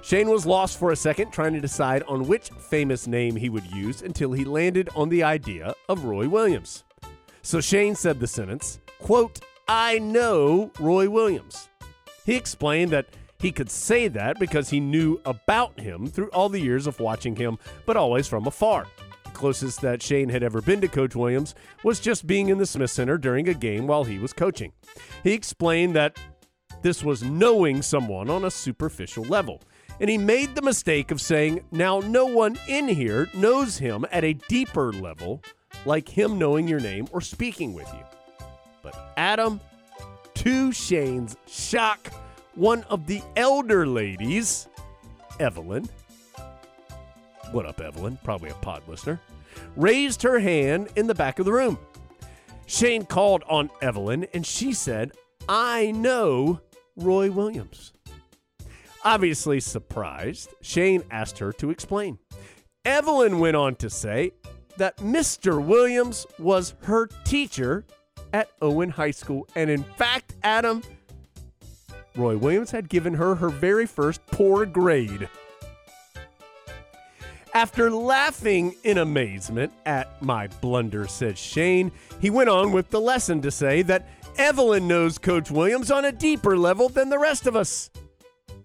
Shane 0.02 0.28
was 0.28 0.44
lost 0.44 0.78
for 0.78 0.90
a 0.90 0.96
second 0.96 1.30
trying 1.30 1.54
to 1.54 1.60
decide 1.60 2.02
on 2.08 2.26
which 2.26 2.50
famous 2.50 3.06
name 3.06 3.36
he 3.36 3.48
would 3.48 3.64
use 3.72 4.02
until 4.02 4.32
he 4.32 4.44
landed 4.44 4.90
on 4.96 5.08
the 5.08 5.22
idea 5.22 5.74
of 5.88 6.04
Roy 6.04 6.28
Williams. 6.28 6.82
So 7.42 7.60
Shane 7.60 7.94
said 7.94 8.18
the 8.18 8.26
sentence, 8.26 8.80
quote, 8.98 9.40
I 9.68 10.00
know 10.00 10.72
Roy 10.80 11.08
Williams. 11.08 11.68
He 12.26 12.34
explained 12.34 12.90
that 12.90 13.06
he 13.38 13.52
could 13.52 13.70
say 13.70 14.08
that 14.08 14.40
because 14.40 14.70
he 14.70 14.80
knew 14.80 15.20
about 15.24 15.78
him 15.78 16.08
through 16.08 16.30
all 16.30 16.48
the 16.48 16.60
years 16.60 16.88
of 16.88 17.00
watching 17.00 17.36
him, 17.36 17.58
but 17.86 17.96
always 17.96 18.26
from 18.26 18.46
afar. 18.46 18.86
The 19.24 19.30
closest 19.30 19.80
that 19.82 20.02
Shane 20.02 20.28
had 20.28 20.42
ever 20.42 20.60
been 20.60 20.80
to 20.80 20.88
Coach 20.88 21.14
Williams 21.14 21.54
was 21.84 22.00
just 22.00 22.26
being 22.26 22.48
in 22.48 22.58
the 22.58 22.66
Smith 22.66 22.90
Center 22.90 23.18
during 23.18 23.48
a 23.48 23.54
game 23.54 23.86
while 23.86 24.04
he 24.04 24.18
was 24.18 24.32
coaching. 24.32 24.72
He 25.22 25.32
explained 25.32 25.94
that 25.94 26.18
this 26.82 27.02
was 27.02 27.22
knowing 27.22 27.80
someone 27.80 28.28
on 28.28 28.44
a 28.44 28.50
superficial 28.50 29.24
level. 29.24 29.62
And 30.00 30.10
he 30.10 30.18
made 30.18 30.54
the 30.54 30.62
mistake 30.62 31.10
of 31.10 31.20
saying, 31.20 31.62
now 31.70 32.00
no 32.00 32.26
one 32.26 32.58
in 32.66 32.88
here 32.88 33.28
knows 33.34 33.78
him 33.78 34.04
at 34.10 34.24
a 34.24 34.32
deeper 34.32 34.92
level, 34.92 35.40
like 35.86 36.08
him 36.08 36.38
knowing 36.38 36.66
your 36.66 36.80
name 36.80 37.06
or 37.12 37.20
speaking 37.20 37.72
with 37.72 37.88
you. 37.92 38.46
But 38.82 39.12
Adam, 39.16 39.60
to 40.34 40.72
Shane's 40.72 41.36
shock, 41.46 42.12
one 42.54 42.82
of 42.84 43.06
the 43.06 43.22
elder 43.36 43.86
ladies, 43.86 44.68
Evelyn, 45.38 45.88
what 47.52 47.66
up, 47.66 47.80
Evelyn? 47.80 48.18
Probably 48.24 48.50
a 48.50 48.54
pod 48.54 48.82
listener, 48.88 49.20
raised 49.76 50.22
her 50.22 50.38
hand 50.38 50.88
in 50.96 51.06
the 51.06 51.14
back 51.14 51.38
of 51.38 51.44
the 51.44 51.52
room. 51.52 51.78
Shane 52.66 53.04
called 53.04 53.44
on 53.48 53.70
Evelyn 53.82 54.26
and 54.32 54.46
she 54.46 54.72
said, 54.72 55.12
I 55.48 55.90
know 55.92 56.60
Roy 56.96 57.30
Williams. 57.30 57.92
Obviously 59.04 59.58
surprised, 59.60 60.54
Shane 60.60 61.02
asked 61.10 61.38
her 61.38 61.52
to 61.54 61.70
explain. 61.70 62.18
Evelyn 62.84 63.38
went 63.38 63.56
on 63.56 63.74
to 63.76 63.90
say 63.90 64.32
that 64.76 64.96
Mr. 64.98 65.64
Williams 65.64 66.26
was 66.38 66.74
her 66.82 67.08
teacher 67.24 67.84
at 68.32 68.50
Owen 68.60 68.90
High 68.90 69.10
School. 69.10 69.48
And 69.54 69.70
in 69.70 69.82
fact, 69.82 70.34
Adam, 70.42 70.82
Roy 72.16 72.36
Williams 72.36 72.70
had 72.70 72.88
given 72.88 73.14
her 73.14 73.34
her 73.36 73.48
very 73.48 73.86
first 73.86 74.24
poor 74.26 74.66
grade. 74.66 75.28
After 77.54 77.90
laughing 77.90 78.74
in 78.82 78.96
amazement 78.98 79.72
at 79.84 80.22
my 80.22 80.46
blunder, 80.46 81.06
said 81.06 81.36
Shane, 81.36 81.92
he 82.18 82.30
went 82.30 82.48
on 82.48 82.72
with 82.72 82.88
the 82.88 83.00
lesson 83.00 83.42
to 83.42 83.50
say 83.50 83.82
that 83.82 84.08
Evelyn 84.38 84.88
knows 84.88 85.18
Coach 85.18 85.50
Williams 85.50 85.90
on 85.90 86.04
a 86.04 86.12
deeper 86.12 86.56
level 86.56 86.88
than 86.88 87.10
the 87.10 87.18
rest 87.18 87.46
of 87.46 87.56
us. 87.56 87.90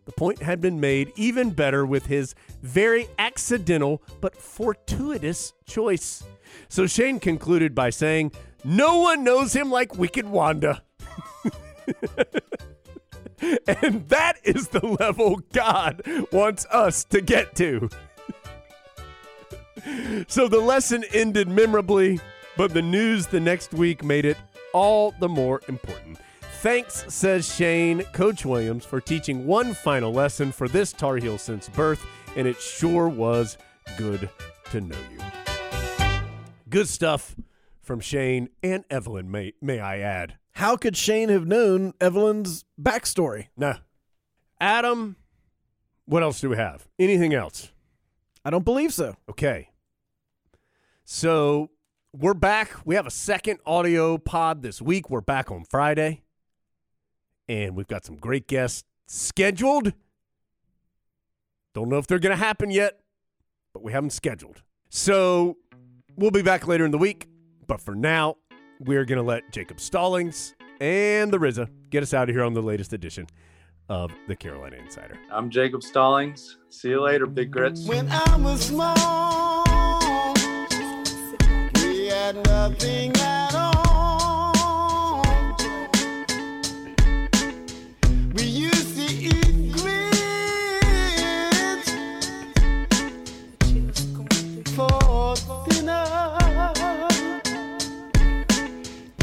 The 0.05 0.11
point 0.13 0.41
had 0.41 0.61
been 0.61 0.79
made 0.79 1.11
even 1.17 1.49
better 1.49 1.85
with 1.85 2.05
his 2.05 2.33
very 2.61 3.07
accidental 3.19 4.01
but 4.21 4.37
fortuitous 4.37 5.53
choice. 5.65 6.23
So 6.69 6.87
Shane 6.87 7.19
concluded 7.19 7.75
by 7.75 7.89
saying, 7.89 8.31
No 8.63 8.99
one 8.99 9.25
knows 9.25 9.53
him 9.53 9.69
like 9.69 9.97
Wicked 9.97 10.25
Wanda. 10.25 10.83
and 13.67 14.07
that 14.07 14.35
is 14.43 14.69
the 14.69 14.85
level 14.85 15.41
God 15.51 16.01
wants 16.31 16.65
us 16.67 17.03
to 17.05 17.19
get 17.21 17.55
to. 17.57 17.89
so 20.27 20.47
the 20.47 20.59
lesson 20.59 21.03
ended 21.13 21.47
memorably, 21.47 22.19
but 22.55 22.73
the 22.73 22.81
news 22.81 23.27
the 23.27 23.39
next 23.39 23.73
week 23.73 24.03
made 24.03 24.25
it 24.25 24.37
all 24.73 25.11
the 25.19 25.29
more 25.29 25.61
important. 25.67 26.19
Thanks, 26.61 27.05
says 27.13 27.53
Shane, 27.53 28.03
Coach 28.13 28.45
Williams, 28.45 28.83
for 28.83 28.99
teaching 28.99 29.45
one 29.45 29.73
final 29.73 30.11
lesson 30.11 30.51
for 30.51 30.67
this 30.67 30.91
Tar 30.91 31.17
Heel 31.17 31.37
since 31.37 31.69
birth, 31.69 32.05
and 32.35 32.47
it 32.47 32.59
sure 32.59 33.07
was 33.07 33.57
good 33.95 34.29
to 34.71 34.81
know 34.81 34.97
you. 35.11 35.19
Good 36.69 36.87
stuff 36.87 37.35
from 37.81 37.99
Shane 37.99 38.49
and 38.63 38.83
Evelyn, 38.89 39.31
may, 39.31 39.53
may 39.61 39.79
I 39.79 39.99
add. 39.99 40.37
How 40.53 40.75
could 40.75 40.97
Shane 40.97 41.29
have 41.29 41.45
known 41.45 41.93
Evelyn's 42.01 42.65
backstory? 42.81 43.47
No. 43.55 43.75
Adam, 44.59 45.15
what 46.05 46.23
else 46.23 46.41
do 46.41 46.49
we 46.49 46.57
have? 46.57 46.87
Anything 46.97 47.33
else? 47.33 47.71
I 48.43 48.49
don't 48.49 48.65
believe 48.65 48.93
so. 48.93 49.15
Okay. 49.29 49.69
So 51.05 51.69
we're 52.19 52.33
back. 52.33 52.71
We 52.85 52.95
have 52.95 53.05
a 53.05 53.11
second 53.11 53.59
audio 53.65 54.17
pod 54.17 54.61
this 54.61 54.81
week. 54.81 55.09
We're 55.09 55.21
back 55.21 55.51
on 55.51 55.63
Friday. 55.63 56.23
And 57.47 57.75
we've 57.75 57.87
got 57.87 58.05
some 58.05 58.15
great 58.15 58.47
guests 58.47 58.83
scheduled. 59.07 59.93
Don't 61.73 61.89
know 61.89 61.97
if 61.97 62.07
they're 62.07 62.19
going 62.19 62.35
to 62.35 62.43
happen 62.43 62.71
yet, 62.71 62.99
but 63.73 63.83
we 63.83 63.91
have 63.91 64.03
them 64.03 64.09
scheduled. 64.09 64.63
So 64.89 65.57
we'll 66.15 66.31
be 66.31 66.41
back 66.41 66.67
later 66.67 66.85
in 66.85 66.91
the 66.91 66.97
week. 66.97 67.27
But 67.67 67.81
for 67.81 67.93
now, 67.93 68.37
we're 68.79 69.05
going 69.05 69.17
to 69.17 69.23
let 69.23 69.51
Jacob 69.51 69.79
Stallings 69.79 70.55
and 70.81 71.31
the 71.31 71.37
Rizza 71.37 71.69
get 71.89 72.03
us 72.03 72.13
out 72.13 72.29
of 72.29 72.35
here 72.35 72.43
on 72.43 72.53
the 72.53 72.61
latest 72.61 72.93
edition 72.93 73.27
of 73.89 74.11
the 74.27 74.35
Carolina 74.35 74.77
Insider. 74.77 75.17
I'm 75.31 75.49
Jacob 75.49 75.83
Stallings. 75.83 76.57
See 76.69 76.89
you 76.89 77.01
later, 77.01 77.25
Big 77.25 77.51
Grits. 77.51 77.85
When 77.85 78.09
I 78.09 78.35
was 78.37 78.61
small, 78.61 79.46
nothing 82.35 83.11
at 83.17 83.55
all. 83.55 85.23
We 88.33 88.43
used 88.43 88.97
to 88.97 89.05
eat 89.13 89.71
grits 89.71 90.31
for 94.75 95.35
dinner. 95.69 96.03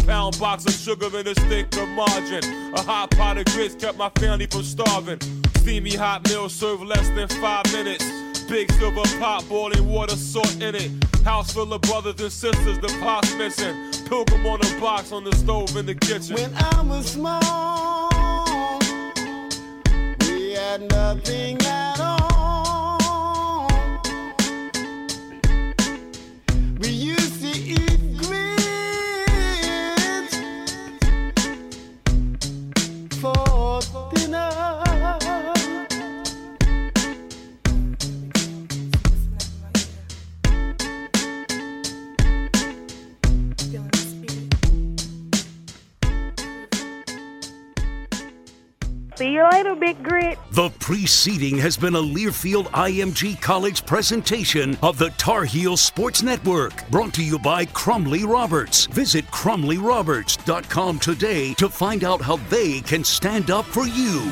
Pound 0.06 0.38
box 0.38 0.64
of 0.66 0.72
sugar 0.72 1.08
and 1.16 1.28
a 1.28 1.34
stick 1.34 1.76
of 1.76 1.88
margin. 1.90 2.42
A 2.74 2.82
hot 2.82 3.10
pot 3.10 3.38
of 3.38 3.44
grits 3.46 3.74
kept 3.74 3.98
my 3.98 4.10
family 4.18 4.46
from 4.46 4.62
starving. 4.62 5.20
Steamy 5.58 5.94
hot 5.94 6.26
meal 6.28 6.48
served 6.48 6.82
less 6.84 7.08
than 7.10 7.28
five 7.28 7.70
minutes. 7.72 8.04
Big 8.48 8.70
silver 8.72 9.02
pot, 9.18 9.44
boiling 9.48 9.86
water, 9.86 10.16
salt 10.16 10.60
in 10.62 10.74
it. 10.74 10.90
House 11.24 11.52
full 11.54 11.72
of 11.72 11.80
brothers 11.80 12.20
and 12.20 12.30
sisters, 12.30 12.78
the 12.80 12.88
pot's 13.00 13.34
missing. 13.36 13.74
Pilgrim 14.06 14.44
on 14.44 14.60
a 14.60 14.80
box 14.80 15.10
on 15.10 15.24
the 15.24 15.34
stove 15.36 15.74
in 15.74 15.86
the 15.86 15.94
kitchen. 15.94 16.36
When 16.36 16.54
I 16.54 16.82
was 16.82 17.06
small, 17.12 18.78
we 20.28 20.52
had 20.52 20.82
nothing 20.90 21.58
at 21.62 21.98
all. 21.98 22.33
See 49.24 49.32
you 49.32 49.48
later, 49.50 49.74
Big 49.74 50.02
Grit. 50.02 50.38
The 50.50 50.68
preceding 50.80 51.56
has 51.56 51.78
been 51.78 51.94
a 51.94 51.98
Learfield 51.98 52.66
IMG 52.72 53.40
College 53.40 53.86
presentation 53.86 54.76
of 54.82 54.98
the 54.98 55.08
Tar 55.16 55.44
Heel 55.46 55.78
Sports 55.78 56.22
Network, 56.22 56.86
brought 56.90 57.14
to 57.14 57.24
you 57.24 57.38
by 57.38 57.64
Crumley 57.64 58.26
Roberts. 58.30 58.84
Visit 58.84 59.24
crumleyroberts.com 59.28 60.98
today 60.98 61.54
to 61.54 61.70
find 61.70 62.04
out 62.04 62.20
how 62.20 62.36
they 62.50 62.82
can 62.82 63.02
stand 63.02 63.50
up 63.50 63.64
for 63.64 63.86
you. 63.86 64.30